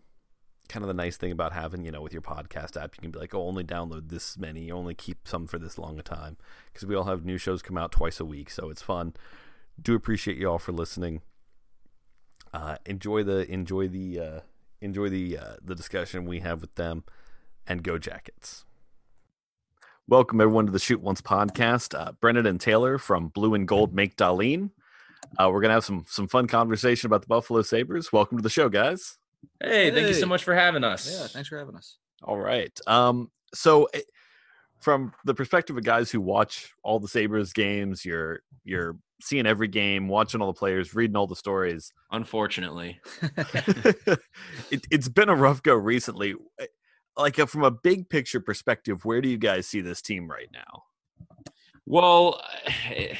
kind 0.68 0.82
of 0.82 0.88
the 0.88 0.94
nice 0.94 1.16
thing 1.16 1.32
about 1.32 1.52
having, 1.52 1.84
you 1.84 1.90
know, 1.90 2.02
with 2.02 2.12
your 2.12 2.22
podcast 2.22 2.80
app, 2.80 2.96
you 2.96 3.00
can 3.00 3.10
be 3.10 3.18
like, 3.18 3.34
oh, 3.34 3.46
only 3.46 3.64
download 3.64 4.10
this 4.10 4.36
many, 4.36 4.70
only 4.70 4.94
keep 4.94 5.26
some 5.26 5.46
for 5.46 5.58
this 5.58 5.78
long 5.78 5.98
a 5.98 6.02
time. 6.02 6.36
Because 6.72 6.86
we 6.86 6.94
all 6.94 7.04
have 7.04 7.24
new 7.24 7.38
shows 7.38 7.62
come 7.62 7.78
out 7.78 7.92
twice 7.92 8.20
a 8.20 8.24
week, 8.24 8.50
so 8.50 8.70
it's 8.70 8.82
fun. 8.82 9.14
Do 9.80 9.94
appreciate 9.94 10.36
you 10.36 10.50
all 10.50 10.58
for 10.58 10.72
listening. 10.72 11.22
Uh, 12.52 12.76
enjoy 12.86 13.22
the 13.22 13.50
enjoy 13.50 13.88
the 13.88 14.20
uh, 14.20 14.40
enjoy 14.80 15.08
the 15.08 15.38
uh, 15.38 15.56
the 15.62 15.74
discussion 15.74 16.24
we 16.24 16.40
have 16.40 16.60
with 16.60 16.74
them, 16.76 17.04
and 17.66 17.82
go 17.82 17.98
Jackets. 17.98 18.64
Welcome 20.06 20.40
everyone 20.40 20.64
to 20.66 20.72
the 20.72 20.78
Shoot 20.78 21.02
Once 21.02 21.20
podcast. 21.20 21.98
Uh, 21.98 22.12
Brennan 22.12 22.46
and 22.46 22.60
Taylor 22.60 22.96
from 22.96 23.28
Blue 23.28 23.54
and 23.54 23.68
Gold 23.68 23.94
make 23.94 24.16
Dahlin. 24.16 24.70
Uh, 25.38 25.50
we're 25.52 25.60
gonna 25.60 25.74
have 25.74 25.84
some 25.84 26.06
some 26.08 26.26
fun 26.26 26.46
conversation 26.46 27.06
about 27.06 27.20
the 27.20 27.28
Buffalo 27.28 27.60
Sabres. 27.62 28.12
Welcome 28.12 28.38
to 28.38 28.42
the 28.42 28.48
show, 28.48 28.68
guys. 28.70 29.18
Hey, 29.60 29.84
hey. 29.84 29.90
thank 29.90 30.08
you 30.08 30.14
so 30.14 30.26
much 30.26 30.44
for 30.44 30.54
having 30.54 30.84
us. 30.84 31.10
Yeah, 31.10 31.26
thanks 31.26 31.48
for 31.48 31.58
having 31.58 31.76
us. 31.76 31.98
All 32.22 32.38
right. 32.38 32.76
Um, 32.86 33.30
so 33.54 33.84
eh, 33.92 34.00
from 34.80 35.12
the 35.24 35.34
perspective 35.34 35.76
of 35.76 35.84
guys 35.84 36.10
who 36.10 36.20
watch 36.20 36.72
all 36.82 37.00
the 37.00 37.08
Sabres 37.08 37.52
games, 37.52 38.04
you're 38.04 38.40
you're 38.64 38.96
seeing 39.20 39.46
every 39.46 39.68
game, 39.68 40.08
watching 40.08 40.40
all 40.40 40.52
the 40.52 40.58
players, 40.58 40.94
reading 40.94 41.16
all 41.16 41.26
the 41.26 41.36
stories. 41.36 41.92
Unfortunately, 42.10 43.00
it, 44.70 44.86
has 44.92 45.08
been 45.08 45.28
a 45.28 45.34
rough 45.34 45.62
go 45.62 45.74
recently. 45.74 46.34
Eh, 46.60 46.66
like 47.16 47.38
uh, 47.38 47.46
from 47.46 47.64
a 47.64 47.70
big 47.70 48.08
picture 48.08 48.40
perspective, 48.40 49.04
where 49.04 49.20
do 49.20 49.28
you 49.28 49.38
guys 49.38 49.66
see 49.66 49.80
this 49.80 50.00
team 50.00 50.30
right 50.30 50.48
now? 50.52 50.84
Well, 51.84 52.40
eh, 52.90 53.16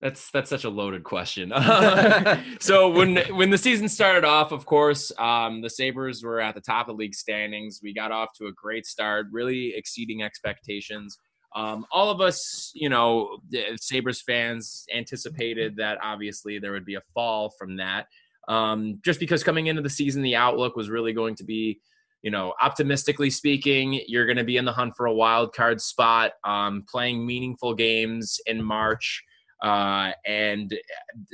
That's 0.00 0.30
that's 0.30 0.48
such 0.48 0.64
a 0.64 0.70
loaded 0.70 1.02
question. 1.02 1.52
so 2.60 2.88
when 2.88 3.16
when 3.34 3.50
the 3.50 3.58
season 3.58 3.88
started 3.88 4.24
off, 4.24 4.52
of 4.52 4.64
course, 4.64 5.10
um, 5.18 5.60
the 5.60 5.70
Sabres 5.70 6.22
were 6.22 6.40
at 6.40 6.54
the 6.54 6.60
top 6.60 6.88
of 6.88 6.96
the 6.96 6.98
league 6.98 7.14
standings. 7.14 7.80
We 7.82 7.92
got 7.92 8.12
off 8.12 8.28
to 8.38 8.46
a 8.46 8.52
great 8.52 8.86
start, 8.86 9.26
really 9.32 9.74
exceeding 9.74 10.22
expectations. 10.22 11.18
Um, 11.56 11.86
all 11.90 12.10
of 12.10 12.20
us, 12.20 12.70
you 12.74 12.88
know, 12.88 13.38
Sabres 13.80 14.22
fans 14.22 14.84
anticipated 14.94 15.76
that 15.76 15.98
obviously 16.02 16.58
there 16.58 16.72
would 16.72 16.84
be 16.84 16.94
a 16.94 17.02
fall 17.14 17.50
from 17.58 17.76
that. 17.78 18.06
Um, 18.48 19.00
just 19.04 19.18
because 19.18 19.42
coming 19.42 19.66
into 19.66 19.82
the 19.82 19.90
season, 19.90 20.22
the 20.22 20.36
outlook 20.36 20.76
was 20.76 20.90
really 20.90 21.12
going 21.12 21.34
to 21.36 21.44
be, 21.44 21.80
you 22.22 22.30
know, 22.30 22.54
optimistically 22.60 23.30
speaking, 23.30 24.00
you're 24.06 24.26
going 24.26 24.36
to 24.36 24.44
be 24.44 24.58
in 24.58 24.64
the 24.64 24.72
hunt 24.72 24.94
for 24.96 25.06
a 25.06 25.12
wild 25.12 25.54
card 25.54 25.80
spot, 25.80 26.32
um, 26.44 26.84
playing 26.88 27.26
meaningful 27.26 27.74
games 27.74 28.38
in 28.46 28.62
March 28.62 29.22
uh, 29.62 30.12
and 30.26 30.74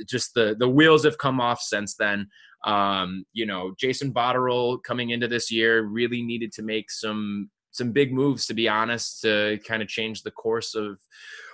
just 0.07 0.33
the 0.33 0.55
the 0.57 0.69
wheels 0.69 1.03
have 1.03 1.17
come 1.17 1.39
off 1.39 1.61
since 1.61 1.95
then. 1.95 2.27
Um, 2.63 3.25
you 3.33 3.45
know, 3.45 3.75
Jason 3.79 4.11
Botterill 4.11 4.81
coming 4.83 5.11
into 5.11 5.27
this 5.27 5.51
year 5.51 5.83
really 5.83 6.23
needed 6.23 6.51
to 6.53 6.63
make 6.63 6.89
some 6.89 7.49
some 7.71 7.91
big 7.91 8.13
moves, 8.13 8.47
to 8.47 8.53
be 8.53 8.67
honest, 8.67 9.21
to 9.21 9.59
kind 9.67 9.81
of 9.81 9.87
change 9.87 10.23
the 10.23 10.31
course 10.31 10.75
of 10.75 10.97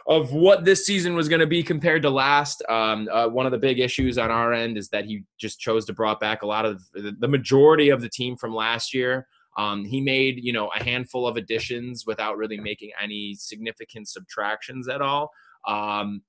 of 0.07 0.33
what 0.33 0.65
this 0.65 0.85
season 0.85 1.15
was 1.15 1.29
going 1.29 1.41
to 1.41 1.47
be 1.47 1.61
compared 1.61 2.01
to 2.01 2.09
last. 2.09 2.63
Um, 2.69 3.07
uh, 3.11 3.27
one 3.27 3.45
of 3.45 3.51
the 3.51 3.57
big 3.57 3.79
issues 3.79 4.17
on 4.17 4.31
our 4.31 4.51
end 4.51 4.77
is 4.77 4.89
that 4.89 5.05
he 5.05 5.23
just 5.39 5.59
chose 5.59 5.85
to 5.85 5.93
brought 5.93 6.19
back 6.19 6.41
a 6.41 6.47
lot 6.47 6.65
of 6.65 6.81
the 6.93 7.27
majority 7.27 7.89
of 7.89 8.01
the 8.01 8.09
team 8.09 8.35
from 8.35 8.53
last 8.53 8.93
year. 8.93 9.27
Um, 9.57 9.83
he 9.83 9.99
made 9.99 10.39
you 10.41 10.53
know 10.53 10.69
a 10.79 10.83
handful 10.83 11.27
of 11.27 11.35
additions 11.35 12.05
without 12.05 12.37
really 12.37 12.59
making 12.59 12.91
any 13.01 13.35
significant 13.37 14.07
subtractions 14.07 14.87
at 14.87 15.01
all. 15.01 15.29
Um, 15.67 16.21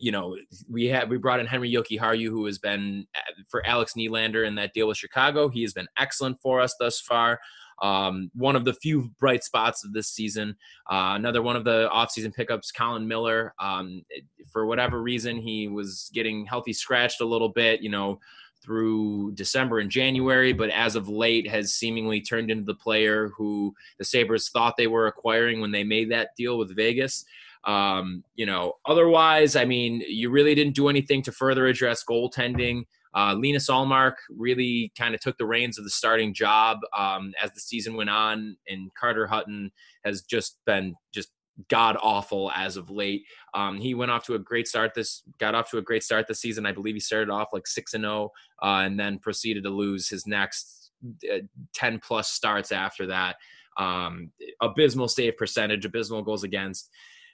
you 0.00 0.12
know, 0.12 0.36
we 0.70 0.86
had 0.86 1.08
we 1.08 1.18
brought 1.18 1.40
in 1.40 1.46
Henri 1.46 1.72
Jokiharju, 1.72 2.28
who 2.28 2.46
has 2.46 2.58
been 2.58 3.06
uh, 3.16 3.42
for 3.48 3.64
Alex 3.66 3.94
Nylander 3.96 4.46
in 4.46 4.54
that 4.56 4.72
deal 4.72 4.88
with 4.88 4.96
Chicago. 4.96 5.48
He 5.48 5.62
has 5.62 5.72
been 5.72 5.88
excellent 5.98 6.40
for 6.40 6.60
us 6.60 6.74
thus 6.78 7.00
far. 7.00 7.40
Um, 7.82 8.30
one 8.34 8.54
of 8.54 8.64
the 8.64 8.74
few 8.74 9.10
bright 9.18 9.42
spots 9.42 9.84
of 9.84 9.92
this 9.92 10.08
season. 10.08 10.56
Uh, 10.90 11.14
another 11.16 11.42
one 11.42 11.56
of 11.56 11.64
the 11.64 11.88
offseason 11.92 12.32
pickups, 12.32 12.70
Colin 12.70 13.06
Miller. 13.06 13.52
Um, 13.58 14.04
for 14.52 14.66
whatever 14.66 15.02
reason, 15.02 15.38
he 15.38 15.68
was 15.68 16.10
getting 16.14 16.46
healthy 16.46 16.72
scratched 16.72 17.20
a 17.20 17.26
little 17.26 17.48
bit, 17.48 17.82
you 17.82 17.90
know, 17.90 18.20
through 18.62 19.32
December 19.32 19.80
and 19.80 19.90
January, 19.90 20.52
but 20.52 20.70
as 20.70 20.96
of 20.96 21.08
late 21.08 21.48
has 21.48 21.74
seemingly 21.74 22.20
turned 22.20 22.50
into 22.50 22.64
the 22.64 22.74
player 22.74 23.30
who 23.36 23.74
the 23.98 24.04
Sabres 24.04 24.48
thought 24.48 24.76
they 24.76 24.86
were 24.86 25.06
acquiring 25.06 25.60
when 25.60 25.70
they 25.70 25.84
made 25.84 26.10
that 26.10 26.30
deal 26.36 26.56
with 26.56 26.74
Vegas. 26.74 27.24
Um, 27.66 28.24
you 28.34 28.46
know, 28.46 28.74
otherwise, 28.86 29.56
I 29.56 29.64
mean, 29.64 30.02
you 30.06 30.30
really 30.30 30.54
didn't 30.54 30.74
do 30.74 30.88
anything 30.88 31.22
to 31.22 31.32
further 31.32 31.66
address 31.66 32.04
goaltending. 32.08 32.84
Uh, 33.14 33.34
Linus 33.38 33.70
Ullmark 33.70 34.14
really 34.28 34.92
kind 34.98 35.14
of 35.14 35.20
took 35.20 35.38
the 35.38 35.46
reins 35.46 35.78
of 35.78 35.84
the 35.84 35.90
starting 35.90 36.34
job 36.34 36.78
um, 36.96 37.32
as 37.42 37.52
the 37.52 37.60
season 37.60 37.94
went 37.94 38.10
on, 38.10 38.56
and 38.68 38.90
Carter 38.98 39.26
Hutton 39.26 39.70
has 40.04 40.22
just 40.22 40.58
been 40.66 40.94
just 41.12 41.30
god 41.68 41.96
awful 42.02 42.50
as 42.54 42.76
of 42.76 42.90
late. 42.90 43.22
Um, 43.54 43.80
he 43.80 43.94
went 43.94 44.10
off 44.10 44.24
to 44.24 44.34
a 44.34 44.38
great 44.40 44.66
start 44.66 44.92
this 44.94 45.22
got 45.38 45.54
off 45.54 45.70
to 45.70 45.78
a 45.78 45.82
great 45.82 46.02
start 46.02 46.26
this 46.26 46.40
season. 46.40 46.66
I 46.66 46.72
believe 46.72 46.94
he 46.94 47.00
started 47.00 47.30
off 47.30 47.52
like 47.52 47.66
six 47.66 47.94
and 47.94 48.02
zero, 48.02 48.30
oh, 48.62 48.68
uh, 48.68 48.80
and 48.80 48.98
then 48.98 49.18
proceeded 49.20 49.62
to 49.64 49.70
lose 49.70 50.08
his 50.08 50.26
next 50.26 50.90
uh, 51.32 51.38
ten 51.72 52.00
plus 52.00 52.30
starts 52.30 52.72
after 52.72 53.06
that. 53.06 53.36
Um, 53.76 54.30
abysmal 54.60 55.08
save 55.08 55.36
percentage, 55.36 55.84
abysmal 55.84 56.22
goals 56.22 56.44
against 56.44 56.90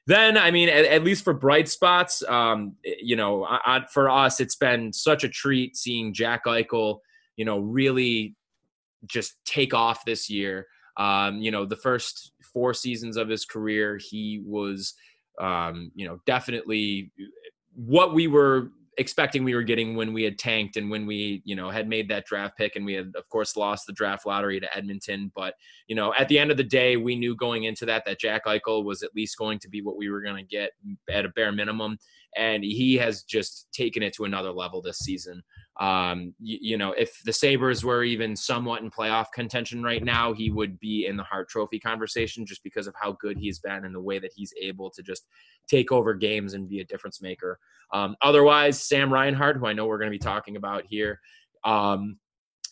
then 0.07 0.37
I 0.37 0.51
mean, 0.51 0.69
at, 0.69 0.85
at, 0.87 1.05
least 1.05 1.25
for 1.25 1.35
bright 1.35 1.69
spots, 1.69 2.23
um, 2.29 2.75
you 2.83 3.17
know, 3.17 3.45
I, 3.45 3.61
I, 3.65 3.87
for 3.93 4.09
us, 4.09 4.41
it's 4.41 4.57
been 4.57 4.93
such 4.93 5.25
a 5.25 5.29
treat 5.29 5.77
seeing 5.77 6.13
Jack 6.13 6.47
Eichel, 6.47 6.99
you 7.37 7.45
know, 7.45 7.59
really 7.59 8.35
just 9.07 9.35
take 9.45 9.75
off 9.75 10.05
this 10.05 10.29
year. 10.29 10.67
Um, 10.97 11.39
you 11.39 11.51
know, 11.51 11.65
the 11.65 11.77
first 11.77 12.33
four 12.53 12.75
seasons 12.75 13.17
of 13.17 13.29
his 13.29 13.45
career, 13.45 13.99
he 13.99 14.43
was, 14.45 14.95
um, 15.41 15.91
you 15.95 16.07
know, 16.07 16.21
definitely 16.27 17.13
what 17.75 18.15
we 18.15 18.27
were 18.27 18.71
expecting 18.99 19.45
we 19.45 19.55
were 19.55 19.63
getting 19.63 19.95
when 19.95 20.13
we 20.13 20.23
had 20.23 20.39
tanked 20.39 20.77
and 20.77 20.91
when 20.91 21.07
we, 21.07 21.43
you 21.45 21.55
know, 21.55 21.71
had 21.71 21.89
made 21.89 22.09
that 22.09 22.27
draft 22.27 22.57
pick 22.57 22.77
and 22.77 22.85
we 22.85 22.95
had, 22.95 23.13
of 23.17 23.29
course, 23.29 23.57
lost 23.57 23.87
the 23.87 23.93
draft 23.93 24.27
lottery 24.27 24.61
to 24.61 24.77
Edmonton. 24.77 25.31
But, 25.35 25.55
you 25.87 25.97
know, 25.97 26.13
at 26.19 26.29
the 26.29 26.39
end 26.39 26.51
of 26.51 26.57
the 26.57 26.65
day, 26.65 26.97
we 26.97 27.17
knew 27.17 27.37
going 27.37 27.65
into 27.65 27.87
that 27.87 28.05
that 28.07 28.21
Jack 28.21 28.47
Eichel 28.47 28.85
was 28.85 29.03
at 29.03 29.15
least 29.15 29.39
going 29.39 29.59
to 29.61 29.69
be 29.69 29.81
what 29.81 29.97
we 29.97 30.11
were 30.11 30.21
going 30.21 30.37
to 30.37 30.43
get 30.43 30.73
at 31.09 31.25
a 31.25 31.31
bare 31.31 31.53
minimum. 31.53 31.99
And 32.37 32.63
he 32.63 32.97
has 32.97 33.23
just 33.23 33.69
taken 33.73 34.03
it 34.03 34.13
to 34.15 34.25
another 34.25 34.53
level 34.53 34.83
this 34.83 34.99
season. 34.99 35.43
Um, 35.81 36.35
you, 36.39 36.59
you, 36.61 36.77
know, 36.77 36.93
if 36.93 37.23
the 37.25 37.33
Sabres 37.33 37.83
were 37.83 38.05
even 38.05 38.37
somewhat 38.37 38.83
in 38.83 38.91
playoff 38.91 39.27
contention 39.35 39.83
right 39.83 40.05
now, 40.05 40.35
he 40.35 40.51
would 40.51 40.79
be 40.79 41.07
in 41.07 41.17
the 41.17 41.23
Hart 41.23 41.49
Trophy 41.49 41.81
conversation 41.81 42.45
just 42.45 42.63
because 42.63 42.87
of 42.87 42.95
how 43.01 43.13
good 43.13 43.39
he's 43.39 43.61
been 43.61 43.87
and 43.87 43.95
the 43.95 44.01
way 44.01 44.19
that 44.19 44.33
he's 44.37 44.53
able 44.61 44.91
to 44.91 45.03
just 45.03 45.27
take 45.69 45.91
over 45.91 46.13
games 46.13 46.53
and 46.53 46.69
be 46.69 46.81
a 46.81 46.85
difference 46.85 47.23
maker. 47.23 47.59
Um, 47.95 48.15
otherwise, 48.21 48.87
Sam 48.87 49.11
Reinhart, 49.11 49.57
who 49.57 49.67
I 49.67 49.73
know 49.73 49.87
we're 49.87 49.99
going 49.99 50.13
to 50.13 50.19
be 50.19 50.19
talking 50.19 50.57
about 50.57 50.85
here, 50.87 51.19
um, 51.65 52.19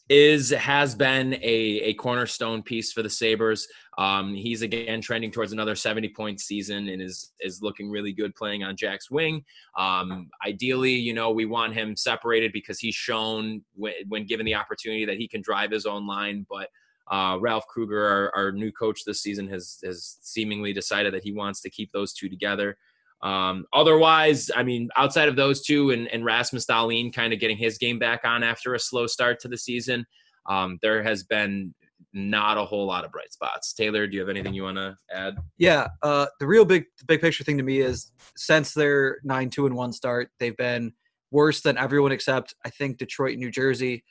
is 0.09 0.51
has 0.51 0.95
been 0.95 1.35
a, 1.35 1.81
a 1.83 1.95
cornerstone 1.95 2.63
piece 2.63 2.93
for 2.93 3.03
the 3.03 3.11
Sabres. 3.11 3.69
Um, 3.99 4.35
he's 4.35 4.63
again 4.63 5.01
trending 5.01 5.31
towards 5.31 5.53
another 5.53 5.75
70 5.75 6.09
point 6.11 6.41
season 6.41 6.89
and 6.89 7.03
is 7.03 7.33
is 7.41 7.61
looking 7.63 7.91
really 7.91 8.13
good 8.13 8.35
playing 8.35 8.63
on 8.63 8.77
Jack's 8.77 9.11
wing. 9.11 9.45
Um, 9.77 10.31
ideally, 10.47 10.95
you 10.95 11.13
know, 11.13 11.31
we 11.31 11.45
want 11.45 11.75
him 11.75 11.97
separated 11.97 12.53
because 12.53 12.79
he's 12.79 12.95
shown 12.95 13.63
when, 13.75 13.95
when 14.09 14.27
given 14.27 14.47
the 14.47 14.55
opportunity 14.55 15.05
that 15.05 15.19
he 15.19 15.29
can 15.29 15.43
drive 15.43 15.71
his 15.71 15.85
own 15.85 16.07
line. 16.07 16.47
But 16.49 16.69
uh, 17.11 17.39
Ralph 17.41 17.67
Krueger, 17.67 18.07
our, 18.07 18.33
our, 18.37 18.53
new 18.53 18.71
coach 18.71 19.05
this 19.05 19.23
season, 19.23 19.49
has 19.49 19.79
has 19.83 20.19
seemingly 20.23 20.73
decided 20.73 21.15
that 21.15 21.25
he 21.25 21.33
wants 21.33 21.61
to 21.63 21.71
keep 21.71 21.91
those 21.93 22.13
two 22.13 22.29
together. 22.29 22.77
Um, 23.23 23.67
otherwise, 23.73 24.51
I 24.55 24.63
mean, 24.63 24.89
outside 24.97 25.29
of 25.29 25.37
those 25.37 25.63
two 25.63 25.91
and, 25.91 26.07
and 26.09 26.25
Rasmus 26.25 26.67
Dahlin 26.67 27.13
kind 27.13 27.33
of 27.33 27.41
getting 27.41 27.57
his 27.57 27.79
game 27.79 27.99
back 27.99 28.21
on 28.25 28.43
after 28.43 28.75
a 28.75 28.79
slow 28.79 29.07
start 29.07 29.41
to 29.41 29.49
the 29.49 29.59
season, 29.59 30.07
um, 30.49 30.79
there 30.83 31.03
has 31.03 31.25
been 31.25 31.75
not 32.13 32.57
a 32.57 32.65
whole 32.65 32.87
lot 32.87 33.05
of 33.05 33.13
bright 33.13 33.33
spots. 33.33 33.73
Taylor, 33.73 34.07
do 34.07 34.15
you 34.15 34.21
have 34.21 34.29
anything 34.29 34.55
you 34.55 34.63
want 34.63 34.77
to 34.77 34.97
add? 35.13 35.37
Yeah, 35.59 35.89
uh, 36.03 36.27
the 36.41 36.47
real 36.47 36.65
big 36.65 36.85
big 37.07 37.21
picture 37.21 37.45
thing 37.45 37.59
to 37.59 37.63
me 37.63 37.81
is 37.81 38.13
since 38.37 38.73
their 38.73 39.19
nine 39.25 39.51
two 39.51 39.67
and 39.67 39.75
one 39.75 39.93
start, 39.93 40.31
they've 40.39 40.57
been 40.57 40.93
worse 41.31 41.61
than 41.61 41.77
everyone 41.77 42.13
except 42.13 42.55
I 42.65 42.71
think 42.71 42.99
Detroit 42.99 43.37
New 43.37 43.51
Jersey. 43.51 44.05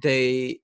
They 0.00 0.60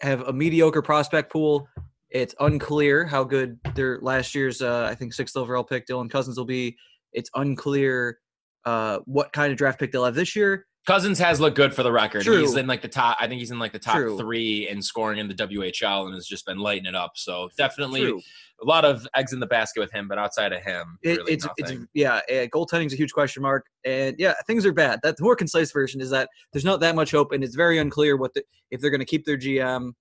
have 0.00 0.22
a 0.22 0.32
mediocre 0.32 0.82
prospect 0.82 1.30
pool. 1.32 1.68
It's 2.10 2.34
unclear 2.40 3.04
how 3.04 3.24
good 3.24 3.58
their 3.74 3.98
last 4.00 4.34
year's 4.34 4.62
uh, 4.62 4.88
I 4.90 4.94
think 4.94 5.12
sixth 5.12 5.36
overall 5.36 5.64
pick 5.64 5.86
Dylan 5.86 6.10
Cozens 6.10 6.38
will 6.38 6.46
be. 6.46 6.76
It's 7.12 7.30
unclear 7.34 8.18
uh, 8.64 8.98
what 9.04 9.32
kind 9.32 9.52
of 9.52 9.58
draft 9.58 9.78
pick 9.78 9.92
they'll 9.92 10.04
have 10.04 10.14
this 10.14 10.36
year. 10.36 10.66
Cozens 10.86 11.18
has 11.18 11.40
looked 11.40 11.56
good 11.56 11.74
for 11.74 11.82
the 11.82 11.92
record. 11.92 12.22
True. 12.22 12.40
He's 12.40 12.56
in 12.56 12.66
like 12.66 12.80
the 12.80 12.88
top. 12.88 13.16
I 13.20 13.26
think 13.26 13.38
he's 13.38 13.50
in 13.50 13.58
like 13.58 13.72
the 13.72 13.78
top 13.78 13.96
True. 13.96 14.16
three 14.18 14.66
in 14.68 14.80
scoring 14.80 15.18
in 15.18 15.28
the 15.28 15.34
WHL 15.34 16.06
and 16.06 16.14
has 16.14 16.26
just 16.26 16.46
been 16.46 16.58
lighting 16.58 16.86
it 16.86 16.94
up. 16.94 17.12
So 17.16 17.50
definitely 17.58 18.00
True. 18.00 18.20
a 18.62 18.64
lot 18.64 18.86
of 18.86 19.06
eggs 19.14 19.34
in 19.34 19.40
the 19.40 19.46
basket 19.46 19.80
with 19.80 19.92
him. 19.92 20.08
But 20.08 20.18
outside 20.18 20.54
of 20.54 20.62
him, 20.62 20.98
it, 21.02 21.18
really 21.18 21.32
it's, 21.34 21.46
it's 21.58 21.72
yeah, 21.92 22.20
uh, 22.30 22.46
goaltending's 22.46 22.94
a 22.94 22.96
huge 22.96 23.12
question 23.12 23.42
mark. 23.42 23.66
And 23.84 24.16
yeah, 24.18 24.34
things 24.46 24.64
are 24.64 24.72
bad. 24.72 25.00
That 25.02 25.18
the 25.18 25.22
more 25.22 25.36
concise 25.36 25.70
version 25.70 26.00
is 26.00 26.08
that 26.10 26.30
there's 26.52 26.64
not 26.64 26.80
that 26.80 26.94
much 26.94 27.10
hope, 27.10 27.32
and 27.32 27.44
it's 27.44 27.54
very 27.54 27.78
unclear 27.78 28.16
what 28.16 28.32
the 28.32 28.42
if 28.70 28.80
they're 28.80 28.90
going 28.90 29.00
to 29.00 29.06
keep 29.06 29.26
their 29.26 29.38
GM 29.38 29.92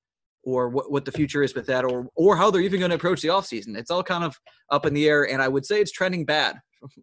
or 0.43 0.69
what, 0.69 0.89
what 0.89 1.03
the 1.03 1.11
future 1.11 1.43
is 1.43 1.53
with 1.55 1.65
that, 1.67 1.83
or 1.83 2.07
or 2.15 2.37
how 2.37 2.49
they're 2.49 2.61
even 2.61 2.79
going 2.79 2.91
to 2.91 2.95
approach 2.95 3.21
the 3.21 3.27
offseason. 3.27 3.77
It's 3.77 3.91
all 3.91 4.01
kind 4.01 4.23
of 4.23 4.33
up 4.71 4.85
in 4.85 4.93
the 4.93 5.09
air, 5.09 5.29
and 5.29 5.41
I 5.41 5.49
would 5.49 5.65
say 5.65 5.81
it's 5.81 5.91
trending 5.91 6.23
bad 6.23 6.55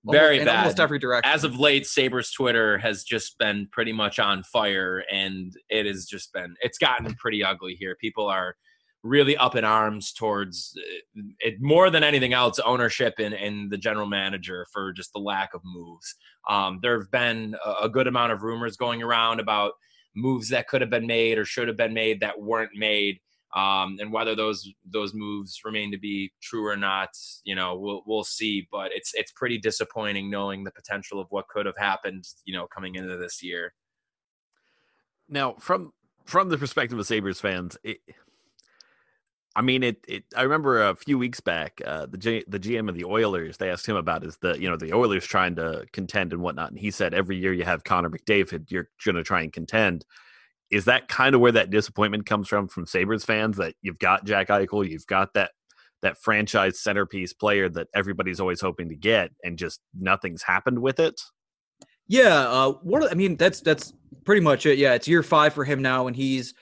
very 0.05 0.39
almost, 0.39 0.47
bad. 0.47 0.59
almost 0.59 0.81
every 0.81 0.99
direction. 0.99 1.31
As 1.31 1.45
of 1.45 1.59
late, 1.59 1.87
Sabres 1.87 2.31
Twitter 2.31 2.79
has 2.79 3.05
just 3.05 3.39
been 3.39 3.69
pretty 3.73 3.93
much 3.93 4.19
on 4.19 4.43
fire, 4.45 5.05
and 5.13 5.53
it 5.69 5.87
has 5.87 6.07
just 6.07 6.33
been 6.33 6.55
it's 6.61 6.79
gotten 6.79 7.15
pretty 7.15 7.45
ugly 7.45 7.75
here. 7.75 7.97
People 8.01 8.27
are 8.27 8.57
really 9.03 9.37
up 9.37 9.55
in 9.55 9.65
arms 9.65 10.13
towards 10.13 10.77
uh, 11.17 11.23
it 11.39 11.55
more 11.61 11.91
than 11.91 12.03
anything 12.03 12.33
else 12.33 12.59
ownership 12.61 13.15
and, 13.19 13.35
and 13.35 13.71
the 13.71 13.79
general 13.79 14.07
manager 14.07 14.67
for 14.73 14.93
just 14.93 15.13
the 15.13 15.19
lack 15.19 15.55
of 15.55 15.61
moves 15.65 16.15
um, 16.49 16.79
there 16.83 16.99
have 16.99 17.11
been 17.11 17.55
a, 17.65 17.85
a 17.85 17.89
good 17.89 18.07
amount 18.07 18.33
of 18.33 18.43
rumors 18.43 18.77
going 18.77 19.03
around 19.03 19.39
about 19.39 19.73
moves 20.15 20.49
that 20.49 20.67
could 20.67 20.81
have 20.81 20.91
been 20.91 21.07
made 21.07 21.39
or 21.39 21.45
should 21.45 21.69
have 21.69 21.77
been 21.77 21.95
made 21.95 22.21
that 22.21 22.41
weren't 22.41 22.71
made 22.75 23.19
um, 23.55 23.97
and 24.01 24.13
whether 24.13 24.35
those 24.35 24.69
those 24.85 25.15
moves 25.15 25.61
remain 25.65 25.91
to 25.93 25.99
be 25.99 26.33
true 26.43 26.67
or 26.67 26.77
not, 26.77 27.11
you 27.45 27.55
know, 27.55 27.77
we'll 27.77 28.03
we'll 28.07 28.25
see. 28.25 28.69
But 28.71 28.91
it's 28.93 29.13
it's 29.15 29.33
pretty 29.33 29.59
disappointing 29.59 30.31
knowing 30.31 30.65
the 30.65 30.73
potential 30.73 31.21
of 31.21 31.27
what 31.31 31.49
could 31.49 31.67
have 31.67 31.77
happened, 31.79 32.27
you 32.45 32.55
know, 32.55 32.67
coming 32.67 32.97
into 32.97 33.17
this 33.17 33.43
year. 33.43 33.73
Now, 35.29 35.55
from 35.59 35.93
from 36.25 36.49
the 36.49 36.59
perspective 36.59 36.99
of 36.99 37.07
Sabres 37.07 37.41
fans, 37.41 37.79
it, 37.85 37.99
I 39.55 39.63
mean, 39.63 39.83
it, 39.83 40.05
it. 40.07 40.25
I 40.37 40.43
remember 40.43 40.83
a 40.83 40.95
few 40.95 41.17
weeks 41.17 41.41
back, 41.41 41.81
uh, 41.85 42.05
the 42.07 42.19
G, 42.19 42.45
the 42.47 42.61
GM 42.61 42.91
of 42.91 42.95
the 42.95 43.07
Oilers. 43.07 43.57
They 43.57 43.71
asked 43.71 43.87
him 43.87 43.97
about 43.97 44.23
is 44.23 44.37
the 44.37 44.61
you 44.61 44.69
know 44.69 44.77
the 44.77 44.93
Oilers 44.93 45.25
trying 45.25 45.57
to 45.57 45.87
contend 45.93 46.35
and 46.35 46.43
whatnot, 46.43 46.71
and 46.71 46.79
he 46.79 46.91
said 46.91 47.15
every 47.15 47.37
year 47.37 47.55
you 47.55 47.65
have 47.65 47.83
Connor 47.83 48.11
McDavid, 48.11 48.71
you're 48.71 48.91
going 49.05 49.17
to 49.17 49.23
try 49.23 49.41
and 49.41 49.53
contend. 49.53 50.05
Is 50.71 50.87
that 50.87 51.09
kind 51.09 51.35
of 51.35 51.41
where 51.41 51.53
that 51.53 51.71
disappointment 51.71 52.27
comes 52.27 52.49
from 52.49 52.69
from 52.69 52.87
Sabres 52.87 53.25
fans 53.25 53.57
that 53.59 53.75
you've 53.83 53.99
got 53.99 54.25
Jack 54.25 54.49
Eichel, 54.49 54.89
you've 54.89 55.07
got 55.07 55.35
that 55.35 55.53
that 56.03 56.19
franchise 56.23 56.81
centerpiece 56.81 57.33
player 57.33 57.69
that 57.71 57.89
everybody's 57.95 58.41
always 58.41 58.61
hoping 58.61 58.89
to 58.89 58.97
get, 58.97 59.31
and 59.45 59.59
just 59.59 59.81
nothing's 59.99 60.43
happened 60.43 60.81
with 60.81 60.99
it? 61.01 61.21
Yeah, 62.09 62.49
uh, 62.49 62.73
what 62.83 63.11
I 63.11 63.15
mean 63.15 63.37
that's 63.37 63.61
that's 63.61 63.93
pretty 64.25 64.41
much 64.41 64.67
it. 64.67 64.79
Yeah, 64.79 64.95
it's 64.95 65.09
year 65.09 65.23
five 65.23 65.55
for 65.55 65.65
him 65.65 65.83
now, 65.83 66.07
and 66.07 66.17
he's 66.17 66.55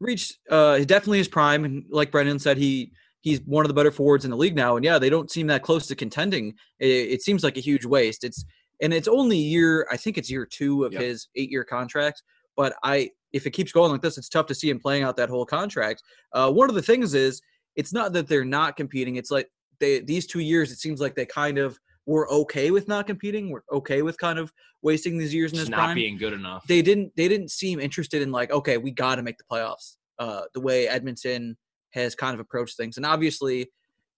reached 0.00 0.38
uh 0.50 0.78
definitely 0.78 1.18
his 1.18 1.28
prime 1.28 1.64
and 1.64 1.84
like 1.90 2.10
Brendan 2.10 2.38
said 2.38 2.56
he 2.56 2.90
he's 3.20 3.40
one 3.42 3.64
of 3.64 3.68
the 3.68 3.74
better 3.74 3.90
forwards 3.90 4.24
in 4.24 4.30
the 4.30 4.36
league 4.36 4.56
now 4.56 4.76
and 4.76 4.84
yeah 4.84 4.98
they 4.98 5.10
don't 5.10 5.30
seem 5.30 5.46
that 5.46 5.62
close 5.62 5.86
to 5.86 5.94
contending 5.94 6.54
it, 6.78 6.86
it 6.88 7.22
seems 7.22 7.44
like 7.44 7.58
a 7.58 7.60
huge 7.60 7.84
waste 7.84 8.24
it's 8.24 8.44
and 8.80 8.94
it's 8.94 9.08
only 9.08 9.36
year 9.36 9.86
I 9.90 9.98
think 9.98 10.16
it's 10.16 10.30
year 10.30 10.46
2 10.46 10.84
of 10.84 10.94
yep. 10.94 11.02
his 11.02 11.28
8 11.36 11.50
year 11.50 11.64
contract 11.64 12.22
but 12.56 12.74
I 12.82 13.10
if 13.32 13.46
it 13.46 13.50
keeps 13.50 13.72
going 13.72 13.90
like 13.90 14.02
this 14.02 14.18
it's 14.18 14.28
tough 14.28 14.46
to 14.46 14.54
see 14.54 14.70
him 14.70 14.78
playing 14.78 15.02
out 15.02 15.16
that 15.16 15.28
whole 15.28 15.46
contract 15.46 16.02
uh 16.32 16.50
one 16.50 16.68
of 16.68 16.74
the 16.74 16.82
things 16.82 17.14
is 17.14 17.40
it's 17.76 17.92
not 17.92 18.12
that 18.12 18.28
they're 18.28 18.44
not 18.44 18.76
competing 18.76 19.16
it's 19.16 19.30
like 19.30 19.48
they 19.78 20.00
these 20.00 20.26
2 20.26 20.40
years 20.40 20.70
it 20.70 20.78
seems 20.78 21.00
like 21.00 21.14
they 21.14 21.26
kind 21.26 21.58
of 21.58 21.78
were 22.06 22.30
okay 22.30 22.70
with 22.70 22.88
not 22.88 23.06
competing. 23.06 23.50
We're 23.50 23.62
okay 23.72 24.02
with 24.02 24.18
kind 24.18 24.38
of 24.38 24.52
wasting 24.82 25.16
these 25.16 25.32
years 25.32 25.52
in 25.52 25.58
his 25.58 25.68
not 25.68 25.76
prime. 25.76 25.94
being 25.94 26.18
good 26.18 26.32
enough. 26.32 26.66
They 26.66 26.82
didn't. 26.82 27.12
They 27.16 27.28
didn't 27.28 27.50
seem 27.50 27.80
interested 27.80 28.20
in 28.20 28.32
like, 28.32 28.50
okay, 28.50 28.78
we 28.78 28.90
got 28.90 29.16
to 29.16 29.22
make 29.22 29.38
the 29.38 29.44
playoffs. 29.50 29.96
Uh, 30.18 30.42
the 30.52 30.60
way 30.60 30.86
Edmonton 30.86 31.56
has 31.92 32.14
kind 32.14 32.34
of 32.34 32.40
approached 32.40 32.76
things, 32.76 32.96
and 32.96 33.06
obviously, 33.06 33.70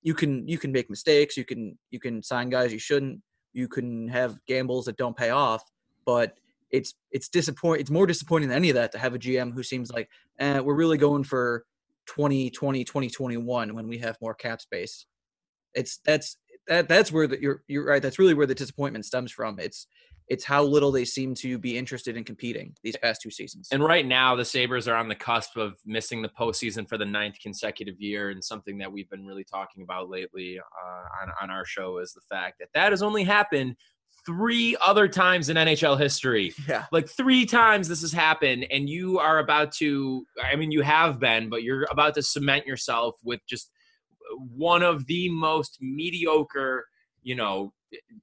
you 0.02 0.14
can 0.14 0.46
you 0.48 0.58
can 0.58 0.72
make 0.72 0.90
mistakes. 0.90 1.36
You 1.36 1.44
can 1.44 1.78
you 1.90 2.00
can 2.00 2.22
sign 2.22 2.48
guys 2.50 2.72
you 2.72 2.78
shouldn't. 2.78 3.20
You 3.52 3.68
can 3.68 4.08
have 4.08 4.38
gambles 4.48 4.86
that 4.86 4.96
don't 4.96 5.16
pay 5.16 5.30
off. 5.30 5.62
But 6.04 6.34
it's 6.72 6.94
it's 7.10 7.28
disappointing. 7.28 7.82
It's 7.82 7.90
more 7.90 8.06
disappointing 8.06 8.48
than 8.48 8.56
any 8.56 8.70
of 8.70 8.74
that 8.76 8.92
to 8.92 8.98
have 8.98 9.14
a 9.14 9.18
GM 9.18 9.52
who 9.52 9.62
seems 9.62 9.92
like, 9.92 10.08
eh, 10.38 10.58
we're 10.58 10.74
really 10.74 10.98
going 10.98 11.22
for 11.22 11.64
2020, 12.06 12.82
2021 12.84 13.74
when 13.74 13.86
we 13.86 13.98
have 13.98 14.16
more 14.20 14.34
cap 14.34 14.60
space. 14.60 15.06
It's 15.74 15.98
that's 16.04 16.38
that 16.66 16.88
that's 16.88 17.12
where 17.12 17.26
the, 17.26 17.40
you're 17.40 17.62
you're 17.68 17.84
right. 17.84 18.02
That's 18.02 18.18
really 18.18 18.34
where 18.34 18.46
the 18.46 18.54
disappointment 18.54 19.04
stems 19.04 19.30
from. 19.30 19.58
It's 19.60 19.86
it's 20.28 20.44
how 20.44 20.62
little 20.62 20.90
they 20.92 21.04
seem 21.04 21.34
to 21.34 21.58
be 21.58 21.76
interested 21.76 22.16
in 22.16 22.24
competing 22.24 22.74
these 22.82 22.96
past 22.96 23.20
two 23.20 23.30
seasons. 23.30 23.68
And 23.70 23.84
right 23.84 24.06
now, 24.06 24.34
the 24.34 24.44
Sabres 24.44 24.88
are 24.88 24.94
on 24.96 25.08
the 25.08 25.14
cusp 25.14 25.56
of 25.56 25.74
missing 25.84 26.22
the 26.22 26.28
postseason 26.28 26.88
for 26.88 26.96
the 26.96 27.04
ninth 27.04 27.36
consecutive 27.42 28.00
year. 28.00 28.30
And 28.30 28.42
something 28.42 28.78
that 28.78 28.90
we've 28.90 29.10
been 29.10 29.26
really 29.26 29.44
talking 29.44 29.82
about 29.82 30.08
lately 30.08 30.58
uh, 30.58 31.22
on, 31.22 31.32
on 31.42 31.50
our 31.50 31.66
show 31.66 31.98
is 31.98 32.12
the 32.12 32.22
fact 32.22 32.60
that 32.60 32.68
that 32.72 32.92
has 32.92 33.02
only 33.02 33.24
happened 33.24 33.76
three 34.24 34.76
other 34.84 35.08
times 35.08 35.48
in 35.48 35.56
NHL 35.56 35.98
history. 35.98 36.54
Yeah. 36.68 36.84
Like 36.92 37.08
three 37.08 37.44
times 37.44 37.88
this 37.88 38.02
has 38.02 38.12
happened, 38.12 38.66
and 38.70 38.88
you 38.88 39.18
are 39.18 39.38
about 39.38 39.72
to, 39.72 40.24
I 40.42 40.56
mean, 40.56 40.70
you 40.70 40.82
have 40.82 41.18
been, 41.18 41.48
but 41.48 41.62
you're 41.62 41.86
about 41.90 42.14
to 42.14 42.22
cement 42.22 42.66
yourself 42.66 43.16
with 43.24 43.40
just 43.48 43.70
one 44.56 44.82
of 44.82 45.06
the 45.06 45.28
most 45.28 45.78
mediocre, 45.80 46.86
you 47.22 47.34
know, 47.34 47.72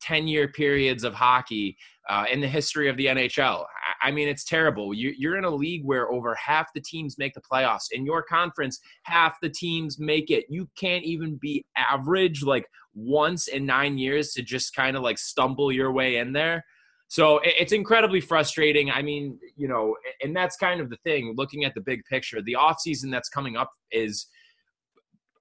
10 0.01 0.27
year 0.27 0.47
periods 0.47 1.03
of 1.03 1.13
hockey 1.13 1.77
uh, 2.09 2.25
in 2.31 2.41
the 2.41 2.47
history 2.47 2.89
of 2.89 2.97
the 2.97 3.05
NHL. 3.05 3.65
I 4.01 4.11
mean, 4.11 4.27
it's 4.27 4.45
terrible. 4.45 4.93
You, 4.93 5.31
are 5.31 5.37
in 5.37 5.43
a 5.43 5.49
league 5.49 5.83
where 5.83 6.09
over 6.11 6.33
half 6.35 6.73
the 6.73 6.81
teams 6.81 7.17
make 7.17 7.33
the 7.33 7.41
playoffs. 7.41 7.87
In 7.91 8.05
your 8.05 8.23
conference, 8.23 8.79
half 9.03 9.37
the 9.41 9.49
teams 9.49 9.99
make 9.99 10.31
it. 10.31 10.45
You 10.49 10.69
can't 10.79 11.03
even 11.03 11.37
be 11.39 11.65
average 11.75 12.43
like 12.43 12.65
once 12.99 13.47
in 13.47 13.65
nine 13.65 13.97
years 13.97 14.33
to 14.33 14.41
just 14.41 14.75
kind 14.75 14.97
of 14.97 15.03
like 15.03 15.17
stumble 15.17 15.71
your 15.71 15.91
way 15.91 16.17
in 16.17 16.33
there. 16.33 16.63
So 17.07 17.39
it's 17.43 17.71
incredibly 17.71 18.21
frustrating. 18.21 18.91
I 18.91 19.01
mean, 19.01 19.39
you 19.55 19.67
know, 19.67 19.95
and 20.21 20.35
that's 20.35 20.55
kind 20.57 20.81
of 20.81 20.89
the 20.89 20.97
thing 21.03 21.33
looking 21.37 21.65
at 21.65 21.73
the 21.73 21.81
big 21.81 22.01
picture. 22.09 22.41
The 22.41 22.57
offseason 22.59 23.11
that's 23.11 23.29
coming 23.29 23.57
up 23.57 23.71
is– 23.91 24.27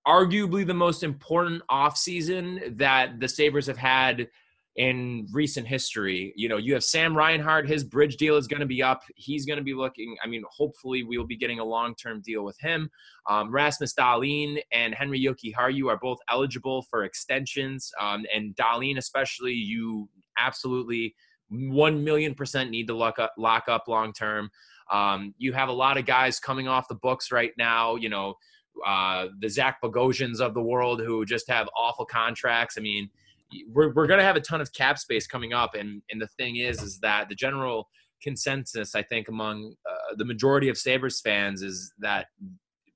arguably 0.07 0.67
the 0.67 0.73
most 0.73 1.03
important 1.03 1.61
offseason 1.71 2.79
that 2.79 3.21
the 3.21 3.29
Sabres 3.29 3.67
have 3.67 3.77
had 3.77 4.27
in 4.79 5.27
recent 5.33 5.67
history. 5.67 6.33
You 6.37 6.49
know, 6.49 6.57
you 6.57 6.73
have 6.75 6.85
Sam 6.85 7.15
Reinhart, 7.15 7.69
his 7.69 7.83
bridge 7.83 8.17
deal 8.17 8.37
is 8.37 8.47
going 8.47 8.61
to 8.61 8.67
be 8.67 8.81
up. 8.81 9.03
He's 9.17 9.45
going 9.45 9.59
to 9.59 9.65
be 9.65 9.75
looking, 9.75 10.17
I 10.23 10.29
mean, 10.29 10.45
hopefully 10.49 11.03
we'll 11.03 11.27
be 11.27 11.37
getting 11.37 11.59
a 11.59 11.65
long 11.65 11.97
term 11.97 12.23
deal 12.25 12.45
with 12.45 12.57
him. 12.61 12.89
Um, 13.29 13.51
Rasmus 13.51 13.93
Dahlin 13.95 14.61
and 14.73 14.95
Henri 14.95 15.21
Jokiharju 15.21 15.91
are 15.91 15.99
both 15.99 16.19
eligible 16.31 16.83
for 16.83 17.03
extensions. 17.03 17.91
Um, 18.01 18.25
and 18.35 18.55
Dahlin, 18.55 18.99
especially, 18.99 19.53
you 19.53 20.09
absolutely 20.39 21.17
1 21.49 22.05
million 22.05 22.35
percent 22.35 22.71
need 22.71 22.87
to 22.87 22.95
lock 22.95 23.19
up, 23.19 23.35
lock 23.37 23.65
up 23.69 23.89
long 23.89 24.13
term. 24.13 24.49
Um, 24.93 25.35
you 25.39 25.53
have 25.55 25.69
a 25.69 25.73
lot 25.73 25.99
of 25.99 26.07
guys 26.07 26.39
coming 26.39 26.69
off 26.69 26.87
the 26.87 26.95
books 26.95 27.33
right 27.33 27.51
now, 27.59 27.97
you 27.97 28.09
know 28.09 28.35
uh, 28.87 29.27
the 29.41 29.49
Zach 29.49 29.81
Bogosians 29.83 30.41
of 30.41 30.55
the 30.55 30.63
world 30.63 31.01
who 31.01 31.25
just 31.25 31.49
have 31.49 31.69
awful 31.77 32.05
contracts. 32.05 32.77
I 32.79 32.81
mean, 32.81 33.11
we're, 33.69 33.93
we're 33.95 34.07
going 34.07 34.19
to 34.19 34.25
have 34.25 34.37
a 34.37 34.41
ton 34.41 34.61
of 34.61 34.73
cap 34.73 34.99
space 34.99 35.27
coming 35.27 35.53
up. 35.53 35.75
And, 35.75 36.03
and 36.11 36.21
the 36.21 36.29
thing 36.39 36.57
is, 36.57 36.83
is 36.83 36.99
that 37.01 37.29
the 37.29 37.35
general 37.35 37.89
consensus, 38.23 38.95
I 38.95 39.03
think, 39.03 39.29
among 39.29 39.75
uh, 39.89 40.15
the 40.17 40.25
majority 40.25 40.69
of 40.69 40.77
Sabres 40.77 41.21
fans 41.21 41.63
is 41.63 41.93
that 41.99 42.27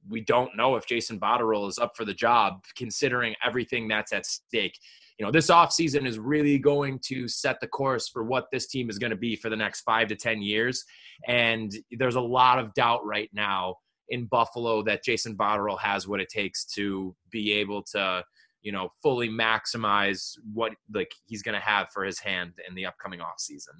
we 0.08 0.20
don't 0.20 0.56
know 0.56 0.76
if 0.76 0.86
Jason 0.86 1.18
Botterill 1.18 1.68
is 1.68 1.78
up 1.78 1.92
for 1.96 2.04
the 2.04 2.14
job, 2.14 2.64
considering 2.76 3.34
everything 3.44 3.88
that's 3.88 4.12
at 4.12 4.26
stake. 4.26 4.76
You 5.18 5.26
know, 5.26 5.32
this 5.32 5.48
offseason 5.48 6.06
is 6.06 6.18
really 6.18 6.58
going 6.58 6.98
to 7.06 7.28
set 7.28 7.60
the 7.60 7.68
course 7.68 8.08
for 8.08 8.24
what 8.24 8.46
this 8.50 8.66
team 8.66 8.90
is 8.90 8.98
going 8.98 9.10
to 9.10 9.16
be 9.16 9.36
for 9.36 9.48
the 9.48 9.56
next 9.56 9.82
five 9.82 10.08
to 10.08 10.16
10 10.16 10.42
years. 10.42 10.84
And 11.28 11.70
there's 11.92 12.16
a 12.16 12.20
lot 12.20 12.58
of 12.58 12.74
doubt 12.74 13.04
right 13.06 13.30
now 13.32 13.76
in 14.08 14.26
Buffalo 14.26 14.82
that 14.82 15.04
Jason 15.04 15.36
Botterill 15.36 15.78
has 15.78 16.08
what 16.08 16.20
it 16.20 16.28
takes 16.28 16.64
to 16.74 17.14
be 17.30 17.52
able 17.52 17.82
to, 17.92 18.24
you 18.62 18.72
know, 18.72 18.90
fully 19.02 19.28
maximize 19.28 20.36
what 20.52 20.72
like 20.92 21.12
he's 21.26 21.42
going 21.42 21.54
to 21.54 21.64
have 21.64 21.88
for 21.92 22.04
his 22.04 22.18
hand 22.18 22.52
in 22.68 22.74
the 22.74 22.86
upcoming 22.86 23.20
off 23.20 23.38
season. 23.38 23.74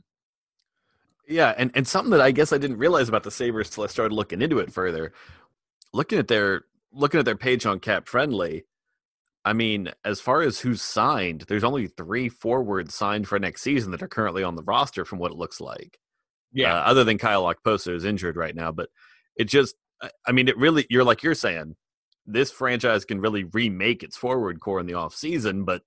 Yeah, 1.28 1.54
and, 1.56 1.70
and 1.74 1.86
something 1.86 2.10
that 2.10 2.20
I 2.20 2.32
guess 2.32 2.52
I 2.52 2.58
didn't 2.58 2.78
realize 2.78 3.08
about 3.08 3.22
the 3.22 3.30
Sabres 3.30 3.70
till 3.70 3.84
I 3.84 3.86
started 3.86 4.14
looking 4.14 4.42
into 4.42 4.58
it 4.58 4.72
further. 4.72 5.12
Looking 5.92 6.18
at 6.18 6.28
their 6.28 6.62
looking 6.92 7.20
at 7.20 7.24
their 7.24 7.36
page 7.36 7.64
on 7.64 7.80
Cap 7.80 8.08
Friendly, 8.08 8.64
I 9.44 9.52
mean, 9.52 9.90
as 10.04 10.20
far 10.20 10.42
as 10.42 10.60
who's 10.60 10.82
signed, 10.82 11.44
there's 11.48 11.64
only 11.64 11.86
three 11.86 12.28
forwards 12.28 12.94
signed 12.94 13.28
for 13.28 13.38
next 13.38 13.62
season 13.62 13.92
that 13.92 14.02
are 14.02 14.08
currently 14.08 14.42
on 14.42 14.56
the 14.56 14.62
roster 14.62 15.04
from 15.04 15.18
what 15.18 15.30
it 15.30 15.38
looks 15.38 15.60
like. 15.60 15.98
Yeah. 16.52 16.74
Uh, 16.74 16.80
other 16.80 17.04
than 17.04 17.18
Kyle 17.18 17.44
Okposo 17.44 17.94
is 17.94 18.04
injured 18.04 18.36
right 18.36 18.54
now, 18.54 18.72
but 18.72 18.88
it 19.36 19.44
just 19.44 19.74
I 20.26 20.32
mean, 20.32 20.48
it 20.48 20.56
really, 20.58 20.86
you're 20.90 21.04
like 21.04 21.22
you're 21.22 21.34
saying, 21.34 21.76
this 22.26 22.50
franchise 22.50 23.04
can 23.04 23.20
really 23.20 23.44
remake 23.44 24.02
its 24.02 24.16
forward 24.16 24.60
core 24.60 24.80
in 24.80 24.86
the 24.86 24.94
off 24.94 25.14
season, 25.14 25.64
but 25.64 25.82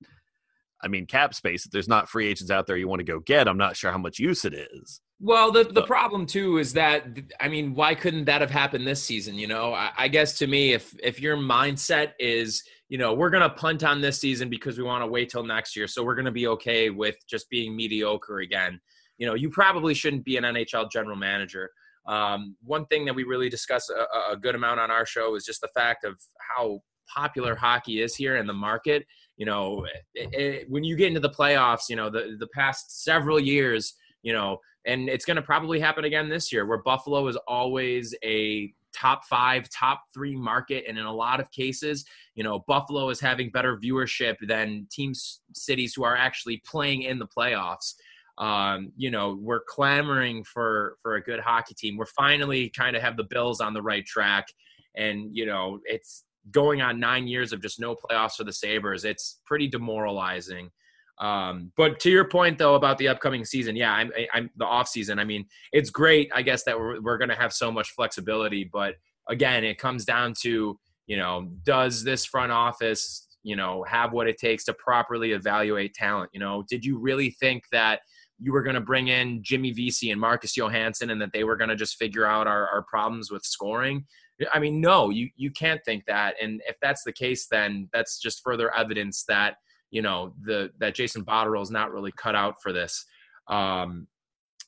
I 0.82 0.88
mean, 0.88 1.08
cap 1.08 1.34
space, 1.34 1.65
if 1.65 1.71
there's 1.71 1.88
not 1.88 2.10
free 2.10 2.28
agents 2.28 2.52
out 2.52 2.67
there 2.67 2.78
you 2.78 2.88
want 2.88 3.00
to 3.00 3.06
go 3.06 3.19
get, 3.19 3.48
I'm 3.48 3.58
not 3.58 3.76
sure 3.76 3.91
how 3.91 3.98
much 3.98 4.19
use 4.19 4.45
it 4.45 4.54
is. 4.54 5.02
Well, 5.21 5.52
the, 5.52 5.63
the 5.63 5.84
problem 5.84 6.26
too 6.26 6.58
is 6.58 6.74
that 6.74 7.06
I 7.39 7.48
mean, 7.48 7.74
why 7.74 7.95
couldn't 7.95 8.26
that 8.26 8.41
have 8.41 8.52
happened 8.52 8.86
this 8.86 9.02
season? 9.02 9.36
You 9.36 9.48
know, 9.48 9.74
I, 9.74 9.91
I 9.98 10.08
guess 10.10 10.38
to 10.39 10.48
me, 10.48 10.74
if 10.74 10.93
if 11.02 11.21
your 11.21 11.38
mindset 11.38 12.12
is, 12.19 12.62
you 12.89 12.98
know, 12.98 13.13
we're 13.13 13.30
gonna 13.30 13.50
punt 13.50 13.84
on 13.84 14.02
this 14.02 14.19
season 14.19 14.50
because 14.50 14.78
we 14.78 14.84
want 14.84 15.04
to 15.04 15.08
wait 15.08 15.30
till 15.30 15.43
next 15.43 15.76
year, 15.76 15.88
so 15.88 16.04
we're 16.04 16.15
gonna 16.15 16.32
be 16.32 16.48
okay 16.48 16.89
with 16.89 17.15
just 17.28 17.50
being 17.50 17.76
mediocre 17.76 18.39
again. 18.39 18.80
You 19.17 19.26
know, 19.26 19.36
you 19.36 19.50
probably 19.50 19.93
shouldn't 19.93 20.26
be 20.26 20.36
an 20.36 20.43
NHL 20.43 20.91
general 20.91 21.15
manager. 21.15 21.71
Um, 22.08 22.56
one 22.63 22.86
thing 22.86 23.06
that 23.06 23.15
we 23.15 23.24
really 23.24 23.50
discuss 23.50 23.89
a, 23.89 24.34
a, 24.34 24.38
good 24.38 24.54
amount 24.54 24.80
on 24.80 24.91
our 24.91 25.06
show 25.06 25.36
is 25.36 25.44
just 25.44 25.62
the 25.62 25.70
fact 25.70 26.04
of 26.04 26.20
how 26.56 26.82
popular 27.13 27.56
hockey 27.56 28.02
is 28.02 28.15
here 28.15 28.38
in 28.38 28.46
the 28.46 28.54
market. 28.54 29.06
You 29.38 29.48
know, 29.48 29.86
it, 30.13 30.30
it, 30.34 30.70
when 30.70 30.84
you 30.84 30.96
get 30.96 31.08
into 31.08 31.20
the 31.20 31.30
playoffs, 31.30 31.89
you 31.89 31.96
know, 31.96 32.10
the, 32.10 32.36
the 32.39 32.48
past 32.54 33.04
several 33.04 33.39
years, 33.39 33.96
you 34.22 34.34
know, 34.34 34.60
and 34.86 35.10
it's 35.10 35.26
going 35.26 35.38
to 35.38 35.41
probably 35.41 35.80
happen 35.80 36.06
again 36.06 36.30
this 36.30 36.54
year 36.54 36.65
where 36.65 36.82
Buffalo 36.84 37.28
is 37.28 37.38
always 37.48 38.13
a 38.24 38.72
top 38.94 39.26
five, 39.26 39.68
top 39.70 40.04
three 40.13 40.36
market. 40.36 40.86
And 40.88 40.98
in 40.98 41.06
a 41.06 41.13
lot 41.13 41.39
of 41.39 41.52
cases, 41.52 42.06
you 42.36 42.44
know, 42.44 42.63
Buffalo 42.68 43.10
is 43.10 43.20
having 43.20 43.50
better 43.50 43.78
viewership 43.78 44.36
than 44.48 44.88
teams, 44.91 45.41
cities 45.54 45.94
who 45.96 46.04
are 46.04 46.15
actually 46.15 46.62
playing 46.65 47.02
in 47.02 47.20
the 47.20 47.28
playoffs 47.28 47.94
um, 48.38 48.91
you 48.98 49.12
know, 49.12 49.38
we're 49.39 49.62
clamoring 49.67 50.43
for 50.43 50.98
for 51.02 51.15
a 51.15 51.21
good 51.21 51.39
hockey 51.39 51.74
team. 51.74 51.98
We're 51.98 52.06
finally 52.06 52.69
kind 52.69 52.95
of 52.95 53.02
have 53.02 53.17
the 53.17 53.24
Bills 53.24 53.62
on 53.62 53.74
the 53.74 53.82
right 53.82 54.06
track, 54.06 54.48
and 54.95 55.30
you 55.32 55.45
know, 55.45 55.80
it's 55.86 56.24
going 56.52 56.82
on 56.82 57.00
nine 57.00 57.28
years 57.28 57.54
of 57.54 57.62
just 57.62 57.80
no 57.80 57.95
playoffs 57.95 58.36
for 58.36 58.43
the 58.43 58.54
Sabres. 58.54 59.06
It's 59.06 59.39
pretty 59.45 59.67
demoralizing. 59.67 60.69
Um, 61.17 61.71
but 61.78 62.00
to 62.02 62.12
your 62.12 62.26
point 62.26 62.58
though 62.58 62.76
about 62.76 62.98
the 62.98 63.08
upcoming 63.08 63.45
season, 63.45 63.76
yeah, 63.76 63.93
I'm, 63.93 64.12
I'm 64.34 64.50
the 64.58 64.65
off 64.65 64.89
season. 64.89 65.17
I 65.17 65.24
mean, 65.24 65.45
it's 65.71 65.89
great, 65.89 66.30
I 66.36 66.41
guess, 66.41 66.63
that 66.65 66.78
we're, 66.78 67.02
we're 67.02 67.17
going 67.17 67.30
to 67.30 67.36
have 67.36 67.54
so 67.54 67.71
much 67.71 67.91
flexibility, 67.91 68.69
but 68.71 68.95
again, 69.30 69.63
it 69.63 69.78
comes 69.78 70.04
down 70.04 70.34
to 70.41 70.78
you 71.08 71.17
know, 71.17 71.50
does 71.63 72.04
this 72.04 72.26
front 72.26 72.52
office, 72.52 73.28
you 73.43 73.56
know, 73.56 73.84
have 73.88 74.12
what 74.12 74.28
it 74.28 74.38
takes 74.38 74.63
to 74.65 74.74
properly 74.74 75.32
evaluate 75.32 75.93
talent? 75.93 76.30
You 76.34 76.39
know, 76.39 76.63
did 76.67 76.84
you 76.84 76.98
really 76.98 77.32
think 77.32 77.63
that 77.71 78.02
you 78.39 78.52
were 78.52 78.63
going 78.63 78.76
to 78.76 78.82
bring 78.82 79.08
in 79.08 79.41
Jimmy 79.43 79.71
Vesey 79.71 80.12
and 80.12 80.19
Marcus 80.19 80.56
Johansson 80.58 81.10
and 81.10 81.21
that 81.21 81.32
they 81.32 81.43
were 81.43 81.56
going 81.56 81.69
to 81.69 81.76
just 81.76 81.98
figure 81.98 82.26
out 82.26 82.48
our, 82.48 82.67
our 82.67 82.84
problems 82.84 83.32
with 83.32 83.43
scoring? 83.43 84.06
I 84.54 84.60
mean, 84.60 84.82
no, 84.82 85.10
you, 85.10 85.30
you 85.38 85.52
can't 85.52 85.82
think 85.86 86.06
that. 86.08 86.36
And 86.41 86.62
if 86.67 86.76
that's 86.82 87.04
the 87.04 87.13
case, 87.13 87.48
then 87.50 87.88
that's 87.93 88.19
just 88.19 88.43
further 88.43 88.76
evidence 88.76 89.24
that, 89.30 89.56
you 89.91 90.02
know, 90.02 90.34
the, 90.43 90.71
that 90.80 90.95
Jason 90.95 91.24
Botterill 91.24 91.63
is 91.63 91.71
not 91.71 91.91
really 91.91 92.12
cut 92.17 92.36
out 92.36 92.56
for 92.62 92.74
this. 92.74 93.06
Um, 93.48 94.08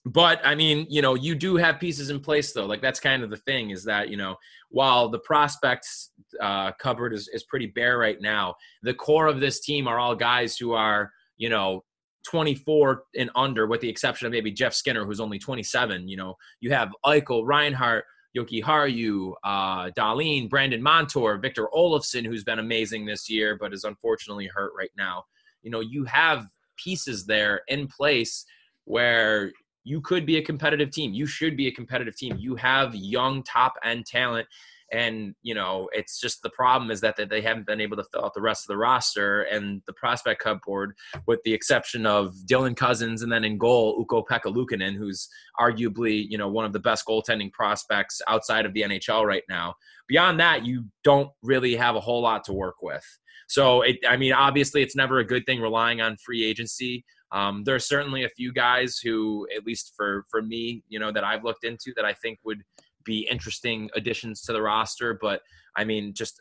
but 0.08 0.40
I 0.46 0.56
mean, 0.56 0.88
you 0.90 1.02
know, 1.02 1.16
you 1.16 1.36
do 1.36 1.58
have 1.58 1.80
pieces 1.80 2.10
in 2.10 2.20
place 2.22 2.54
though. 2.54 2.66
Like 2.66 2.82
that's 2.82 3.00
kind 3.00 3.24
of 3.24 3.30
the 3.30 3.38
thing 3.38 3.72
is 3.72 3.84
that 3.86 4.10
you 4.10 4.16
know, 4.16 4.36
while 4.70 5.10
the 5.10 5.20
prospects 5.20 6.12
uh, 6.42 6.72
cupboard 6.74 7.14
is 7.14 7.28
is 7.34 7.44
pretty 7.44 7.68
bare 7.68 7.98
right 7.98 8.22
now, 8.22 8.56
the 8.84 8.94
core 8.94 9.28
of 9.28 9.40
this 9.40 9.60
team 9.60 9.88
are 9.88 10.00
all 10.00 10.16
guys 10.16 10.58
who 10.58 10.72
are 10.72 11.12
you 11.36 11.50
know 11.50 11.84
24 12.28 13.04
and 13.18 13.30
under, 13.36 13.68
with 13.68 13.80
the 13.80 13.90
exception 13.90 14.28
of 14.28 14.34
maybe 14.34 14.52
Jeff 14.52 14.74
Skinner, 14.74 15.06
who's 15.06 15.22
only 15.22 15.40
27. 15.40 16.08
You 16.08 16.18
know, 16.18 16.36
you 16.60 16.72
have 16.72 16.92
Eichel, 17.06 17.46
Reinhart, 17.46 18.04
Jokiharju, 18.38 19.34
uh, 19.46 19.90
Dahlin, 19.98 20.50
Brandon 20.50 20.84
Montour, 20.84 21.38
Victor 21.38 21.70
Olofsson, 21.74 22.26
who's 22.26 22.44
been 22.44 22.60
amazing 22.60 23.06
this 23.06 23.30
year, 23.30 23.58
but 23.58 23.74
is 23.74 23.86
unfortunately 23.86 24.50
hurt 24.54 24.74
right 24.78 24.92
now. 24.98 25.24
You 25.64 25.72
know, 25.72 25.80
you 25.80 26.04
have 26.04 26.48
pieces 26.76 27.26
there 27.26 27.62
in 27.70 27.88
place 27.88 28.46
where 28.84 29.54
you 29.86 30.02
could 30.02 30.26
be 30.26 30.38
a 30.38 30.42
competitive 30.42 30.92
team. 30.92 31.14
You 31.14 31.26
should 31.26 31.56
be 31.56 31.68
a 31.68 31.72
competitive 31.72 32.18
team. 32.18 32.36
You 32.38 32.56
have 32.58 32.94
young 32.94 33.42
top 33.44 33.76
end 33.86 34.06
talent. 34.06 34.48
And, 34.92 35.36
you 35.42 35.54
know, 35.54 35.90
it's 35.92 36.20
just 36.20 36.42
the 36.44 36.50
problem 36.50 36.92
is 36.92 37.02
that, 37.02 37.18
they 37.30 37.42
haven't 37.42 37.66
been 37.66 37.82
able 37.82 37.98
to 37.98 38.06
fill 38.14 38.26
out 38.26 38.34
the 38.34 38.42
rest 38.42 38.64
of 38.64 38.68
the 38.68 38.78
roster 38.78 39.42
and 39.44 39.82
the 39.88 39.94
prospect 39.94 40.42
cupboard, 40.42 40.94
with 41.26 41.40
the 41.44 41.54
exception 41.54 42.06
of 42.06 42.34
Dylan 42.50 42.78
Cozens 42.78 43.22
and 43.22 43.32
then 43.32 43.44
in 43.44 43.58
goal, 43.58 43.98
Ukko-Pekka 44.00 44.96
who's 44.96 45.28
arguably, 45.60 46.26
you 46.30 46.38
know, 46.38 46.48
one 46.48 46.64
of 46.64 46.74
the 46.74 46.80
best 46.80 47.06
goaltending 47.08 47.52
prospects 47.52 48.22
outside 48.28 48.66
of 48.66 48.74
the 48.74 48.84
NHL 48.84 49.26
right 49.26 49.44
now. 49.50 49.74
Beyond 50.08 50.40
that, 50.40 50.66
you 50.66 50.86
don't 51.04 51.30
really 51.42 51.76
have 51.76 51.96
a 51.96 52.00
whole 52.00 52.22
lot 52.22 52.44
to 52.46 52.54
work 52.54 52.82
with. 52.82 53.04
So, 53.48 53.82
it, 53.82 53.98
I 54.08 54.18
mean, 54.18 54.34
obviously, 54.34 54.82
it's 54.84 54.96
never 54.96 55.20
a 55.20 55.26
good 55.26 55.46
thing 55.46 55.60
relying 55.60 56.02
on 56.02 56.18
free 56.18 56.44
agency. 56.44 57.04
Um, 57.32 57.64
there 57.66 57.76
are 57.76 57.80
certainly 57.80 58.24
a 58.24 58.30
few 58.30 58.54
guys 58.54 59.00
who, 59.04 59.48
at 59.56 59.66
least 59.66 59.94
for 59.98 60.26
for 60.30 60.42
me, 60.42 60.84
you 60.88 61.00
know, 61.00 61.12
that 61.12 61.24
I've 61.24 61.44
looked 61.44 61.64
into 61.64 61.94
that 61.96 62.06
I 62.06 62.14
think 62.14 62.40
would 62.46 62.62
be 63.08 63.28
interesting 63.32 63.90
additions 63.96 64.44
to 64.44 64.54
the 64.54 64.62
roster. 64.62 65.18
But 65.20 65.42
I 65.76 65.84
mean, 65.84 66.14
just 66.14 66.40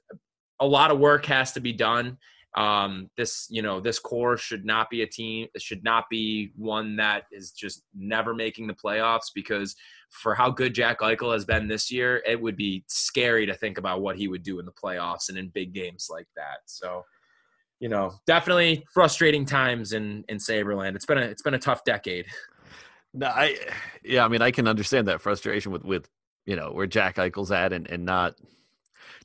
a 0.61 0.67
lot 0.67 0.91
of 0.91 0.99
work 0.99 1.25
has 1.27 1.53
to 1.53 1.61
be 1.61 1.73
done. 1.73 2.19
Um, 2.57 3.11
this, 3.17 3.47
you 3.51 3.61
know, 3.63 3.81
this 3.81 3.99
core 3.99 4.37
should 4.37 4.65
not 4.65 4.89
be 4.91 5.03
a 5.03 5.07
team. 5.07 5.47
It 5.55 5.61
should 5.61 5.85
not 5.85 6.05
be 6.11 6.53
one 6.57 6.97
that 6.97 7.25
is 7.31 7.53
just 7.53 7.83
never 7.95 8.35
making 8.35 8.67
the 8.67 8.75
playoffs 8.75 9.31
because 9.35 9.77
for 10.11 10.35
how 10.35 10.51
good 10.51 10.75
Jack 10.75 11.01
Eichel 11.01 11.33
has 11.35 11.45
been 11.45 11.69
this 11.69 11.91
year, 11.91 12.23
it 12.27 12.41
would 12.41 12.57
be 12.57 12.85
scary 12.89 13.47
to 13.47 13.55
think 13.55 13.79
about 13.79 14.01
what 14.01 14.17
he 14.17 14.29
would 14.29 14.43
do 14.43 14.59
in 14.59 14.67
the 14.67 14.73
playoffs 14.73 15.29
and 15.29 15.37
in 15.37 15.49
big 15.49 15.75
games 15.75 16.09
like 16.11 16.29
that. 16.37 16.61
So 16.67 17.03
you 17.81 17.89
know, 17.89 18.15
definitely 18.27 18.87
frustrating 18.93 19.45
times 19.45 19.93
in 19.93 20.25
in 20.29 20.39
Saberland. 20.39 20.97
It's 20.97 21.05
been 21.05 21.19
a 21.19 21.23
it's 21.23 21.43
been 21.43 21.55
a 21.55 21.59
tough 21.59 21.85
decade. 21.85 22.27
No, 23.13 23.27
I 23.29 23.57
yeah, 24.05 24.25
I 24.25 24.29
mean, 24.29 24.43
I 24.43 24.51
can 24.51 24.67
understand 24.67 25.09
that 25.09 25.21
frustration 25.21 25.73
with 25.73 25.85
with 25.85 26.09
you 26.47 26.57
know 26.57 26.71
where 26.73 26.87
Jack 26.87 27.17
Eichel's 27.17 27.53
at 27.53 27.73
and 27.73 27.89
and 27.91 28.05
not 28.05 28.37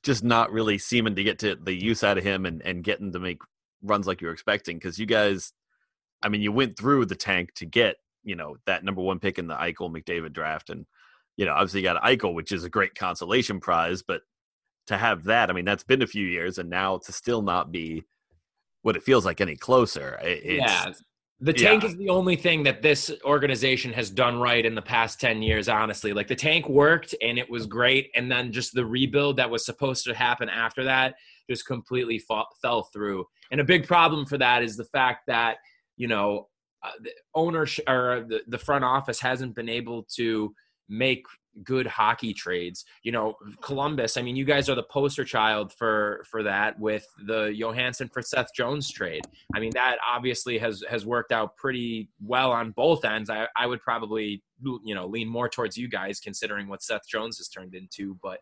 just 0.04 0.24
not 0.24 0.52
really 0.52 0.78
seeming 0.78 1.16
to 1.16 1.24
get 1.24 1.40
to 1.40 1.56
the 1.56 1.74
use 1.74 2.04
out 2.04 2.18
of 2.18 2.24
him 2.24 2.46
and 2.46 2.62
and 2.64 2.84
getting 2.84 3.12
to 3.14 3.20
make 3.20 3.40
runs 3.84 4.08
like 4.08 4.22
you 4.22 4.28
were 4.28 4.34
expecting 4.34 4.78
because 4.78 5.00
you 5.00 5.06
guys, 5.06 5.54
I 6.22 6.30
mean, 6.30 6.42
you 6.42 6.52
went 6.52 6.78
through 6.78 7.06
the 7.06 7.16
tank 7.16 7.54
to 7.56 7.66
get 7.66 7.98
you 8.24 8.36
know 8.36 8.58
that 8.66 8.84
number 8.84 9.02
one 9.02 9.20
pick 9.20 9.40
in 9.40 9.48
the 9.48 9.56
Eichel 9.56 9.92
McDavid 9.92 10.34
draft 10.34 10.70
and 10.70 10.86
you 11.38 11.46
know 11.46 11.54
obviously 11.54 11.80
you 11.80 11.86
got 11.86 12.04
Eichel, 12.04 12.34
which 12.34 12.52
is 12.52 12.64
a 12.64 12.70
great 12.70 12.96
consolation 12.96 13.60
prize, 13.60 14.02
but 14.02 14.22
to 14.88 14.98
have 14.98 15.26
that, 15.26 15.50
I 15.50 15.54
mean, 15.54 15.66
that's 15.66 15.84
been 15.84 16.02
a 16.02 16.08
few 16.08 16.26
years, 16.26 16.58
and 16.58 16.70
now 16.70 16.98
to 16.98 17.12
still 17.12 17.42
not 17.42 17.72
be 17.72 18.04
what 18.82 18.96
it 18.96 19.04
feels 19.04 19.26
like 19.26 19.40
any 19.40 19.56
closer. 19.56 20.20
It's, 20.22 20.58
yeah. 20.58 20.92
The 21.44 21.54
tank 21.54 21.82
yeah. 21.82 21.90
is 21.90 21.98
the 21.98 22.10
only 22.10 22.36
thing 22.36 22.62
that 22.64 22.84
this 22.84 23.12
organization 23.26 23.92
has 23.94 24.12
done 24.12 24.40
right 24.40 24.64
in 24.64 24.76
the 24.76 24.82
past 24.82 25.20
10 25.20 25.42
years, 25.42 25.68
honestly. 25.68 26.14
Like 26.14 26.28
the 26.28 26.36
tank 26.36 26.70
worked 26.70 27.16
and 27.20 27.40
it 27.40 27.50
was 27.50 27.66
great. 27.66 28.12
And 28.16 28.32
then 28.32 28.52
just 28.52 28.76
the 28.76 28.86
rebuild 28.86 29.38
that 29.38 29.50
was 29.50 29.66
supposed 29.66 30.06
to 30.06 30.14
happen 30.14 30.50
after 30.50 30.84
that 30.84 31.16
just 31.50 31.66
completely 31.66 32.20
fall, 32.20 32.48
fell 32.62 32.84
through. 32.84 33.26
And 33.52 33.60
a 33.60 33.64
big 33.64 33.88
problem 33.88 34.26
for 34.26 34.38
that 34.38 34.62
is 34.64 34.78
the 34.78 34.86
fact 34.86 35.24
that, 35.28 35.58
you 35.98 36.08
know, 36.08 36.48
uh, 36.84 36.92
the 37.02 37.12
ownership 37.36 37.90
or 37.90 38.26
the, 38.28 38.42
the 38.48 38.58
front 38.58 38.84
office 38.84 39.20
hasn't 39.20 39.56
been 39.56 39.70
able 39.70 40.04
to 40.16 40.54
make 40.90 41.26
good 41.64 41.88
hockey 41.88 42.34
trades. 42.34 42.86
You 43.04 43.12
know, 43.12 43.36
Columbus. 43.62 44.18
I 44.18 44.22
mean, 44.22 44.36
you 44.36 44.46
guys 44.46 44.70
are 44.70 44.76
the 44.76 44.84
poster 44.84 45.24
child 45.24 45.74
for 45.74 46.24
for 46.30 46.44
that 46.44 46.80
with 46.80 47.06
the 47.26 47.54
Johansen 47.56 48.10
for 48.10 48.22
Seth 48.22 48.54
Jones 48.56 48.92
trade. 48.92 49.22
I 49.56 49.60
mean, 49.60 49.72
that 49.74 49.98
obviously 50.08 50.58
has 50.58 50.84
has 50.90 51.06
worked 51.06 51.32
out 51.32 51.56
pretty 51.58 52.10
well 52.22 52.52
on 52.52 52.72
both 52.72 53.06
ends. 53.06 53.30
I 53.30 53.48
I 53.56 53.68
would 53.68 53.82
probably 53.82 54.44
you 54.84 54.96
know 54.96 55.08
lean 55.08 55.28
more 55.28 55.50
towards 55.50 55.78
you 55.78 55.90
guys 55.90 56.20
considering 56.20 56.68
what 56.68 56.84
Seth 56.84 57.08
Jones 57.10 57.38
has 57.38 57.48
turned 57.48 57.76
into, 57.76 58.18
but. 58.22 58.40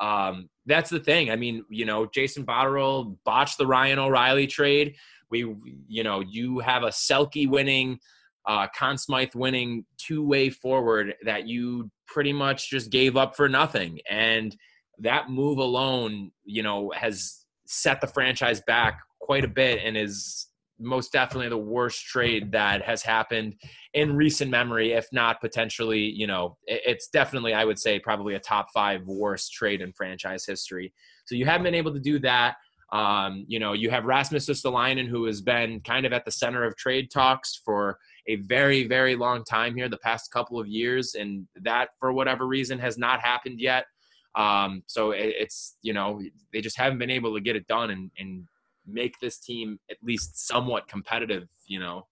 Um, 0.00 0.48
that's 0.64 0.88
the 0.88 1.00
thing. 1.00 1.30
I 1.30 1.36
mean, 1.36 1.62
you 1.68 1.84
know, 1.84 2.06
Jason 2.06 2.46
Botterill 2.46 3.18
botched 3.22 3.58
the 3.58 3.66
Ryan 3.66 3.98
O'Reilly 3.98 4.46
trade. 4.46 4.94
We, 5.30 5.54
you 5.88 6.02
know, 6.02 6.20
you 6.20 6.60
have 6.60 6.84
a 6.84 6.88
Selke 6.88 7.46
winning 7.46 7.98
uh, 8.46 8.66
Conn 8.76 8.98
Smythe 8.98 9.34
winning 9.34 9.84
two 9.98 10.24
way 10.24 10.50
forward 10.50 11.14
that 11.24 11.46
you 11.46 11.90
pretty 12.06 12.32
much 12.32 12.70
just 12.70 12.90
gave 12.90 13.16
up 13.16 13.36
for 13.36 13.48
nothing. 13.48 14.00
And 14.08 14.56
that 14.98 15.30
move 15.30 15.58
alone, 15.58 16.30
you 16.44 16.62
know, 16.62 16.92
has 16.94 17.44
set 17.66 18.00
the 18.00 18.06
franchise 18.06 18.60
back 18.66 19.00
quite 19.20 19.44
a 19.44 19.48
bit 19.48 19.80
and 19.84 19.96
is 19.96 20.48
most 20.80 21.12
definitely 21.12 21.48
the 21.48 21.58
worst 21.58 22.04
trade 22.06 22.50
that 22.52 22.82
has 22.82 23.02
happened 23.02 23.54
in 23.94 24.16
recent 24.16 24.50
memory, 24.50 24.92
if 24.92 25.06
not 25.12 25.40
potentially, 25.40 26.00
you 26.00 26.26
know, 26.26 26.56
it's 26.66 27.08
definitely, 27.08 27.52
I 27.52 27.64
would 27.64 27.78
say, 27.78 28.00
probably 28.00 28.34
a 28.34 28.40
top 28.40 28.68
five 28.72 29.02
worst 29.04 29.52
trade 29.52 29.82
in 29.82 29.92
franchise 29.92 30.44
history. 30.46 30.92
So 31.26 31.34
you 31.34 31.44
haven't 31.44 31.64
been 31.64 31.74
able 31.74 31.92
to 31.92 32.00
do 32.00 32.18
that. 32.20 32.56
Um, 32.92 33.44
you 33.46 33.58
know, 33.60 33.72
you 33.72 33.88
have 33.90 34.04
Rasmus 34.04 34.48
Ristolainen, 34.48 35.06
who 35.06 35.26
has 35.26 35.40
been 35.40 35.80
kind 35.80 36.04
of 36.04 36.12
at 36.12 36.24
the 36.24 36.30
center 36.30 36.64
of 36.64 36.76
trade 36.76 37.10
talks 37.10 37.60
for 37.64 37.98
a 38.26 38.36
very, 38.36 38.86
very 38.86 39.14
long 39.14 39.44
time 39.44 39.76
here, 39.76 39.88
the 39.88 39.98
past 39.98 40.32
couple 40.32 40.58
of 40.58 40.66
years, 40.66 41.14
and 41.14 41.46
that 41.62 41.90
for 42.00 42.12
whatever 42.12 42.46
reason 42.46 42.78
has 42.78 42.98
not 42.98 43.20
happened 43.20 43.60
yet. 43.60 43.86
Um, 44.34 44.82
so 44.86 45.12
it, 45.12 45.34
it's 45.38 45.76
you 45.82 45.92
know 45.92 46.20
they 46.52 46.60
just 46.60 46.76
haven't 46.76 46.98
been 46.98 47.10
able 47.10 47.34
to 47.34 47.40
get 47.40 47.56
it 47.56 47.66
done 47.66 47.90
and, 47.90 48.10
and 48.18 48.44
make 48.86 49.14
this 49.20 49.38
team 49.38 49.78
at 49.90 49.96
least 50.02 50.46
somewhat 50.46 50.88
competitive. 50.88 51.48
You 51.66 51.80
know. 51.80 52.06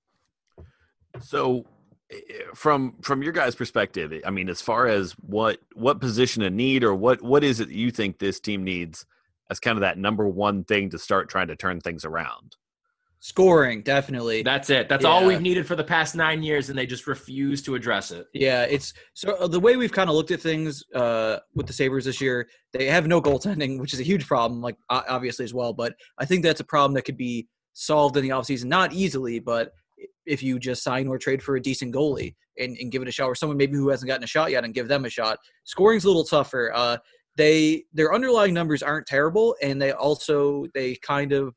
So 1.21 1.65
from 2.55 2.97
from 3.03 3.23
your 3.23 3.33
guys' 3.33 3.55
perspective, 3.55 4.13
I 4.25 4.31
mean, 4.31 4.49
as 4.49 4.61
far 4.61 4.87
as 4.87 5.13
what 5.13 5.59
what 5.75 6.01
position 6.01 6.43
of 6.43 6.53
need 6.53 6.85
or 6.85 6.95
what 6.95 7.21
what 7.23 7.45
is 7.45 7.61
it 7.61 7.69
you 7.69 7.91
think 7.91 8.19
this 8.19 8.41
team 8.41 8.65
needs 8.65 9.07
as 9.51 9.61
kind 9.61 9.77
of 9.77 9.81
that 9.81 9.99
number 9.99 10.29
one 10.29 10.65
thing 10.65 10.91
to 10.91 10.99
start 10.99 11.29
trying 11.29 11.49
to 11.49 11.57
turn 11.57 11.81
things 11.81 12.05
around? 12.05 12.57
Scoring, 13.21 13.83
definitely. 13.83 14.43
That's 14.43 14.71
it. 14.71 14.89
That's 14.89 15.03
yeah. 15.03 15.11
all 15.11 15.27
we've 15.27 15.41
needed 15.41 15.67
for 15.67 15.75
the 15.75 15.83
past 15.83 16.15
nine 16.15 16.41
years, 16.41 16.71
and 16.71 16.79
they 16.79 16.87
just 16.87 17.09
refuse 17.09 17.61
to 17.63 17.75
address 17.75 18.13
it. 18.13 18.29
Yeah, 18.33 18.63
it's 18.63 18.95
so 19.15 19.35
uh, 19.35 19.49
the 19.49 19.59
way 19.59 19.77
we've 19.77 19.91
kind 19.91 20.09
of 20.09 20.15
looked 20.15 20.31
at 20.31 20.41
things 20.41 20.85
uh, 20.95 21.39
with 21.53 21.67
the 21.67 21.73
Sabres 21.73 22.05
this 22.05 22.21
year, 22.21 22.49
they 22.73 22.87
have 22.87 23.09
no 23.09 23.21
goaltending, 23.21 23.81
which 23.81 23.93
is 23.93 23.99
a 23.99 24.05
huge 24.05 24.25
problem, 24.25 24.61
like 24.61 24.77
obviously 24.89 25.45
as 25.45 25.53
well. 25.53 25.73
But 25.73 25.95
I 26.19 26.27
think 26.27 26.45
that's 26.45 26.61
a 26.61 26.65
problem 26.65 26.95
that 26.95 27.03
could 27.03 27.17
be 27.17 27.49
solved 27.73 28.17
in 28.17 28.23
the 28.23 28.29
offseason. 28.29 28.67
Not 28.67 28.93
easily, 28.93 29.41
but 29.41 29.73
if 30.25 30.41
you 30.41 30.61
just 30.61 30.85
sign 30.85 31.09
or 31.09 31.19
trade 31.19 31.43
for 31.43 31.57
a 31.57 31.61
decent 31.61 31.93
goalie 31.93 32.37
and, 32.57 32.77
and 32.79 32.93
give 32.93 33.03
it 33.03 33.09
a 33.09 33.13
shot, 33.13 33.27
or 33.27 33.35
someone 33.35 33.57
maybe 33.57 33.77
who 33.77 33.89
hasn't 33.89 34.07
gotten 34.07 34.23
a 34.23 34.29
shot 34.29 34.53
yet 34.53 34.65
and 34.65 34.75
give 34.75 34.87
them 34.87 35.05
a 35.05 35.11
shot. 35.11 35.39
Scoring's 35.65 36.05
a 36.05 36.09
little 36.09 36.25
tougher. 36.25 36.71
Uh, 36.73 36.99
they 37.39 37.85
their 37.95 38.13
underlying 38.13 38.53
numbers 38.53 38.83
aren't 38.83 39.07
terrible, 39.07 39.57
and 39.63 39.81
they 39.81 39.93
also 39.93 40.67
they 40.75 40.97
kind 40.97 41.33
of 41.33 41.55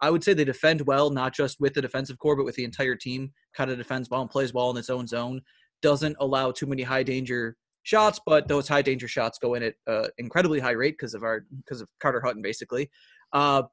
I 0.00 0.10
would 0.10 0.24
say 0.24 0.32
they 0.32 0.44
defend 0.44 0.82
well, 0.82 1.10
not 1.10 1.34
just 1.34 1.60
with 1.60 1.74
the 1.74 1.82
defensive 1.82 2.18
core, 2.18 2.36
but 2.36 2.44
with 2.44 2.54
the 2.54 2.64
entire 2.64 2.94
team. 2.94 3.32
Kind 3.54 3.70
of 3.70 3.78
defends 3.78 4.08
well 4.08 4.22
and 4.22 4.30
plays 4.30 4.54
well 4.54 4.70
in 4.70 4.76
its 4.76 4.90
own 4.90 5.06
zone. 5.06 5.42
Doesn't 5.82 6.16
allow 6.20 6.52
too 6.52 6.66
many 6.66 6.82
high 6.82 7.02
danger 7.02 7.56
shots, 7.82 8.20
but 8.24 8.48
those 8.48 8.68
high 8.68 8.82
danger 8.82 9.08
shots 9.08 9.38
go 9.38 9.54
in 9.54 9.64
at 9.64 9.74
uh, 9.86 10.08
incredibly 10.18 10.60
high 10.60 10.70
rate 10.70 10.94
because 10.98 11.14
of 11.14 11.24
our 11.24 11.44
because 11.64 11.80
of 11.80 11.88
Carter 12.00 12.22
Hutton 12.24 12.40
basically. 12.40 12.88
Uh, 13.32 13.64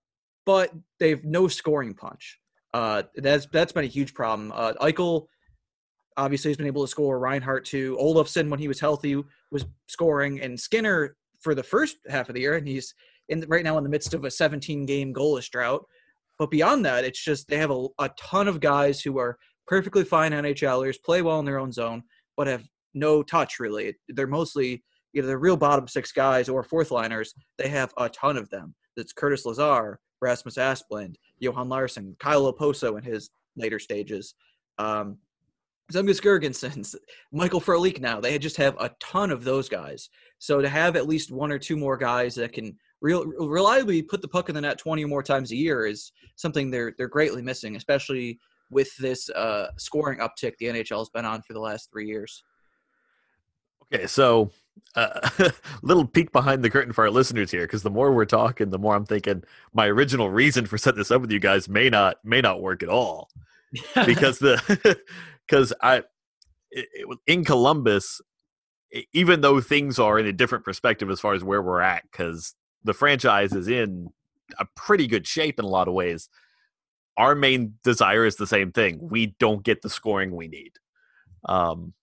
but 0.46 0.74
they've 1.00 1.24
no 1.24 1.48
scoring 1.48 1.94
punch. 1.94 2.40
Uh, 2.74 3.04
that's 3.16 3.48
that's 3.54 3.72
been 3.72 3.84
a 3.84 3.88
huge 3.88 4.16
problem. 4.16 4.52
Uh, 4.56 4.74
Eichel 4.82 5.28
obviously 6.18 6.50
has 6.50 6.58
been 6.58 6.68
able 6.68 6.84
to 6.84 6.88
score. 6.88 7.20
Reinhart 7.20 7.66
too. 7.66 7.98
Olofsson 8.00 8.50
when 8.50 8.60
he 8.60 8.68
was 8.68 8.80
healthy 8.80 9.22
was 9.52 9.66
scoring, 9.88 10.42
and 10.42 10.60
Skinner 10.60 11.16
for 11.40 11.56
the 11.56 11.64
first 11.64 11.98
half 12.10 12.30
of 12.30 12.36
the 12.36 12.42
year, 12.42 12.56
and 12.56 12.68
he's 12.68 12.94
in 13.30 13.44
right 13.48 13.64
now 13.64 13.78
in 13.78 13.84
the 13.84 13.90
midst 13.90 14.14
of 14.14 14.26
a 14.26 14.32
17 14.32 14.86
game 14.86 15.14
goalless 15.14 15.50
drought. 15.50 15.86
But 16.38 16.52
beyond 16.52 16.86
that, 16.86 17.04
it's 17.04 17.24
just 17.24 17.48
they 17.48 17.58
have 17.58 17.72
a, 17.72 17.88
a 18.00 18.10
ton 18.18 18.48
of 18.48 18.60
guys 18.60 19.02
who 19.02 19.18
are 19.18 19.38
perfectly 19.68 20.04
fine 20.04 20.32
NHLers, 20.32 21.02
play 21.04 21.22
well 21.22 21.40
in 21.40 21.46
their 21.46 21.60
own 21.60 21.72
zone, 21.72 22.04
but 22.36 22.48
have 22.48 22.68
no 22.94 23.24
touch 23.24 23.60
really. 23.60 23.96
They're 24.10 24.28
mostly 24.28 24.84
you 25.14 25.22
either 25.22 25.30
the 25.30 25.38
real 25.38 25.58
bottom 25.58 25.88
six 25.88 26.12
guys 26.12 26.50
or 26.50 26.64
fourth 26.64 26.92
liners. 26.92 27.34
They 27.58 27.68
have 27.70 27.94
a 27.98 28.10
ton 28.10 28.38
of 28.38 28.50
them. 28.50 28.76
That's 28.96 29.14
Curtis 29.14 29.46
Lazar, 29.46 30.00
Rasmus 30.22 30.56
Asplund, 30.56 31.16
Johan 31.40 31.70
Larsson, 31.70 32.16
Kyle 32.20 32.52
Okposo 32.52 32.98
in 32.98 33.04
his 33.04 33.30
later 33.56 33.80
stages. 33.80 34.36
Um, 34.78 35.18
Zemgus 35.92 36.22
Girgensons, 36.22 36.96
Michael 37.32 37.62
Frolik 37.62 38.00
now. 38.00 38.20
They 38.20 38.38
just 38.40 38.58
have 38.58 38.76
a 38.80 38.92
ton 39.00 39.32
of 39.32 39.44
those 39.44 39.70
guys. 39.70 40.10
So 40.40 40.62
to 40.62 40.70
have 40.70 40.96
at 40.96 41.08
least 41.08 41.32
one 41.32 41.52
or 41.52 41.60
two 41.60 41.78
more 41.78 41.98
guys 41.98 42.36
that 42.36 42.54
can 42.54 42.78
real, 43.02 43.26
reliably 43.26 44.02
put 44.02 44.22
the 44.22 44.28
puck 44.28 44.50
in 44.50 44.56
the 44.56 44.62
net 44.62 44.78
20 44.78 45.04
or 45.04 45.08
more 45.08 45.24
times 45.24 45.52
a 45.52 45.56
year 45.56 45.86
is 45.86 46.12
something 46.36 46.72
they're 46.72 46.94
they're 46.98 47.08
greatly 47.08 47.42
missing, 47.42 47.76
especially 47.76 48.40
with 48.70 48.96
this 48.98 49.30
uh, 49.32 49.68
scoring 49.78 50.20
uptick 50.20 50.58
the 50.58 50.68
NHL 50.68 51.00
has 51.00 51.10
been 51.10 51.26
on 51.26 51.42
for 51.42 51.54
the 51.54 51.60
last 51.60 51.92
three 51.92 52.08
years. 52.08 52.44
Okay, 53.94 54.08
so 54.08 54.50
uh, 54.96 55.30
little 55.82 56.06
peek 56.06 56.32
behind 56.32 56.64
the 56.64 56.70
curtain 56.70 56.94
for 56.94 57.04
our 57.04 57.12
listeners 57.12 57.52
here, 57.52 57.64
because 57.64 57.84
the 57.84 57.90
more 57.90 58.14
we're 58.14 58.26
talking, 58.26 58.70
the 58.70 58.80
more 58.80 58.96
I'm 58.96 59.06
thinking 59.06 59.44
my 59.74 59.88
original 59.88 60.30
reason 60.30 60.66
for 60.66 60.78
setting 60.78 61.00
this 61.00 61.12
up 61.12 61.22
with 61.22 61.32
you 61.32 61.40
guys 61.40 61.68
may 61.68 61.90
not 61.90 62.18
may 62.24 62.42
not 62.42 62.62
work 62.62 62.82
at 62.84 62.90
all, 62.90 63.30
because 64.06 64.40
the 64.40 64.98
because 65.52 65.74
I 65.82 65.98
it, 66.72 66.88
it, 66.94 67.18
in 67.28 67.44
Columbus, 67.44 68.22
even 69.14 69.42
though 69.42 69.60
things 69.60 70.00
are 70.00 70.18
in 70.18 70.26
a 70.26 70.34
different 70.34 70.64
perspective 70.64 71.10
as 71.10 71.20
far 71.20 71.34
as 71.34 71.44
where 71.44 71.62
we're 71.62 71.82
at, 71.82 72.04
because 72.10 72.56
the 72.84 72.94
franchise 72.94 73.52
is 73.54 73.68
in 73.68 74.08
a 74.58 74.66
pretty 74.76 75.08
good 75.08 75.28
shape 75.28 75.60
in 75.60 75.66
a 75.66 75.70
lot 75.70 75.88
of 75.88 75.94
ways. 75.94 76.30
Our 77.18 77.36
main 77.36 77.76
desire 77.84 78.26
is 78.26 78.38
the 78.38 78.48
same 78.48 78.72
thing. 78.72 79.00
We 79.02 79.36
don't 79.38 79.64
get 79.64 79.82
the 79.82 79.90
scoring 79.90 80.34
we 80.34 80.48
need. 80.48 80.72
Um, 81.48 81.94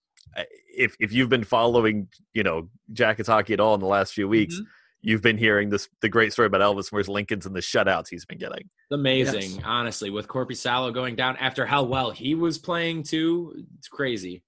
if 0.76 0.94
if 1.00 1.12
you've 1.12 1.30
been 1.30 1.44
following, 1.44 2.08
you 2.34 2.42
know, 2.42 2.68
Jackets 2.92 3.28
hockey 3.28 3.54
at 3.54 3.60
all 3.60 3.74
in 3.74 3.80
the 3.80 3.86
last 3.86 4.12
few 4.12 4.28
weeks, 4.28 4.56
mm-hmm. 4.56 4.64
You've 5.08 5.22
been 5.22 5.38
hearing 5.38 5.70
this 5.70 5.88
the 6.02 6.08
great 6.10 6.34
story 6.34 6.44
about 6.48 6.60
Elvis 6.60 6.92
Merzlikins 6.92 7.46
and 7.46 7.56
the 7.56 7.60
shutouts 7.60 8.10
he's 8.10 8.26
been 8.26 8.36
getting. 8.36 8.68
Amazing, 8.90 9.52
yes. 9.52 9.60
honestly, 9.64 10.10
with 10.10 10.28
Korpisalo 10.28 10.92
going 10.92 11.16
down 11.16 11.34
after 11.38 11.64
how 11.64 11.82
well 11.82 12.10
he 12.10 12.34
was 12.34 12.58
playing 12.58 13.04
too. 13.04 13.64
It's 13.78 13.88
crazy. 13.88 14.42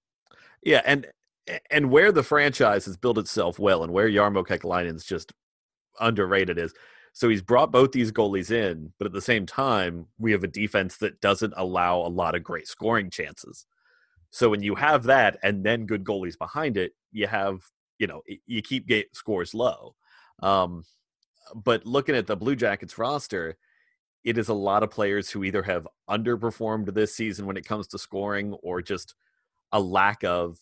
Yeah, 0.63 0.83
and 0.85 1.07
and 1.71 1.91
where 1.91 2.13
the 2.13 2.23
franchise 2.23 2.85
has 2.85 2.99
built 2.99 3.17
itself 3.17 3.59
well, 3.59 3.85
and 3.85 3.91
where 3.91 4.11
Jarmo 4.11 4.47
Kekalainen's 4.47 5.07
just 5.07 5.33
underrated 5.99 6.59
is. 6.59 6.75
So 7.15 7.31
he's 7.31 7.41
brought 7.41 7.73
both 7.73 7.93
these 7.93 8.13
goalies 8.13 8.51
in, 8.51 8.93
but 8.99 9.07
at 9.07 9.15
the 9.15 9.23
same 9.23 9.47
time, 9.47 10.09
we 10.19 10.31
have 10.33 10.45
a 10.45 10.47
defense 10.47 10.99
that 10.99 11.23
doesn't 11.23 11.55
allow 11.57 12.01
a 12.01 12.07
lot 12.09 12.35
of 12.35 12.45
great 12.45 12.69
scoring 12.69 13.09
chances. 13.09 13.65
So 14.29 14.51
when 14.51 14.63
you 14.63 14.75
have 14.75 15.05
that 15.05 15.39
and 15.43 15.65
then 15.65 15.87
good 15.87 16.05
goalies 16.05 16.37
behind 16.37 16.77
it, 16.77 16.93
you 17.13 17.27
have, 17.29 17.63
you 17.99 18.07
know, 18.07 18.21
you 18.47 18.61
keep 18.61 18.87
gate 18.87 19.09
scores 19.17 19.55
low. 19.55 19.95
Um, 20.43 20.85
but 21.55 21.85
looking 21.87 22.15
at 22.15 22.27
the 22.27 22.37
Blue 22.37 22.57
Jackets 22.57 22.99
roster, 22.99 23.57
it 24.25 24.39
is 24.39 24.49
a 24.49 24.55
lot 24.55 24.83
of 24.83 24.91
players 24.91 25.31
who 25.31 25.45
either 25.45 25.63
have 25.63 25.89
underperformed 26.09 26.93
this 26.95 27.15
season 27.15 27.47
when 27.47 27.57
it 27.57 27.67
comes 27.67 27.87
to 27.89 27.99
scoring 27.99 28.53
or 28.63 28.83
just 28.83 29.15
a 29.73 29.81
lack 29.81 30.25
of, 30.25 30.59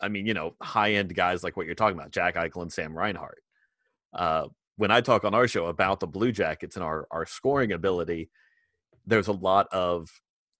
I 0.00 0.08
mean, 0.08 0.26
you 0.26 0.34
know, 0.34 0.54
high 0.62 0.94
end 0.94 1.14
guys 1.14 1.42
like 1.42 1.56
what 1.56 1.66
you're 1.66 1.74
talking 1.74 1.98
about, 1.98 2.12
Jack 2.12 2.36
Eichel 2.36 2.62
and 2.62 2.72
Sam 2.72 2.96
Reinhart. 2.96 3.42
Uh, 4.12 4.46
when 4.76 4.90
I 4.90 5.00
talk 5.00 5.24
on 5.24 5.34
our 5.34 5.48
show 5.48 5.66
about 5.66 6.00
the 6.00 6.06
Blue 6.06 6.32
Jackets 6.32 6.76
and 6.76 6.84
our, 6.84 7.06
our 7.10 7.26
scoring 7.26 7.72
ability, 7.72 8.30
there's 9.06 9.28
a 9.28 9.32
lot 9.32 9.66
of, 9.72 10.08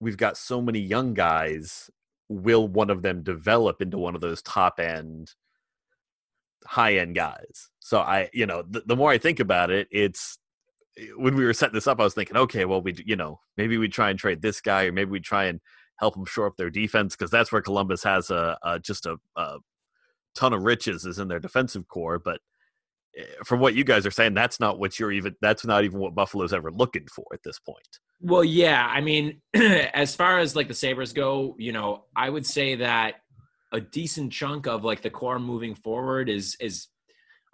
we've 0.00 0.16
got 0.16 0.36
so 0.36 0.60
many 0.60 0.80
young 0.80 1.14
guys 1.14 1.90
will 2.28 2.68
one 2.68 2.90
of 2.90 3.02
them 3.02 3.22
develop 3.22 3.80
into 3.80 3.96
one 3.96 4.14
of 4.14 4.20
those 4.20 4.42
top 4.42 4.80
end 4.80 5.32
high 6.66 6.96
end 6.96 7.14
guys 7.14 7.68
so 7.80 7.98
i 8.00 8.28
you 8.32 8.46
know 8.46 8.62
the, 8.68 8.96
more 8.96 9.10
i 9.10 9.18
think 9.18 9.40
about 9.40 9.70
it 9.70 9.88
it's 9.90 10.38
when 11.16 11.36
we 11.36 11.44
were 11.44 11.52
setting 11.52 11.74
this 11.74 11.86
up 11.86 12.00
i 12.00 12.04
was 12.04 12.14
thinking 12.14 12.36
okay 12.36 12.64
well 12.64 12.82
we 12.82 12.94
you 13.06 13.16
know 13.16 13.38
maybe 13.56 13.78
we 13.78 13.88
try 13.88 14.10
and 14.10 14.18
trade 14.18 14.42
this 14.42 14.60
guy 14.60 14.84
or 14.84 14.92
maybe 14.92 15.10
we 15.10 15.20
try 15.20 15.44
and 15.44 15.60
help 15.98 16.14
them 16.14 16.24
shore 16.24 16.46
up 16.46 16.56
their 16.56 16.70
defense 16.70 17.14
because 17.14 17.30
that's 17.30 17.52
where 17.52 17.62
columbus 17.62 18.02
has 18.02 18.30
a, 18.30 18.58
a 18.62 18.78
just 18.78 19.06
a, 19.06 19.16
a, 19.36 19.58
ton 20.34 20.52
of 20.52 20.62
riches 20.62 21.04
is 21.04 21.18
in 21.18 21.28
their 21.28 21.40
defensive 21.40 21.86
core 21.88 22.18
but 22.18 22.40
eh, 23.16 23.24
from 23.44 23.60
what 23.60 23.74
you 23.74 23.84
guys 23.84 24.06
are 24.06 24.10
saying 24.10 24.34
that's 24.34 24.60
not 24.60 24.78
what 24.78 24.98
you're 24.98 25.12
even 25.12 25.34
that's 25.40 25.64
not 25.64 25.84
even 25.84 25.98
what 25.98 26.14
buffalo's 26.14 26.52
ever 26.52 26.70
looking 26.70 27.06
for 27.06 27.24
at 27.32 27.42
this 27.44 27.58
point 27.58 27.98
well, 28.20 28.44
yeah. 28.44 28.86
I 28.90 29.00
mean, 29.00 29.40
as 29.54 30.14
far 30.14 30.38
as 30.38 30.56
like 30.56 30.68
the 30.68 30.74
Sabres 30.74 31.12
go, 31.12 31.54
you 31.58 31.72
know, 31.72 32.04
I 32.16 32.28
would 32.28 32.46
say 32.46 32.76
that 32.76 33.16
a 33.72 33.80
decent 33.80 34.32
chunk 34.32 34.66
of 34.66 34.84
like 34.84 35.02
the 35.02 35.10
core 35.10 35.38
moving 35.38 35.74
forward 35.74 36.28
is 36.28 36.56
is 36.60 36.88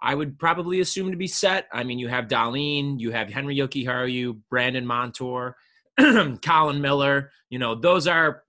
I 0.01 0.13
would 0.13 0.37
probably 0.37 0.81
assume 0.81 1.11
to 1.11 1.17
be 1.17 1.27
set. 1.27 1.67
I 1.73 1.83
mean, 1.83 1.99
you 1.99 2.07
have 2.09 2.27
Dahlin, 2.27 2.99
you 2.99 3.11
have 3.11 3.29
Henri 3.29 3.57
Jokiharju, 3.57 4.39
Brandon 4.49 4.85
Montour, 4.85 5.55
Colin 5.97 6.81
Miller. 6.81 7.31
You 7.49 7.59
know, 7.59 7.75
those 7.75 8.07
are 8.07 8.43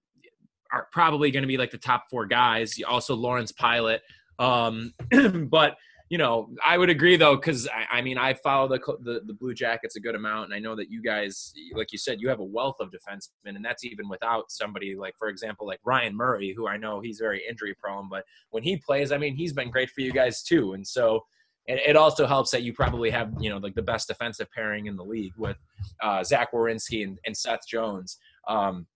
are 0.72 0.88
probably 0.92 1.30
going 1.30 1.42
to 1.42 1.48
be 1.48 1.56
like 1.56 1.70
the 1.70 1.78
top 1.78 2.04
four 2.10 2.26
guys. 2.26 2.78
Also, 2.86 3.14
Lawrence 3.14 3.52
Pilut. 3.52 4.00
Um, 4.38 4.92
but 5.48 5.76
you 6.08 6.18
know, 6.18 6.50
I 6.64 6.78
would 6.78 6.90
agree 6.90 7.16
though, 7.16 7.36
because 7.36 7.66
I, 7.68 7.98
I, 7.98 8.02
mean, 8.02 8.16
I 8.16 8.34
follow 8.34 8.68
the, 8.68 8.78
the, 9.02 9.22
the 9.26 9.34
Blue 9.34 9.54
Jackets 9.54 9.96
a 9.96 10.00
good 10.00 10.14
amount, 10.14 10.46
and 10.46 10.54
I 10.54 10.58
know 10.58 10.76
that 10.76 10.90
you 10.90 11.02
guys, 11.02 11.52
like 11.74 11.90
you 11.90 11.98
said, 11.98 12.20
you 12.20 12.28
have 12.28 12.38
a 12.38 12.44
wealth 12.44 12.76
of 12.80 12.90
defensemen, 12.90 13.56
and 13.56 13.64
that's 13.64 13.84
even 13.84 14.08
without 14.08 14.44
somebody 14.50 14.94
like, 14.96 15.14
for 15.18 15.28
example, 15.28 15.66
like 15.66 15.80
Ryan 15.84 16.16
Murray, 16.16 16.54
who 16.56 16.68
I 16.68 16.76
know 16.76 17.00
he's 17.00 17.18
very 17.18 17.42
injury 17.48 17.74
prone, 17.82 18.08
but 18.08 18.24
when 18.50 18.62
he 18.62 18.76
plays, 18.76 19.10
I 19.10 19.18
mean, 19.18 19.34
he's 19.34 19.52
been 19.52 19.70
great 19.70 19.90
for 19.90 20.00
you 20.00 20.12
guys 20.12 20.42
too, 20.42 20.74
and 20.74 20.86
so. 20.86 21.20
And 21.68 21.80
it 21.80 21.96
also 21.96 22.28
helps 22.28 22.52
that 22.52 22.62
you 22.62 22.72
probably 22.72 23.10
have, 23.10 23.32
you 23.40 23.50
know, 23.50 23.56
like 23.56 23.74
the 23.74 23.82
best 23.82 24.06
defensive 24.06 24.46
pairing 24.54 24.86
in 24.86 24.94
the 24.94 25.02
league 25.02 25.32
with 25.36 25.56
uh, 26.00 26.22
Zach 26.22 26.52
Werenski 26.52 27.02
and, 27.02 27.18
and 27.26 27.36
Seth 27.36 27.66
Jones. 27.68 28.18
Um, 28.46 28.86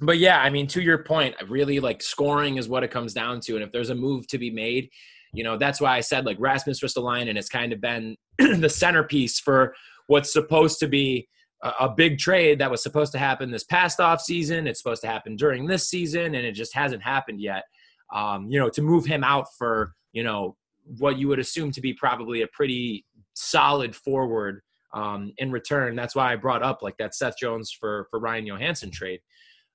but 0.00 0.18
yeah, 0.18 0.40
I 0.40 0.48
mean, 0.48 0.68
to 0.68 0.80
your 0.80 1.02
point, 1.02 1.34
really 1.48 1.80
like 1.80 2.00
scoring 2.00 2.58
is 2.58 2.68
what 2.68 2.84
it 2.84 2.92
comes 2.92 3.12
down 3.12 3.40
to. 3.40 3.56
And 3.56 3.64
if 3.64 3.72
there's 3.72 3.90
a 3.90 3.94
move 3.96 4.26
to 4.28 4.38
be 4.38 4.50
made, 4.50 4.88
you 5.32 5.44
know, 5.44 5.56
that's 5.56 5.80
why 5.80 5.96
I 5.96 6.00
said 6.00 6.26
like 6.26 6.36
Rasmus 6.38 6.80
Ristolainen 6.80 7.36
has 7.36 7.48
kind 7.48 7.72
of 7.72 7.80
been 7.80 8.16
the 8.38 8.68
centerpiece 8.68 9.40
for 9.40 9.74
what's 10.06 10.32
supposed 10.32 10.78
to 10.80 10.88
be 10.88 11.28
a, 11.62 11.72
a 11.80 11.88
big 11.88 12.18
trade 12.18 12.58
that 12.58 12.70
was 12.70 12.82
supposed 12.82 13.12
to 13.12 13.18
happen 13.18 13.50
this 13.50 13.64
past 13.64 14.00
off 14.00 14.20
season. 14.20 14.66
It's 14.66 14.80
supposed 14.80 15.02
to 15.02 15.08
happen 15.08 15.36
during 15.36 15.66
this 15.66 15.88
season, 15.88 16.34
and 16.34 16.46
it 16.46 16.52
just 16.52 16.74
hasn't 16.74 17.02
happened 17.02 17.40
yet. 17.40 17.64
Um, 18.12 18.48
you 18.50 18.58
know, 18.60 18.68
to 18.70 18.82
move 18.82 19.06
him 19.06 19.24
out 19.24 19.46
for 19.56 19.94
you 20.12 20.22
know 20.22 20.56
what 20.98 21.16
you 21.18 21.28
would 21.28 21.38
assume 21.38 21.70
to 21.72 21.80
be 21.80 21.94
probably 21.94 22.42
a 22.42 22.46
pretty 22.48 23.06
solid 23.34 23.96
forward 23.96 24.60
um, 24.92 25.32
in 25.38 25.50
return. 25.50 25.96
That's 25.96 26.14
why 26.14 26.32
I 26.32 26.36
brought 26.36 26.62
up 26.62 26.82
like 26.82 26.98
that 26.98 27.14
Seth 27.14 27.38
Jones 27.38 27.72
for 27.72 28.06
for 28.10 28.18
Ryan 28.18 28.46
Johansen 28.46 28.92
trade. 28.92 29.20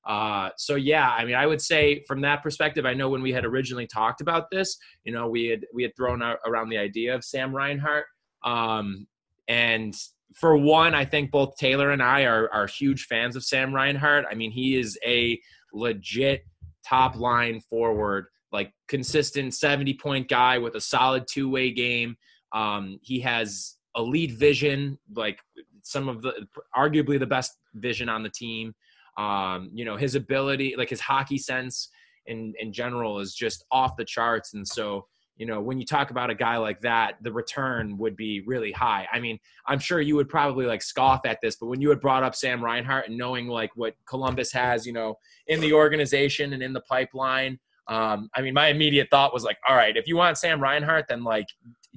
Uh, 0.08 0.50
so 0.58 0.76
yeah, 0.76 1.10
I 1.10 1.26
mean, 1.26 1.36
I 1.36 1.46
would 1.46 1.62
say 1.62 2.04
from 2.08 2.22
that 2.22 2.42
perspective, 2.42 2.86
I 2.86 2.94
know 2.94 3.10
when 3.10 3.22
we 3.22 3.34
had 3.34 3.44
originally 3.44 3.88
talked 3.88 4.22
about 4.22 4.50
this, 4.50 4.78
you 5.04 5.12
know, 5.12 5.28
we 5.28 5.48
had 5.48 5.66
we 5.74 5.84
had 5.84 5.92
thrown 5.98 6.24
out 6.24 6.38
around 6.46 6.70
the 6.70 6.78
idea 6.78 7.14
of 7.14 7.26
Sam 7.26 7.54
Reinhart, 7.54 8.06
um, 8.46 9.06
and 9.50 9.94
for 10.34 10.56
one, 10.56 10.94
I 10.94 11.04
think 11.04 11.32
both 11.32 11.58
Taylor 11.58 11.92
and 11.92 12.02
I 12.02 12.24
are 12.24 12.50
are 12.54 12.68
huge 12.68 13.06
fans 13.06 13.36
of 13.36 13.44
Sam 13.44 13.74
Reinhart. 13.74 14.26
I 14.32 14.36
mean, 14.36 14.52
he 14.52 14.78
is 14.78 14.98
a 15.06 15.38
legit 15.74 16.46
top 16.88 17.18
line 17.18 17.60
forward, 17.70 18.28
like 18.54 18.72
consistent 18.88 19.56
seventy 19.56 19.94
point 19.94 20.30
guy 20.30 20.58
with 20.58 20.76
a 20.76 20.82
solid 20.82 21.26
two 21.30 21.50
way 21.50 21.72
game. 21.72 22.16
Um, 22.54 22.98
he 23.02 23.20
has 23.22 23.76
elite 23.98 24.38
vision, 24.38 24.98
like 25.14 25.40
some 25.82 26.08
of 26.08 26.22
the 26.22 26.48
arguably 26.78 27.20
the 27.20 27.26
best 27.26 27.58
vision 27.76 28.08
on 28.08 28.24
the 28.24 28.30
team. 28.30 28.74
Um, 29.18 29.72
you 29.74 29.86
know, 29.86 29.98
his 29.98 30.16
ability, 30.16 30.76
like 30.78 30.90
his 30.90 31.02
hockey 31.02 31.38
sense 31.38 31.90
in 32.28 32.54
in 32.60 32.72
general, 32.72 33.20
is 33.20 33.34
just 33.34 33.66
off 33.72 33.96
the 33.98 34.06
charts. 34.06 34.54
And 34.54 34.68
so, 34.68 35.08
you 35.38 35.46
know, 35.46 35.62
when 35.62 35.80
you 35.80 35.86
talk 35.86 36.12
about 36.12 36.30
a 36.30 36.36
guy 36.36 36.58
like 36.58 36.82
that, 36.82 37.16
the 37.22 37.32
return 37.32 37.98
would 37.98 38.16
be 38.16 38.42
really 38.46 38.72
high. 38.72 39.08
I 39.12 39.20
mean, 39.20 39.40
I'm 39.68 39.80
sure 39.80 40.02
you 40.02 40.16
would 40.16 40.30
probably 40.30 40.66
like 40.66 40.82
scoff 40.82 41.22
at 41.26 41.40
this, 41.42 41.56
but 41.56 41.68
when 41.68 41.82
you 41.82 41.90
had 41.90 42.02
brought 42.02 42.24
up 42.24 42.36
Sam 42.36 42.64
Reinhart 42.64 43.08
and 43.08 43.18
knowing 43.18 43.48
like 43.48 43.72
what 43.76 43.96
Columbus 44.08 44.52
has, 44.52 44.86
you 44.86 44.94
know, 44.94 45.16
in 45.48 45.60
the 45.62 45.74
organization 45.74 46.54
and 46.54 46.64
in 46.64 46.74
the 46.74 46.82
pipeline, 46.82 47.60
um, 47.88 48.30
I 48.36 48.42
mean, 48.42 48.54
my 48.54 48.68
immediate 48.68 49.08
thought 49.10 49.34
was 49.34 49.44
like, 49.44 49.58
all 49.68 49.76
right, 49.76 49.96
if 49.96 50.08
you 50.08 50.18
want 50.18 50.38
Sam 50.38 50.62
Reinhart, 50.62 51.06
then 51.08 51.24
like 51.24 51.48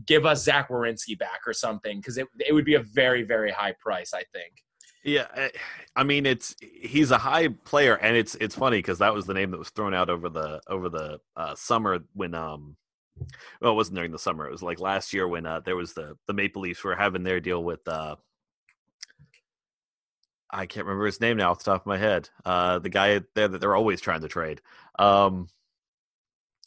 give 0.06 0.24
us 0.24 0.44
Zach 0.44 0.68
Werenski 0.68 1.18
back 1.18 1.40
or 1.46 1.52
something, 1.52 1.98
because 1.98 2.16
it, 2.16 2.28
it 2.38 2.52
would 2.52 2.64
be 2.64 2.76
a 2.76 2.82
very, 2.82 3.22
very 3.22 3.50
high 3.50 3.74
price, 3.80 4.14
I 4.14 4.22
think. 4.32 4.52
Yeah, 5.02 5.26
eh, 5.34 5.48
I 5.96 6.04
mean 6.04 6.26
it's 6.26 6.54
he's 6.60 7.10
a 7.10 7.18
high 7.18 7.48
player, 7.48 7.94
and 7.94 8.16
it's 8.16 8.34
it's 8.34 8.54
funny 8.54 8.78
because 8.78 8.98
that 8.98 9.14
was 9.14 9.26
the 9.26 9.34
name 9.34 9.50
that 9.52 9.58
was 9.58 9.70
thrown 9.70 9.94
out 9.94 10.10
over 10.10 10.28
the 10.28 10.60
over 10.68 10.88
the 10.88 11.20
uh, 11.36 11.54
summer 11.54 12.00
when 12.12 12.34
um 12.34 12.76
well, 13.60 13.72
it 13.72 13.76
wasn't 13.76 13.96
during 13.96 14.12
the 14.12 14.18
summer. 14.18 14.46
It 14.46 14.52
was 14.52 14.62
like 14.62 14.80
last 14.80 15.12
year 15.12 15.26
when 15.28 15.46
uh, 15.46 15.60
there 15.60 15.76
was 15.76 15.92
the 15.92 16.16
the 16.26 16.32
Maple 16.32 16.62
Leafs 16.62 16.84
were 16.84 16.96
having 16.96 17.22
their 17.22 17.40
deal 17.40 17.62
with. 17.62 17.86
Uh, 17.86 18.16
I 20.50 20.66
can't 20.66 20.86
remember 20.86 21.06
his 21.06 21.20
name 21.20 21.36
now 21.36 21.50
off 21.50 21.58
the 21.58 21.70
top 21.70 21.82
of 21.82 21.86
my 21.86 21.98
head. 21.98 22.28
Uh, 22.44 22.78
the 22.78 22.88
guy 22.88 23.20
there 23.34 23.48
that 23.48 23.60
they're 23.60 23.76
always 23.76 24.00
trying 24.00 24.22
to 24.22 24.28
trade. 24.28 24.60
Um, 24.98 25.48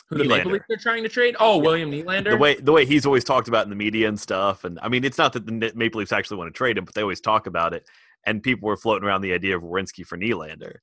Who 0.08 0.20
the 0.20 0.26
Maple. 0.26 0.52
Leafs 0.54 0.66
are 0.70 0.78
trying 0.78 1.04
to 1.04 1.10
trade? 1.10 1.36
Oh, 1.40 1.58
William 1.58 1.92
Nylander. 1.92 2.32
the 2.32 2.38
way 2.38 2.56
the 2.56 2.72
way 2.72 2.86
he's 2.86 3.06
always 3.06 3.24
talked 3.24 3.48
about 3.48 3.66
in 3.66 3.70
the 3.70 3.76
media 3.76 4.08
and 4.08 4.20
stuff. 4.20 4.64
And 4.64 4.80
I 4.82 4.90
mean, 4.90 5.04
it's 5.04 5.18
not 5.18 5.34
that 5.34 5.46
the 5.46 5.72
Maple 5.76 6.00
Leafs 6.00 6.12
actually 6.12 6.38
want 6.38 6.54
to 6.54 6.58
trade 6.58 6.78
him, 6.78 6.86
but 6.86 6.94
they 6.94 7.02
always 7.02 7.22
talk 7.22 7.48
about 7.48 7.74
it. 7.74 7.88
And 8.26 8.42
people 8.42 8.68
were 8.68 8.78
floating 8.78 9.08
around 9.08 9.22
the 9.22 9.34
idea 9.34 9.56
of 9.56 9.64
Werenski 9.64 10.06
for 10.06 10.18
Nylander. 10.18 10.78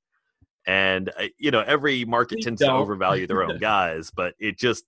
And 0.67 1.09
uh, 1.19 1.29
you 1.39 1.51
know, 1.51 1.61
every 1.61 2.05
market 2.05 2.41
tends 2.43 2.61
to 2.61 2.67
don't. 2.67 2.81
overvalue 2.81 3.27
their 3.27 3.43
own 3.43 3.59
guys, 3.61 4.11
but 4.15 4.35
it 4.39 4.59
just, 4.59 4.85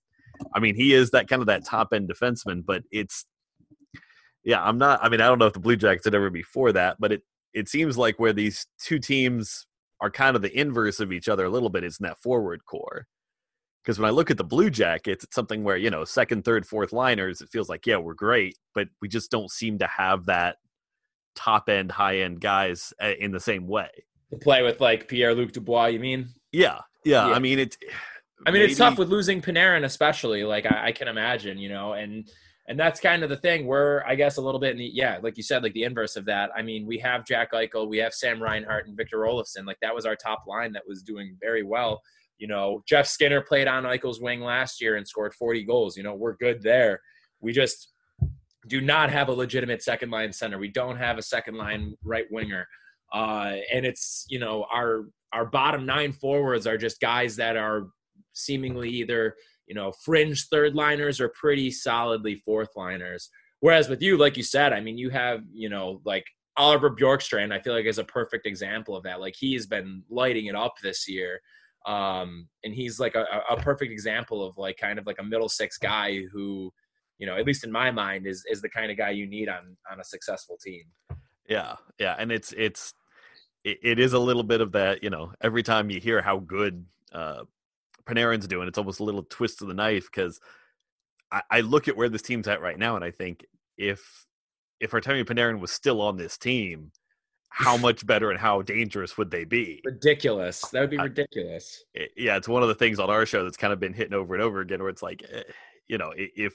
I 0.53 0.59
mean, 0.59 0.75
he 0.75 0.93
is 0.93 1.11
that 1.11 1.27
kind 1.27 1.41
of 1.41 1.47
that 1.47 1.65
top 1.65 1.93
end 1.93 2.09
defenseman. 2.09 2.63
But 2.65 2.83
it's, 2.91 3.25
yeah, 4.43 4.63
I'm 4.63 4.77
not. 4.77 5.03
I 5.03 5.09
mean, 5.09 5.21
I 5.21 5.27
don't 5.27 5.39
know 5.39 5.47
if 5.47 5.53
the 5.53 5.59
Blue 5.59 5.75
Jackets 5.75 6.05
had 6.05 6.15
ever 6.15 6.29
before 6.29 6.71
that, 6.73 6.97
but 6.99 7.11
it 7.11 7.23
it 7.53 7.69
seems 7.69 7.97
like 7.97 8.19
where 8.19 8.33
these 8.33 8.67
two 8.79 8.99
teams 8.99 9.65
are 10.01 10.11
kind 10.11 10.35
of 10.35 10.41
the 10.41 10.59
inverse 10.59 10.99
of 10.99 11.11
each 11.11 11.29
other 11.29 11.45
a 11.45 11.49
little 11.49 11.69
bit 11.69 11.83
is 11.83 11.97
in 11.99 12.03
that 12.03 12.19
forward 12.19 12.65
core. 12.65 13.07
Because 13.83 13.99
when 13.99 14.07
I 14.07 14.11
look 14.11 14.31
at 14.31 14.37
the 14.37 14.43
Blue 14.43 14.69
Jackets, 14.69 15.23
it's 15.23 15.35
something 15.35 15.63
where, 15.63 15.77
you 15.77 15.89
know, 15.89 16.05
second, 16.05 16.45
third, 16.45 16.65
fourth 16.65 16.93
liners, 16.93 17.41
it 17.41 17.49
feels 17.49 17.69
like, 17.69 17.85
yeah, 17.85 17.97
we're 17.97 18.13
great, 18.13 18.57
but 18.73 18.87
we 19.01 19.07
just 19.07 19.29
don't 19.29 19.51
seem 19.51 19.77
to 19.79 19.87
have 19.87 20.25
that 20.25 20.57
top 21.35 21.69
end, 21.69 21.91
high 21.91 22.19
end 22.19 22.41
guys 22.41 22.93
uh, 23.01 23.11
in 23.19 23.31
the 23.31 23.39
same 23.39 23.67
way. 23.67 23.89
to 24.31 24.37
play 24.37 24.61
with 24.63 24.81
like 24.81 25.07
Pierre 25.07 25.33
Luc 25.33 25.51
Dubois. 25.51 25.87
You 25.87 25.99
mean? 25.99 26.29
Yeah. 26.51 26.79
Yeah. 27.03 27.27
Yeah. 27.27 27.33
I 27.33 27.39
mean, 27.39 27.59
it's, 27.59 27.77
I 28.45 28.51
mean, 28.51 28.61
it's 28.63 28.77
tough 28.77 28.97
with 28.97 29.09
losing 29.09 29.41
Panarin, 29.41 29.85
especially. 29.85 30.43
Like 30.43 30.65
I, 30.65 30.87
I 30.87 30.91
can 30.91 31.07
imagine, 31.07 31.57
you 31.57 31.69
know, 31.69 31.93
and 31.93 32.29
and 32.67 32.79
that's 32.79 32.99
kind 32.99 33.23
of 33.23 33.29
the 33.29 33.37
thing. 33.37 33.65
We're, 33.65 34.03
I 34.05 34.15
guess, 34.15 34.37
a 34.37 34.41
little 34.41 34.59
bit 34.59 34.71
in 34.71 34.77
the 34.77 34.89
yeah, 34.93 35.19
like 35.21 35.37
you 35.37 35.43
said, 35.43 35.63
like 35.63 35.73
the 35.73 35.83
inverse 35.83 36.15
of 36.15 36.25
that. 36.25 36.49
I 36.55 36.61
mean, 36.61 36.85
we 36.85 36.97
have 36.99 37.25
Jack 37.25 37.51
Eichel, 37.51 37.87
we 37.87 37.97
have 37.97 38.13
Sam 38.13 38.41
Reinhart, 38.41 38.87
and 38.87 38.97
Victor 38.97 39.19
Olofsson. 39.19 39.65
Like 39.65 39.77
that 39.81 39.93
was 39.93 40.05
our 40.05 40.15
top 40.15 40.43
line 40.47 40.73
that 40.73 40.83
was 40.87 41.03
doing 41.03 41.37
very 41.41 41.63
well. 41.63 42.01
You 42.37 42.47
know, 42.47 42.83
Jeff 42.87 43.07
Skinner 43.07 43.41
played 43.41 43.67
on 43.67 43.83
Eichel's 43.83 44.21
wing 44.21 44.41
last 44.41 44.81
year 44.81 44.97
and 44.97 45.07
scored 45.07 45.33
40 45.33 45.63
goals. 45.65 45.95
You 45.95 46.03
know, 46.03 46.15
we're 46.15 46.35
good 46.35 46.61
there. 46.61 46.99
We 47.41 47.53
just 47.53 47.92
do 48.67 48.81
not 48.81 49.09
have 49.09 49.29
a 49.29 49.33
legitimate 49.33 49.83
second 49.83 50.09
line 50.09 50.31
center. 50.33 50.57
We 50.57 50.69
don't 50.69 50.97
have 50.97 51.17
a 51.17 51.23
second 51.23 51.55
line 51.55 51.95
right 52.03 52.25
winger. 52.31 52.67
Uh, 53.13 53.57
and 53.71 53.85
it's, 53.85 54.25
you 54.29 54.39
know, 54.39 54.65
our 54.73 55.05
our 55.33 55.45
bottom 55.45 55.85
nine 55.85 56.11
forwards 56.11 56.67
are 56.67 56.77
just 56.77 56.99
guys 56.99 57.35
that 57.35 57.57
are 57.57 57.87
seemingly 58.33 58.89
either, 58.89 59.35
you 59.67 59.75
know, 59.75 59.91
fringe 60.03 60.47
third 60.47 60.75
liners 60.75 61.19
or 61.19 61.29
pretty 61.29 61.71
solidly 61.71 62.35
fourth 62.35 62.69
liners. 62.75 63.29
Whereas 63.59 63.89
with 63.89 64.01
you, 64.01 64.17
like 64.17 64.37
you 64.37 64.43
said, 64.43 64.73
I 64.73 64.79
mean, 64.79 64.97
you 64.97 65.09
have, 65.09 65.41
you 65.51 65.69
know, 65.69 66.01
like 66.05 66.25
Oliver 66.57 66.91
Bjorkstrand, 66.91 67.53
I 67.53 67.59
feel 67.59 67.73
like 67.73 67.85
is 67.85 67.97
a 67.97 68.03
perfect 68.03 68.45
example 68.45 68.95
of 68.95 69.03
that. 69.03 69.19
Like 69.19 69.35
he 69.37 69.53
has 69.53 69.65
been 69.65 70.03
lighting 70.09 70.47
it 70.47 70.55
up 70.55 70.75
this 70.83 71.07
year. 71.07 71.39
Um, 71.85 72.47
and 72.63 72.73
he's 72.73 72.99
like 72.99 73.15
a, 73.15 73.25
a 73.49 73.57
perfect 73.57 73.91
example 73.91 74.45
of 74.45 74.57
like 74.57 74.77
kind 74.77 74.99
of 74.99 75.05
like 75.05 75.17
a 75.19 75.23
middle 75.23 75.49
six 75.49 75.77
guy 75.77 76.23
who, 76.31 76.71
you 77.23 77.29
know, 77.29 77.37
at 77.37 77.45
least 77.45 77.63
in 77.63 77.71
my 77.71 77.89
mind, 77.89 78.27
is 78.27 78.43
is 78.51 78.61
the 78.61 78.67
kind 78.67 78.91
of 78.91 78.97
guy 78.97 79.11
you 79.11 79.25
need 79.25 79.47
on 79.47 79.77
on 79.89 80.01
a 80.01 80.03
successful 80.03 80.57
team. 80.61 80.83
Yeah, 81.47 81.75
yeah, 81.97 82.15
and 82.19 82.33
it's 82.33 82.51
it's 82.57 82.93
it, 83.63 83.77
it 83.81 83.97
is 83.97 84.11
a 84.11 84.19
little 84.19 84.43
bit 84.43 84.59
of 84.59 84.73
that. 84.73 85.01
You 85.01 85.09
know, 85.09 85.31
every 85.39 85.63
time 85.63 85.89
you 85.89 86.01
hear 86.01 86.21
how 86.21 86.39
good 86.39 86.85
uh, 87.13 87.43
Panarin's 88.05 88.45
doing, 88.45 88.67
it's 88.67 88.77
almost 88.77 88.99
a 88.99 89.05
little 89.05 89.23
twist 89.23 89.61
of 89.61 89.69
the 89.69 89.73
knife 89.73 90.09
because 90.11 90.41
I, 91.31 91.43
I 91.49 91.61
look 91.61 91.87
at 91.87 91.95
where 91.95 92.09
this 92.09 92.21
team's 92.21 92.49
at 92.49 92.59
right 92.61 92.77
now, 92.77 92.97
and 92.97 93.05
I 93.05 93.11
think 93.11 93.45
if 93.77 94.25
if 94.81 94.91
Artemi 94.91 95.23
Panarin 95.23 95.61
was 95.61 95.71
still 95.71 96.01
on 96.01 96.17
this 96.17 96.37
team, 96.37 96.91
how 97.47 97.77
much 97.87 98.05
better 98.05 98.31
and 98.31 98.39
how 98.39 98.61
dangerous 98.63 99.17
would 99.17 99.31
they 99.31 99.45
be? 99.45 99.81
Ridiculous. 99.85 100.59
That 100.73 100.81
would 100.81 100.89
be 100.89 100.99
I- 100.99 101.03
ridiculous. 101.03 101.85
it- 101.93 102.11
yeah, 102.17 102.35
it's 102.35 102.49
one 102.49 102.63
of 102.63 102.67
the 102.67 102.75
things 102.75 102.99
on 102.99 103.09
our 103.09 103.25
show 103.25 103.45
that's 103.45 103.55
kind 103.55 103.71
of 103.71 103.79
been 103.79 103.93
hitting 103.93 104.13
over 104.13 104.33
and 104.35 104.43
over 104.43 104.59
again, 104.59 104.81
where 104.81 104.89
it's 104.89 105.01
like, 105.01 105.23
eh, 105.31 105.43
you 105.87 105.97
know, 105.97 106.11
if 106.17 106.53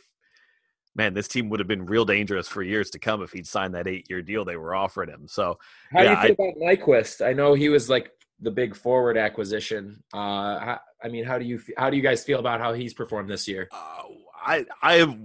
man, 0.99 1.15
this 1.15 1.29
team 1.29 1.49
would 1.49 1.61
have 1.61 1.69
been 1.69 1.87
real 1.87 2.05
dangerous 2.05 2.49
for 2.49 2.61
years 2.61 2.91
to 2.91 2.99
come 2.99 3.23
if 3.23 3.31
he'd 3.31 3.47
signed 3.47 3.73
that 3.75 3.87
eight-year 3.87 4.21
deal 4.21 4.45
they 4.45 4.57
were 4.57 4.75
offering 4.75 5.09
him. 5.09 5.29
So 5.29 5.59
How 5.93 6.03
Yeah, 6.03 6.23
do 6.23 6.29
you 6.29 6.35
feel 6.35 6.51
about 6.51 6.61
Nyquist? 6.61 7.25
I 7.25 7.33
know 7.33 7.55
he 7.55 7.69
was 7.69 7.89
like 7.89 8.11
the 8.41 8.51
big 8.51 8.75
forward 8.75 9.17
acquisition. 9.17 10.03
Uh, 10.13 10.59
how, 10.59 10.81
I 11.03 11.09
mean, 11.09 11.25
how 11.25 11.39
do 11.39 11.45
you 11.45 11.61
how 11.79 11.89
do 11.89 11.97
you 11.97 12.03
guys 12.03 12.25
feel 12.25 12.41
about 12.41 12.61
how 12.61 12.75
he's 12.75 12.93
performed 12.93 13.31
this 13.31 13.49
year? 13.49 13.69
uh, 13.73 14.03
I, 14.45 14.65
I, 14.83 15.19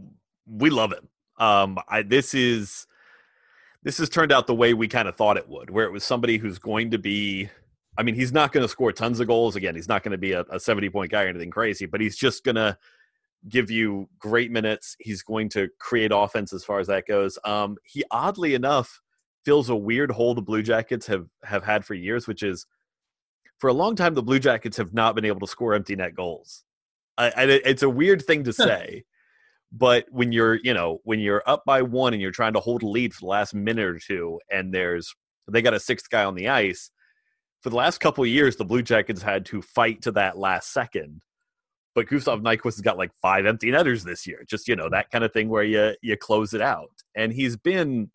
we 0.46 0.70
love 0.70 0.92
him. 0.92 1.10
Um, 1.38 1.80
I 1.90 2.04
this 2.04 2.34
is 2.34 2.88
this 3.82 3.98
has 3.98 4.10
turned 4.10 4.32
out 4.32 4.48
the 4.48 4.56
way 4.56 4.74
we 4.74 4.88
kind 4.88 5.08
of 5.08 5.16
thought 5.16 5.38
it 5.38 5.50
would, 5.50 5.70
where 5.72 5.86
it 5.86 5.92
was 5.92 6.04
somebody 6.04 6.38
who's 6.38 6.60
going 6.60 6.92
to 6.92 7.00
be. 7.00 7.50
I 7.98 8.04
mean, 8.04 8.16
he's 8.16 8.32
not 8.32 8.52
going 8.52 8.64
to 8.64 8.68
score 8.68 8.92
tons 8.92 9.20
of 9.20 9.28
goals. 9.28 9.56
Again, 9.56 9.76
he's 9.76 9.88
not 9.88 10.04
going 10.04 10.14
to 10.14 10.18
be 10.18 10.32
a, 10.32 10.42
a 10.50 10.60
70 10.60 10.90
point 10.90 11.12
guy 11.12 11.24
or 11.24 11.28
anything 11.28 11.52
crazy, 11.52 11.86
but 11.86 12.02
he's 12.02 12.16
just 12.16 12.44
going 12.44 12.56
to 12.56 12.78
give 13.50 13.70
you 13.70 14.10
great 14.20 14.52
minutes. 14.52 14.96
He's 15.00 15.22
going 15.22 15.50
to 15.50 15.70
create 15.80 16.12
offense 16.14 16.54
as 16.54 16.64
far 16.64 16.80
as 16.80 16.88
that 16.88 17.06
goes. 17.08 17.38
Um, 17.44 17.78
he 17.84 18.04
oddly 18.12 18.54
enough 18.54 19.02
fills 19.46 19.70
a 19.70 19.76
weird 19.76 20.12
hole 20.12 20.34
the 20.34 20.42
Blue 20.42 20.64
Jackets 20.64 21.08
have 21.08 21.28
have 21.44 21.64
had 21.64 21.86
for 21.86 21.94
years, 21.94 22.28
which 22.28 22.44
is 22.44 22.66
for 23.60 23.70
a 23.70 23.74
long 23.74 23.96
time 23.96 24.14
the 24.14 24.24
Blue 24.24 24.40
Jackets 24.40 24.78
have 24.78 24.94
not 24.94 25.16
been 25.16 25.26
able 25.26 25.42
to 25.42 25.48
score 25.48 25.74
empty 25.74 25.96
net 25.96 26.16
goals. 26.16 26.64
I, 27.18 27.28
I, 27.28 27.44
it's 27.44 27.84
a 27.84 27.90
weird 27.90 28.24
thing 28.24 28.44
to 28.46 28.54
say, 28.54 29.04
but 29.72 30.06
when 30.10 30.32
you're 30.32 30.56
you 30.64 30.74
know 30.74 31.00
when 31.04 31.20
you're 31.20 31.44
up 31.46 31.64
by 31.66 31.82
one 31.82 32.14
and 32.14 32.22
you're 32.22 32.32
trying 32.32 32.54
to 32.54 32.60
hold 32.60 32.84
a 32.84 32.88
lead 32.88 33.14
for 33.14 33.22
the 33.22 33.28
last 33.28 33.54
minute 33.54 33.86
or 33.86 34.00
two, 34.00 34.40
and 34.50 34.74
there's 34.74 35.14
they 35.52 35.62
got 35.62 35.74
a 35.74 35.80
sixth 35.80 36.10
guy 36.10 36.24
on 36.24 36.36
the 36.36 36.48
ice. 36.48 36.90
For 37.62 37.70
the 37.70 37.76
last 37.78 38.00
couple 38.00 38.26
of 38.26 38.30
years, 38.30 38.58
the 38.58 38.66
Blue 38.66 38.82
Jackets 38.82 39.22
had 39.22 39.46
to 39.48 39.62
fight 39.62 40.02
to 40.02 40.12
that 40.14 40.38
last 40.38 40.74
second 40.74 41.22
but 41.96 42.08
Gustav 42.08 42.42
Nyquist 42.42 42.76
has 42.76 42.82
got 42.82 42.98
like 42.98 43.12
five 43.22 43.46
empty 43.46 43.72
netters 43.72 44.04
this 44.04 44.26
year. 44.26 44.44
Just 44.48 44.68
you 44.68 44.76
know 44.76 44.90
that 44.90 45.12
kind 45.12 45.24
of 45.24 45.32
thing 45.32 45.50
where 45.50 45.64
you 45.64 45.94
you 46.02 46.18
close 46.18 46.54
it 46.54 46.62
out, 46.62 46.92
and 47.16 47.32
he's 47.32 47.56
been 47.56 48.10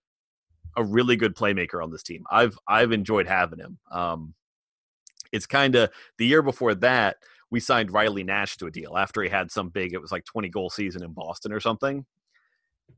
a 0.76 0.84
really 0.84 1.16
good 1.16 1.34
playmaker 1.34 1.82
on 1.82 1.90
this 1.90 2.02
team. 2.02 2.24
I've 2.30 2.58
I've 2.66 2.92
enjoyed 2.92 3.26
having 3.26 3.58
him. 3.58 3.78
Um, 3.90 4.34
it's 5.32 5.46
kind 5.46 5.74
of 5.74 5.90
the 6.18 6.26
year 6.26 6.42
before 6.42 6.74
that 6.76 7.16
we 7.50 7.60
signed 7.60 7.92
Riley 7.92 8.24
Nash 8.24 8.56
to 8.58 8.66
a 8.66 8.70
deal 8.70 8.96
after 8.96 9.22
he 9.22 9.28
had 9.28 9.50
some 9.50 9.70
big. 9.70 9.92
It 9.92 10.00
was 10.00 10.12
like 10.12 10.24
twenty 10.24 10.48
goal 10.48 10.70
season 10.70 11.02
in 11.02 11.12
Boston 11.12 11.52
or 11.52 11.60
something. 11.60 12.04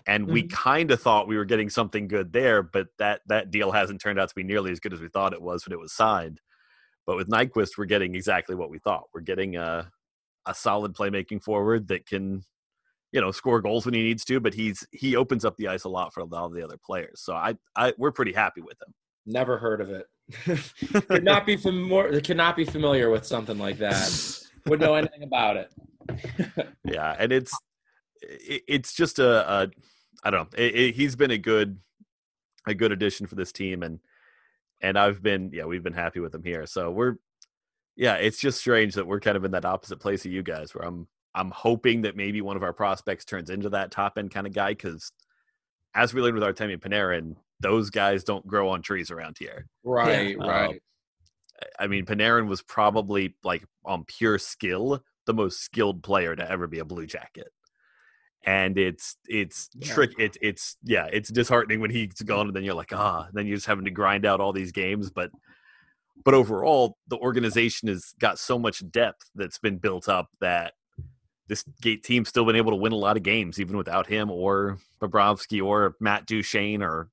And 0.06 0.28
we 0.28 0.44
kind 0.44 0.90
of 0.92 1.00
thought 1.00 1.28
we 1.28 1.36
were 1.36 1.44
getting 1.44 1.68
something 1.68 2.08
good 2.08 2.32
there, 2.32 2.62
but 2.62 2.88
that 2.98 3.20
that 3.26 3.50
deal 3.50 3.70
hasn't 3.70 4.00
turned 4.00 4.18
out 4.18 4.28
to 4.28 4.34
be 4.34 4.44
nearly 4.44 4.72
as 4.72 4.80
good 4.80 4.92
as 4.92 5.00
we 5.00 5.08
thought 5.08 5.32
it 5.32 5.42
was 5.42 5.66
when 5.66 5.72
it 5.72 5.80
was 5.80 5.92
signed. 5.92 6.40
But 7.06 7.16
with 7.16 7.28
Nyquist, 7.28 7.76
we're 7.76 7.86
getting 7.86 8.14
exactly 8.14 8.54
what 8.54 8.70
we 8.70 8.78
thought. 8.78 9.04
We're 9.12 9.20
getting 9.20 9.56
a 9.56 9.90
a 10.46 10.54
solid 10.54 10.94
playmaking 10.94 11.42
forward 11.42 11.88
that 11.88 12.06
can, 12.06 12.42
you 13.12 13.20
know, 13.20 13.30
score 13.30 13.60
goals 13.60 13.84
when 13.84 13.94
he 13.94 14.02
needs 14.02 14.24
to. 14.26 14.40
But 14.40 14.54
he's 14.54 14.86
he 14.92 15.16
opens 15.16 15.44
up 15.44 15.56
the 15.56 15.68
ice 15.68 15.84
a 15.84 15.88
lot 15.88 16.12
for 16.12 16.20
a 16.20 16.24
lot 16.24 16.46
of 16.46 16.54
the 16.54 16.62
other 16.62 16.78
players. 16.84 17.20
So 17.22 17.34
I, 17.34 17.54
I 17.76 17.92
we're 17.98 18.12
pretty 18.12 18.32
happy 18.32 18.60
with 18.60 18.80
him. 18.80 18.94
Never 19.26 19.58
heard 19.58 19.80
of 19.80 19.90
it. 19.90 20.06
could 21.08 21.24
not 21.24 21.46
be 21.46 21.56
familiar. 21.58 22.20
Could 22.20 22.36
not 22.36 22.56
be 22.56 22.64
familiar 22.64 23.10
with 23.10 23.26
something 23.26 23.58
like 23.58 23.78
that. 23.78 24.46
Would 24.66 24.80
know 24.80 24.94
anything 24.94 25.22
about 25.22 25.56
it. 25.56 25.72
Yeah, 26.84 27.14
and 27.18 27.30
it's 27.30 27.52
it, 28.22 28.62
it's 28.66 28.92
just 28.94 29.18
a, 29.18 29.48
a 29.48 29.70
I 30.24 30.30
don't 30.30 30.52
know. 30.52 30.58
It, 30.58 30.74
it, 30.74 30.94
he's 30.94 31.14
been 31.14 31.30
a 31.30 31.38
good 31.38 31.78
a 32.66 32.74
good 32.74 32.90
addition 32.90 33.26
for 33.26 33.36
this 33.36 33.52
team, 33.52 33.82
and 33.82 34.00
and 34.80 34.98
I've 34.98 35.22
been 35.22 35.50
yeah 35.52 35.64
we've 35.66 35.82
been 35.82 35.92
happy 35.92 36.20
with 36.20 36.34
him 36.34 36.42
here. 36.42 36.66
So 36.66 36.90
we're 36.90 37.16
yeah, 38.00 38.14
it's 38.14 38.38
just 38.38 38.58
strange 38.58 38.94
that 38.94 39.06
we're 39.06 39.20
kind 39.20 39.36
of 39.36 39.44
in 39.44 39.50
that 39.50 39.66
opposite 39.66 39.98
place 40.00 40.24
of 40.24 40.32
you 40.32 40.42
guys, 40.42 40.74
where 40.74 40.88
I'm 40.88 41.06
I'm 41.34 41.50
hoping 41.50 42.00
that 42.02 42.16
maybe 42.16 42.40
one 42.40 42.56
of 42.56 42.62
our 42.62 42.72
prospects 42.72 43.26
turns 43.26 43.50
into 43.50 43.68
that 43.68 43.90
top 43.90 44.16
end 44.16 44.30
kind 44.30 44.46
of 44.46 44.54
guy 44.54 44.70
because 44.70 45.12
as 45.94 46.14
we 46.14 46.22
learned 46.22 46.34
with 46.34 46.42
Artemi 46.42 46.78
Panarin, 46.78 47.36
those 47.60 47.90
guys 47.90 48.24
don't 48.24 48.46
grow 48.46 48.70
on 48.70 48.80
trees 48.80 49.10
around 49.10 49.36
here. 49.38 49.66
Right, 49.84 50.34
Yeah. 50.40 50.46
right. 50.46 50.82
I 51.78 51.88
mean, 51.88 52.06
Panarin 52.06 52.48
was 52.48 52.62
probably 52.62 53.36
like 53.44 53.64
on 53.84 54.04
pure 54.04 54.38
skill, 54.38 55.04
the 55.26 55.34
most 55.34 55.60
skilled 55.60 56.02
player 56.02 56.34
to 56.34 56.50
ever 56.50 56.66
be 56.66 56.78
a 56.78 56.86
Blue 56.86 57.06
Jacket. 57.06 57.48
And 58.46 58.78
it's 58.78 59.18
it's 59.28 59.68
Yeah. 59.74 59.92
trick 59.92 60.12
it's 60.18 60.38
it's 60.40 60.78
yeah, 60.82 61.04
it's 61.12 61.28
disheartening 61.28 61.80
when 61.80 61.90
he's 61.90 62.14
gone 62.14 62.46
and 62.46 62.56
then 62.56 62.64
you're 62.64 62.72
like, 62.74 62.94
ah, 62.94 63.28
then 63.34 63.46
you're 63.46 63.58
just 63.58 63.66
having 63.66 63.84
to 63.84 63.90
grind 63.90 64.24
out 64.24 64.40
all 64.40 64.54
these 64.54 64.72
games. 64.72 65.10
But 65.10 65.30
but 66.24 66.34
overall, 66.34 66.96
the 67.08 67.16
organization 67.18 67.88
has 67.88 68.14
got 68.18 68.38
so 68.38 68.58
much 68.58 68.88
depth 68.90 69.30
that's 69.34 69.58
been 69.58 69.78
built 69.78 70.08
up 70.08 70.28
that 70.40 70.74
this 71.48 71.64
gate 71.82 72.04
team's 72.04 72.28
still 72.28 72.44
been 72.44 72.56
able 72.56 72.70
to 72.70 72.76
win 72.76 72.92
a 72.92 72.96
lot 72.96 73.16
of 73.16 73.22
games, 73.22 73.60
even 73.60 73.76
without 73.76 74.06
him 74.06 74.30
or 74.30 74.78
Bobrovsky 75.00 75.64
or 75.64 75.96
Matt 76.00 76.26
Duchene 76.26 76.82
or 76.82 77.08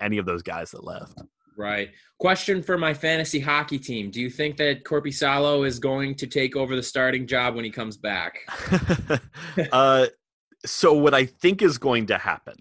any 0.00 0.18
of 0.18 0.26
those 0.26 0.42
guys 0.42 0.70
that 0.70 0.84
left. 0.84 1.20
Right. 1.58 1.90
Question 2.18 2.62
for 2.62 2.78
my 2.78 2.94
fantasy 2.94 3.38
hockey 3.38 3.78
team. 3.78 4.10
Do 4.10 4.20
you 4.20 4.30
think 4.30 4.56
that 4.56 4.84
Korpisalo 4.84 5.66
is 5.66 5.78
going 5.78 6.14
to 6.16 6.26
take 6.26 6.56
over 6.56 6.74
the 6.74 6.82
starting 6.82 7.26
job 7.26 7.54
when 7.54 7.64
he 7.64 7.70
comes 7.70 7.98
back? 7.98 8.38
uh, 9.72 10.06
So 10.64 10.94
what 10.94 11.12
I 11.12 11.26
think 11.26 11.60
is 11.60 11.76
going 11.76 12.06
to 12.06 12.16
happen, 12.16 12.54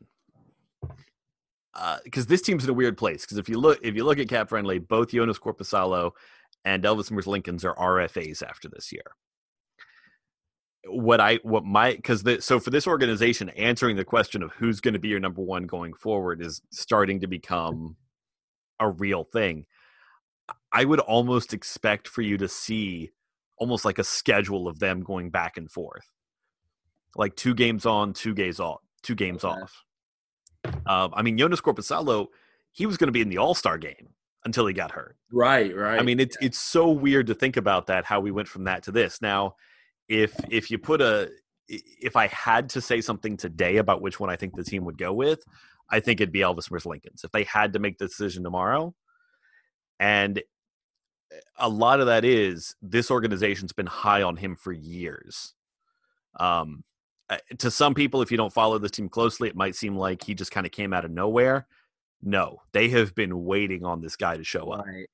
because 2.04 2.26
uh, 2.26 2.30
this 2.30 2.42
team's 2.42 2.64
in 2.64 2.70
a 2.70 2.74
weird 2.74 2.98
place. 2.98 3.22
Because 3.22 3.38
if 3.38 3.48
you 3.48 3.58
look, 3.58 3.80
if 3.82 3.96
you 3.96 4.04
look 4.04 4.20
at 4.20 4.30
cap 4.30 4.50
friendly, 4.50 4.80
both 4.80 5.12
Joonas 5.12 5.40
Korpisalo 5.40 6.12
and 6.66 6.84
Elvis 6.84 7.12
Merzlikins 7.12 7.64
are 7.64 7.76
RFAs 7.76 8.44
after 8.44 8.70
this 8.70 8.92
year. 8.92 9.16
What 10.86 11.22
I 11.22 11.40
what 11.44 11.64
my 11.64 11.96
because 11.96 12.24
so 12.44 12.60
for 12.60 12.72
this 12.72 12.88
organization, 12.88 13.50
answering 13.50 13.96
the 13.96 14.06
question 14.06 14.42
of 14.42 14.52
who's 14.54 14.82
going 14.82 14.96
to 14.96 15.00
be 15.00 15.10
your 15.10 15.20
number 15.20 15.42
one 15.42 15.68
going 15.68 15.94
forward 15.94 16.42
is 16.42 16.62
starting 16.72 17.20
to 17.22 17.28
become 17.28 17.96
a 18.80 18.90
real 18.90 19.24
thing. 19.24 19.66
I 20.72 20.86
would 20.86 21.00
almost 21.00 21.54
expect 21.54 22.08
for 22.08 22.22
you 22.22 22.38
to 22.38 22.48
see 22.48 23.12
almost 23.58 23.86
like 23.86 24.00
a 24.00 24.04
schedule 24.04 24.68
of 24.68 24.80
them 24.80 25.04
going 25.04 25.30
back 25.30 25.56
and 25.56 25.72
forth, 25.72 26.10
like 27.16 27.36
two 27.36 27.54
games 27.54 27.86
on, 27.86 28.14
two 28.14 28.34
games 28.34 28.60
off, 28.60 28.82
two 29.04 29.16
games 29.16 29.46
okay. 29.46 29.62
off. 29.62 29.84
Um, 30.64 31.14
I 31.14 31.22
mean, 31.22 31.38
Joonas 31.38 31.62
Korpisalo, 31.62 32.28
he 32.72 32.86
was 32.86 32.98
going 32.98 33.08
to 33.08 33.12
be 33.12 33.22
in 33.22 33.30
the 33.30 33.38
All 33.38 33.54
Star 33.54 33.78
game 33.78 34.10
until 34.46 34.66
he 34.66 34.74
got 34.74 34.92
hurt. 34.92 35.18
Right, 35.32 35.76
right. 35.76 36.00
I 36.00 36.04
mean, 36.04 36.20
it's 36.20 36.38
yeah. 36.40 36.48
it's 36.48 36.60
so 36.60 36.90
weird 36.90 37.28
to 37.28 37.34
think 37.34 37.58
about 37.58 37.88
that 37.88 38.06
how 38.06 38.20
we 38.20 38.32
went 38.32 38.48
from 38.48 38.66
that 38.66 38.84
to 38.84 38.92
this. 38.92 39.22
Now, 39.22 39.56
if 40.08 40.34
if 40.50 40.72
you 40.72 40.78
put 40.78 41.02
a 41.02 41.30
if 41.68 42.16
I 42.16 42.28
had 42.28 42.70
to 42.70 42.82
say 42.82 43.02
something 43.02 43.38
today 43.38 43.78
about 43.78 44.02
which 44.02 44.20
one 44.20 44.30
I 44.30 44.36
think 44.36 44.56
the 44.56 44.64
team 44.64 44.84
would 44.86 44.98
go 44.98 45.14
with, 45.14 45.44
I 45.90 46.00
think 46.00 46.20
it'd 46.20 46.34
be 46.34 46.40
Elvis 46.40 46.70
Merzlikins. 46.70 47.24
If 47.24 47.32
they 47.32 47.44
had 47.44 47.74
to 47.74 47.80
make 47.80 47.98
the 47.98 48.08
decision 48.08 48.44
tomorrow, 48.44 48.94
and 50.00 50.42
a 51.58 51.70
lot 51.70 52.00
of 52.00 52.08
that 52.08 52.26
is 52.26 52.76
this 52.82 53.10
organization's 53.10 53.72
been 53.72 53.86
high 53.86 54.22
on 54.22 54.36
him 54.36 54.56
for 54.56 54.74
years. 54.74 55.54
Um, 56.40 56.84
uh, 56.90 56.91
to 57.58 57.72
some 57.72 57.94
people, 57.94 58.22
if 58.22 58.32
you 58.32 58.38
don't 58.38 58.54
follow 58.54 58.78
this 58.78 58.92
team 58.92 59.10
closely, 59.10 59.50
it 59.50 59.56
might 59.56 59.76
seem 59.76 59.96
like 59.96 60.24
he 60.24 60.34
just 60.34 60.52
kind 60.52 60.66
of 60.66 60.72
came 60.72 60.94
out 60.94 61.06
of 61.06 61.12
nowhere. 61.12 61.68
No, 62.22 62.62
they 62.72 62.90
have 62.90 63.16
been 63.16 63.46
waiting 63.46 63.84
on 63.84 64.02
this 64.02 64.16
guy 64.16 64.38
to 64.38 64.44
show 64.44 64.72
up. 64.72 64.86
Right. 64.86 65.08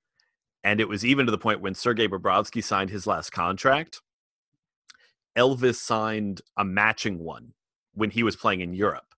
And 0.63 0.82
it 0.82 0.89
was 0.89 1.05
even 1.05 1.26
to 1.26 1.32
the 1.32 1.38
point 1.38 1.61
when 1.61 1.74
Sergei 1.74 2.07
Bobrovsky 2.07 2.63
signed 2.63 2.89
his 2.89 3.07
last 3.07 3.32
contract, 3.32 4.01
Elvis 5.38 5.76
signed 5.76 6.41
a 6.57 6.65
matching 6.65 7.20
one 7.20 7.53
when 7.93 8.09
he 8.09 8.24
was 8.24 8.36
playing 8.36 8.61
in 8.61 8.74
Europe, 8.74 9.15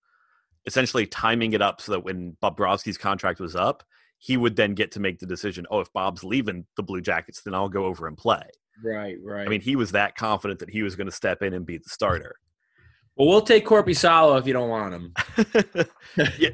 essentially 0.65 1.07
timing 1.07 1.53
it 1.53 1.61
up 1.61 1.81
so 1.81 1.93
that 1.93 2.03
when 2.03 2.37
Bobrovsky's 2.43 2.97
contract 2.97 3.39
was 3.39 3.55
up, 3.55 3.83
he 4.19 4.35
would 4.37 4.57
then 4.57 4.73
get 4.73 4.91
to 4.91 4.99
make 4.99 5.19
the 5.19 5.25
decision. 5.25 5.65
Oh, 5.71 5.79
if 5.79 5.91
Bob's 5.93 6.23
leaving 6.23 6.65
the 6.75 6.83
Blue 6.83 7.01
Jackets, 7.01 7.41
then 7.41 7.55
I'll 7.55 7.69
go 7.69 7.85
over 7.85 8.05
and 8.05 8.17
play. 8.17 8.43
Right, 8.83 9.17
right. 9.23 9.45
I 9.45 9.49
mean, 9.49 9.61
he 9.61 9.75
was 9.75 9.91
that 9.93 10.15
confident 10.15 10.59
that 10.59 10.69
he 10.69 10.83
was 10.83 10.95
going 10.95 11.07
to 11.07 11.15
step 11.15 11.41
in 11.41 11.53
and 11.53 11.65
be 11.65 11.77
the 11.77 11.89
starter. 11.89 12.35
Well, 13.19 13.27
we'll 13.27 13.41
take 13.41 13.65
Korpisalo 13.65 14.39
if 14.39 14.47
you 14.47 14.53
don't 14.53 14.69
want 14.69 14.93
him. 14.93 15.13
yeah, 16.39 16.51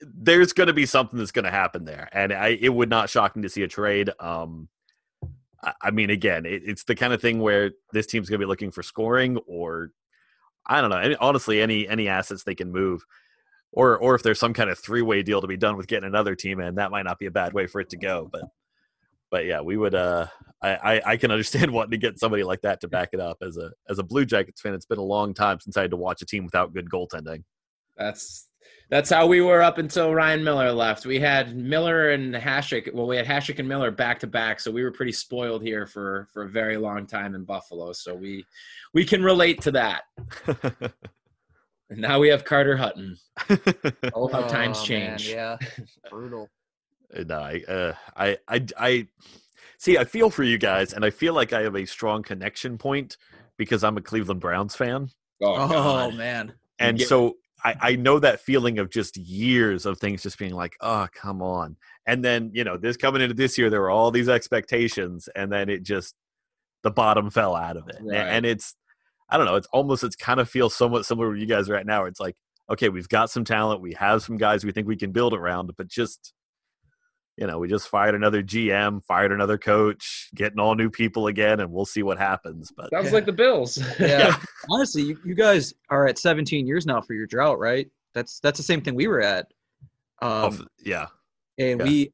there's 0.00 0.54
going 0.54 0.68
to 0.68 0.72
be 0.72 0.86
something 0.86 1.18
that's 1.18 1.30
going 1.30 1.44
to 1.44 1.50
happen 1.50 1.84
there, 1.84 2.08
and 2.10 2.32
I, 2.32 2.58
it 2.58 2.70
would 2.70 2.88
not 2.88 3.10
shock 3.10 3.36
me 3.36 3.42
to 3.42 3.50
see 3.50 3.62
a 3.62 3.68
trade. 3.68 4.10
Um, 4.18 4.68
I, 5.62 5.74
I 5.82 5.90
mean, 5.90 6.08
again, 6.08 6.46
it, 6.46 6.62
it's 6.64 6.84
the 6.84 6.94
kind 6.94 7.12
of 7.12 7.20
thing 7.20 7.40
where 7.40 7.72
this 7.92 8.06
team's 8.06 8.30
going 8.30 8.40
to 8.40 8.46
be 8.46 8.48
looking 8.48 8.70
for 8.70 8.82
scoring, 8.82 9.36
or 9.46 9.90
I 10.66 10.80
don't 10.80 10.88
know. 10.88 10.96
Any, 10.96 11.16
honestly, 11.16 11.60
any 11.60 11.86
any 11.86 12.08
assets 12.08 12.44
they 12.44 12.54
can 12.54 12.72
move 12.72 13.04
or 13.72 13.98
or 13.98 14.14
if 14.14 14.22
there's 14.22 14.40
some 14.40 14.54
kind 14.54 14.70
of 14.70 14.78
three 14.78 15.02
way 15.02 15.22
deal 15.22 15.42
to 15.42 15.46
be 15.46 15.58
done 15.58 15.76
with 15.76 15.86
getting 15.86 16.06
another 16.06 16.34
team 16.34 16.60
in, 16.60 16.76
that 16.76 16.90
might 16.90 17.04
not 17.04 17.18
be 17.18 17.26
a 17.26 17.30
bad 17.30 17.52
way 17.52 17.66
for 17.66 17.80
it 17.80 17.90
to 17.90 17.98
go. 17.98 18.28
But 18.32 18.44
but 19.30 19.44
yeah, 19.44 19.60
we 19.60 19.76
would. 19.76 19.94
Uh, 19.94 20.28
I, 20.66 20.94
I, 20.94 21.02
I 21.12 21.16
can 21.16 21.30
understand 21.30 21.70
wanting 21.72 21.92
to 21.92 21.96
get 21.98 22.18
somebody 22.18 22.42
like 22.42 22.62
that 22.62 22.80
to 22.80 22.88
back 22.88 23.10
it 23.12 23.20
up. 23.20 23.38
As 23.42 23.56
a 23.56 23.70
as 23.88 23.98
a 23.98 24.02
Blue 24.02 24.24
Jackets 24.24 24.60
fan, 24.60 24.74
it's 24.74 24.86
been 24.86 24.98
a 24.98 25.02
long 25.02 25.34
time 25.34 25.60
since 25.60 25.76
I 25.76 25.82
had 25.82 25.90
to 25.90 25.96
watch 25.96 26.22
a 26.22 26.26
team 26.26 26.44
without 26.44 26.74
good 26.74 26.88
goaltending. 26.88 27.44
That's 27.96 28.48
that's 28.90 29.10
how 29.10 29.26
we 29.26 29.40
were 29.40 29.62
up 29.62 29.78
until 29.78 30.14
Ryan 30.14 30.44
Miller 30.44 30.72
left. 30.72 31.06
We 31.06 31.18
had 31.18 31.56
Miller 31.56 32.10
and 32.10 32.34
Hasek. 32.34 32.92
Well, 32.94 33.06
we 33.06 33.16
had 33.16 33.26
Hasek 33.26 33.58
and 33.58 33.68
Miller 33.68 33.90
back 33.90 34.20
to 34.20 34.26
back, 34.26 34.60
so 34.60 34.70
we 34.70 34.82
were 34.82 34.92
pretty 34.92 35.12
spoiled 35.12 35.62
here 35.62 35.86
for 35.86 36.28
for 36.32 36.42
a 36.44 36.48
very 36.48 36.76
long 36.76 37.06
time 37.06 37.34
in 37.34 37.44
Buffalo. 37.44 37.92
So 37.92 38.14
we 38.14 38.44
we 38.94 39.04
can 39.04 39.22
relate 39.22 39.62
to 39.62 39.70
that. 39.72 40.02
And 41.88 42.00
now 42.00 42.18
we 42.18 42.28
have 42.28 42.44
Carter 42.44 42.76
Hutton. 42.76 43.16
oh, 44.14 44.28
how 44.28 44.42
times 44.48 44.82
change. 44.82 45.32
Man, 45.32 45.56
yeah, 45.60 45.68
brutal. 46.10 46.48
No, 47.24 47.38
I, 47.38 47.62
uh, 47.68 47.92
I, 48.16 48.38
I, 48.48 48.66
I 48.76 49.08
see. 49.78 49.98
I 49.98 50.04
feel 50.04 50.30
for 50.30 50.42
you 50.42 50.58
guys, 50.58 50.92
and 50.92 51.04
I 51.04 51.10
feel 51.10 51.34
like 51.34 51.52
I 51.52 51.62
have 51.62 51.76
a 51.76 51.86
strong 51.86 52.22
connection 52.22 52.78
point 52.78 53.16
because 53.56 53.84
I'm 53.84 53.96
a 53.96 54.02
Cleveland 54.02 54.40
Browns 54.40 54.74
fan. 54.74 55.08
Oh, 55.42 56.08
oh 56.08 56.10
man! 56.12 56.54
And 56.78 56.98
yeah. 57.00 57.06
so 57.06 57.36
I, 57.64 57.74
I 57.80 57.96
know 57.96 58.18
that 58.18 58.40
feeling 58.40 58.78
of 58.78 58.90
just 58.90 59.16
years 59.16 59.86
of 59.86 59.98
things 59.98 60.22
just 60.22 60.38
being 60.38 60.54
like, 60.54 60.76
oh, 60.80 61.08
come 61.12 61.42
on. 61.42 61.76
And 62.06 62.24
then 62.24 62.50
you 62.54 62.64
know, 62.64 62.76
this 62.76 62.96
coming 62.96 63.22
into 63.22 63.34
this 63.34 63.58
year, 63.58 63.70
there 63.70 63.80
were 63.80 63.90
all 63.90 64.10
these 64.10 64.28
expectations, 64.28 65.28
and 65.34 65.50
then 65.50 65.68
it 65.68 65.82
just 65.82 66.14
the 66.82 66.90
bottom 66.90 67.30
fell 67.30 67.56
out 67.56 67.76
of 67.76 67.88
it, 67.88 67.98
right. 68.02 68.16
and 68.16 68.46
it's 68.46 68.76
I 69.28 69.36
don't 69.36 69.46
know. 69.46 69.56
It's 69.56 69.68
almost 69.72 70.04
it's 70.04 70.16
kind 70.16 70.40
of 70.40 70.48
feels 70.48 70.74
somewhat 70.74 71.06
similar 71.06 71.34
to 71.34 71.40
you 71.40 71.46
guys 71.46 71.68
right 71.68 71.86
now. 71.86 72.04
It's 72.04 72.20
like, 72.20 72.36
okay, 72.70 72.88
we've 72.88 73.08
got 73.08 73.30
some 73.30 73.44
talent, 73.44 73.80
we 73.80 73.94
have 73.94 74.22
some 74.22 74.36
guys 74.36 74.64
we 74.64 74.72
think 74.72 74.86
we 74.86 74.96
can 74.96 75.12
build 75.12 75.34
around, 75.34 75.72
but 75.76 75.88
just 75.88 76.32
you 77.36 77.46
know, 77.46 77.58
we 77.58 77.68
just 77.68 77.88
fired 77.88 78.14
another 78.14 78.42
GM, 78.42 79.04
fired 79.04 79.30
another 79.30 79.58
coach, 79.58 80.30
getting 80.34 80.58
all 80.58 80.74
new 80.74 80.88
people 80.88 81.26
again, 81.26 81.60
and 81.60 81.70
we'll 81.70 81.84
see 81.84 82.02
what 82.02 82.18
happens. 82.18 82.72
But 82.74 82.90
sounds 82.90 83.06
yeah. 83.06 83.12
like 83.12 83.26
the 83.26 83.32
Bills. 83.32 83.78
yeah, 84.00 84.36
honestly, 84.70 85.02
you, 85.02 85.18
you, 85.24 85.34
guys 85.34 85.74
are 85.90 86.06
at 86.06 86.18
17 86.18 86.66
years 86.66 86.86
now 86.86 87.00
for 87.00 87.12
your 87.12 87.26
drought, 87.26 87.58
right? 87.58 87.88
That's 88.14 88.40
that's 88.40 88.56
the 88.56 88.62
same 88.62 88.80
thing 88.80 88.94
we 88.94 89.06
were 89.06 89.20
at. 89.20 89.46
Oh, 90.22 90.46
um, 90.46 90.58
oh, 90.62 90.66
yeah, 90.82 91.06
and 91.58 91.80
yeah. 91.80 91.86
we 91.86 92.12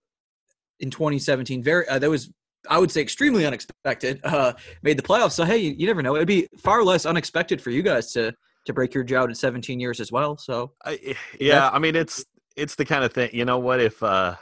in 0.81 0.91
2017 0.91 1.63
very 1.63 1.87
uh, 1.89 1.99
that 2.01 2.11
was 2.11 2.31
I 2.69 2.79
would 2.79 2.91
say 2.91 3.01
extremely 3.01 3.47
unexpected, 3.47 4.21
uh, 4.25 4.53
made 4.83 4.99
the 4.99 5.03
playoffs. 5.03 5.33
So 5.33 5.45
hey, 5.45 5.59
you, 5.59 5.75
you, 5.79 5.87
never 5.87 6.03
know. 6.03 6.17
It'd 6.17 6.29
be 6.29 6.49
far 6.59 6.83
less 6.85 7.07
unexpected 7.07 7.61
for 7.63 7.71
you 7.71 7.83
guys 7.83 8.13
to 8.13 8.35
to 8.65 8.73
break 8.73 8.95
your 8.95 9.03
drought 9.03 9.29
at 9.29 9.37
17 9.37 9.81
years 9.81 9.99
as 9.99 10.13
well. 10.13 10.37
So 10.37 10.73
I, 10.85 10.99
eh, 11.05 11.15
yeah, 11.39 11.71
I 11.71 11.79
mean 11.79 11.95
it's 11.95 12.25
it's 12.57 12.75
the 12.75 12.85
kind 12.85 13.05
of 13.05 13.13
thing. 13.13 13.31
You 13.33 13.45
know 13.45 13.59
what? 13.59 13.81
If 13.81 14.03
uh, 14.03 14.35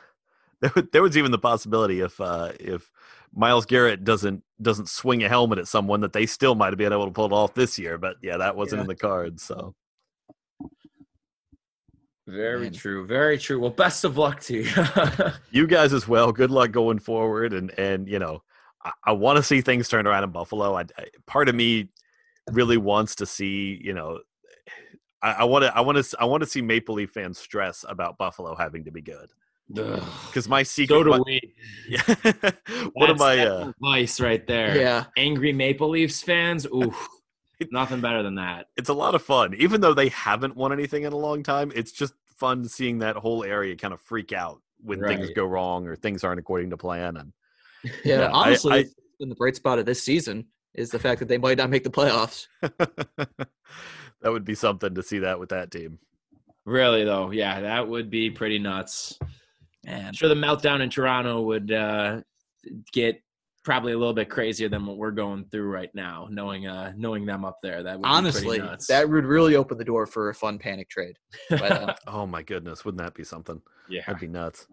there, 0.61 0.73
there 0.93 1.03
was 1.03 1.17
even 1.17 1.31
the 1.31 1.39
possibility 1.39 2.01
if 2.01 2.21
uh, 2.21 2.53
if 2.59 2.91
Myles 3.35 3.67
Garrett 3.67 4.05
doesn't 4.05 4.43
doesn't 4.61 4.89
swing 4.89 5.23
a 5.25 5.29
helmet 5.29 5.59
at 5.59 5.69
someone 5.69 6.01
that 6.01 6.13
they 6.13 6.27
still 6.27 6.55
might 6.55 6.73
have 6.73 6.79
been 6.79 6.93
able 6.93 7.07
to 7.07 7.13
pull 7.13 7.27
it 7.27 7.33
off 7.33 7.55
this 7.55 7.79
year. 7.79 7.99
But 7.99 8.17
yeah, 8.23 8.37
that 8.39 8.57
wasn't 8.57 8.81
yeah. 8.81 8.83
in 8.83 8.89
the 8.89 8.97
cards. 8.97 9.43
So 9.43 9.75
very 12.31 12.65
Man. 12.65 12.73
true. 12.73 13.07
Very 13.07 13.39
true. 13.39 13.61
Well, 13.61 13.71
best 13.71 14.05
of 14.05 14.17
luck 14.17 14.41
to 14.43 14.63
you. 14.63 15.33
you 15.51 15.67
guys 15.67 15.93
as 15.93 16.07
well. 16.07 16.33
Good 16.33 16.51
luck 16.51 16.71
going 16.71 16.99
forward. 16.99 17.53
And 17.53 17.77
and 17.79 18.09
you 18.09 18.19
know, 18.19 18.43
I, 18.85 18.93
I 19.07 19.13
want 19.13 19.37
to 19.37 19.43
see 19.43 19.61
things 19.61 19.89
turned 19.89 20.07
around 20.07 20.25
in 20.25 20.31
Buffalo. 20.31 20.77
I, 20.77 20.83
I, 20.97 21.07
part 21.27 21.49
of 21.49 21.55
me 21.55 21.89
really 22.51 22.77
wants 22.77 23.17
to 23.17 23.27
see. 23.27 23.81
You 23.83 23.95
know, 23.95 24.21
I 25.23 25.45
want 25.45 25.65
to. 25.65 25.77
I 25.77 25.81
want 25.81 26.05
to. 26.05 26.17
I 26.21 26.25
want 26.25 26.43
to 26.43 26.49
see 26.49 26.63
Maple 26.63 26.95
Leaf 26.95 27.11
fans 27.11 27.39
stress 27.39 27.85
about 27.89 28.17
Buffalo 28.17 28.55
having 28.55 28.85
to 28.85 28.91
be 28.91 29.03
good. 29.03 29.31
Because 29.73 30.49
my 30.49 30.63
secret. 30.63 30.97
So 30.97 31.05
do 31.05 31.11
my, 31.11 31.21
we. 31.25 31.41
Yeah. 31.89 32.03
What 32.95 33.11
am 33.11 33.21
I? 33.23 33.47
Uh, 33.47 33.69
advice 33.71 34.21
right 34.21 34.47
there. 34.47 34.77
Yeah. 34.77 35.05
Angry 35.17 35.53
Maple 35.53 35.89
Leafs 35.89 36.23
fans. 36.23 36.67
Ooh. 36.67 36.95
Nothing 37.71 38.01
better 38.01 38.23
than 38.23 38.37
that. 38.37 38.67
It's 38.77 38.89
a 38.89 38.95
lot 38.95 39.15
of 39.15 39.23
fun. 39.23 39.55
Even 39.55 39.81
though 39.81 39.93
they 39.93 40.09
haven't 40.09 40.57
won 40.57 40.73
anything 40.73 41.03
in 41.03 41.13
a 41.13 41.17
long 41.17 41.43
time, 41.43 41.73
it's 41.75 41.93
just 41.93 42.15
fun 42.39 42.67
seeing 42.67 42.99
that 43.01 43.17
whole 43.17 43.45
area 43.45 43.77
kind 43.77 43.93
of 43.93 44.01
freak 44.01 44.33
out 44.33 44.63
when 44.83 45.01
right. 45.01 45.19
things 45.19 45.31
go 45.35 45.45
wrong 45.45 45.87
or 45.87 45.95
things 45.95 46.25
aren't 46.25 46.41
according 46.41 46.71
to 46.71 46.77
plan. 46.77 47.17
And 47.17 47.33
yeah, 48.05 48.21
yeah 48.21 48.31
honestly, 48.33 48.73
I, 48.73 48.77
I, 48.79 48.85
been 49.19 49.29
the 49.29 49.35
bright 49.35 49.57
spot 49.57 49.79
of 49.79 49.85
this 49.85 50.03
season 50.03 50.47
is 50.75 50.91
the 50.91 50.99
fact 50.99 51.19
that 51.19 51.29
they 51.29 51.39
might 51.39 51.59
not 51.59 51.71
make 51.71 51.85
the 51.85 51.91
playoffs. 51.91 52.47
that 52.61 53.49
would 54.25 54.45
be 54.45 54.55
something 54.55 54.95
to 54.95 55.03
see 55.03 55.19
that 55.19 55.39
with 55.39 55.51
that 55.51 55.71
team. 55.71 55.99
Really 56.65 57.05
though, 57.05 57.31
yeah, 57.31 57.61
that 57.61 57.89
would 57.89 58.11
be 58.11 58.31
pretty 58.31 58.59
nuts. 58.59 59.19
Man. 59.85 60.07
I'm 60.07 60.13
sure 60.13 60.29
the 60.29 60.35
meltdown 60.35 60.81
in 60.83 60.91
Toronto 60.91 61.41
would 61.43 61.73
uh, 61.73 62.21
get 62.93 63.23
probably 63.65 63.93
a 63.93 63.99
little 63.99 64.15
bit 64.15 64.31
crazier 64.31 64.69
than 64.69 64.87
what 64.87 64.97
we're 64.97 65.11
going 65.11 65.45
through 65.51 65.71
right 65.71 65.91
now, 65.95 66.27
knowing 66.31 66.67
uh 66.67 66.93
knowing 66.97 67.27
them 67.27 67.45
up 67.45 67.59
there. 67.63 67.83
That 67.83 67.99
would 67.99 68.07
honestly 68.07 68.61
that 68.89 69.09
would 69.09 69.25
really 69.25 69.57
open 69.57 69.79
the 69.79 69.85
door 69.85 70.07
for 70.07 70.31
a 70.31 70.35
fun 70.35 70.59
panic 70.59 70.89
trade. 70.89 71.17
But, 71.51 71.73
uh, 71.73 71.95
oh 72.07 72.27
my 72.27 72.43
goodness, 72.43 72.85
wouldn't 72.85 73.03
that 73.03 73.15
be 73.15 73.25
something? 73.25 73.61
Yeah, 73.89 74.03
that'd 74.07 74.21
be 74.21 74.29
nuts. 74.29 74.67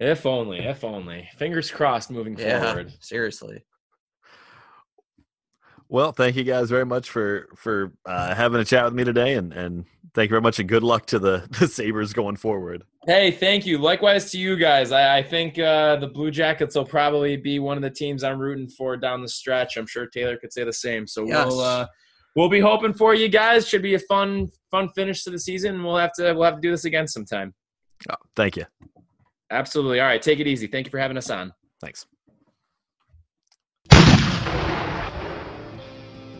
If 0.00 0.26
only, 0.26 0.58
if 0.58 0.84
only. 0.84 1.28
Fingers 1.36 1.70
crossed 1.70 2.10
moving 2.10 2.36
yeah, 2.38 2.62
forward. 2.62 2.92
Seriously. 3.00 3.64
Well, 5.94 6.10
thank 6.10 6.34
you 6.34 6.42
guys 6.42 6.70
very 6.70 6.84
much 6.84 7.08
for 7.08 7.46
for 7.54 7.92
uh, 8.04 8.34
having 8.34 8.60
a 8.60 8.64
chat 8.64 8.84
with 8.84 8.94
me 8.94 9.04
today, 9.04 9.34
and 9.34 9.52
and 9.52 9.84
thank 10.12 10.28
you 10.28 10.30
very 10.30 10.40
much, 10.40 10.58
and 10.58 10.68
good 10.68 10.82
luck 10.82 11.06
to 11.06 11.20
the 11.20 11.46
the 11.60 11.68
Sabres 11.68 12.12
going 12.12 12.34
forward. 12.34 12.82
Hey, 13.06 13.30
thank 13.30 13.64
you. 13.64 13.78
Likewise 13.78 14.32
to 14.32 14.38
you 14.38 14.56
guys. 14.56 14.90
I, 14.90 15.18
I 15.18 15.22
think 15.22 15.56
uh, 15.56 15.94
the 15.94 16.08
Blue 16.08 16.32
Jackets 16.32 16.74
will 16.74 16.84
probably 16.84 17.36
be 17.36 17.60
one 17.60 17.76
of 17.76 17.84
the 17.84 17.90
teams 17.90 18.24
I'm 18.24 18.40
rooting 18.40 18.68
for 18.68 18.96
down 18.96 19.22
the 19.22 19.28
stretch. 19.28 19.76
I'm 19.76 19.86
sure 19.86 20.08
Taylor 20.08 20.36
could 20.36 20.52
say 20.52 20.64
the 20.64 20.72
same. 20.72 21.06
So 21.06 21.28
yes. 21.28 21.46
we'll 21.46 21.60
uh, 21.60 21.86
we'll 22.34 22.48
be 22.48 22.58
hoping 22.58 22.92
for 22.92 23.14
you 23.14 23.28
guys. 23.28 23.68
Should 23.68 23.82
be 23.82 23.94
a 23.94 24.00
fun 24.00 24.50
fun 24.72 24.88
finish 24.96 25.22
to 25.22 25.30
the 25.30 25.38
season. 25.38 25.80
We'll 25.84 25.98
have 25.98 26.12
to 26.14 26.32
we'll 26.32 26.42
have 26.42 26.56
to 26.56 26.60
do 26.60 26.72
this 26.72 26.86
again 26.86 27.06
sometime. 27.06 27.54
Oh, 28.10 28.16
thank 28.34 28.56
you. 28.56 28.64
Absolutely. 29.52 30.00
All 30.00 30.06
right. 30.06 30.20
Take 30.20 30.40
it 30.40 30.48
easy. 30.48 30.66
Thank 30.66 30.88
you 30.88 30.90
for 30.90 30.98
having 30.98 31.16
us 31.16 31.30
on. 31.30 31.52
Thanks. 31.80 32.04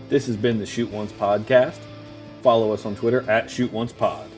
This 0.09 0.27
has 0.27 0.37
been 0.37 0.59
the 0.59 0.67
Shoot 0.67 0.91
Once 0.91 1.13
Podcast. 1.13 1.79
Follow 2.43 2.73
us 2.73 2.85
on 2.85 2.95
Twitter 2.95 3.29
at 3.31 3.51
Shoot 3.51 3.73
Once 3.73 3.93
Pod. 3.93 4.29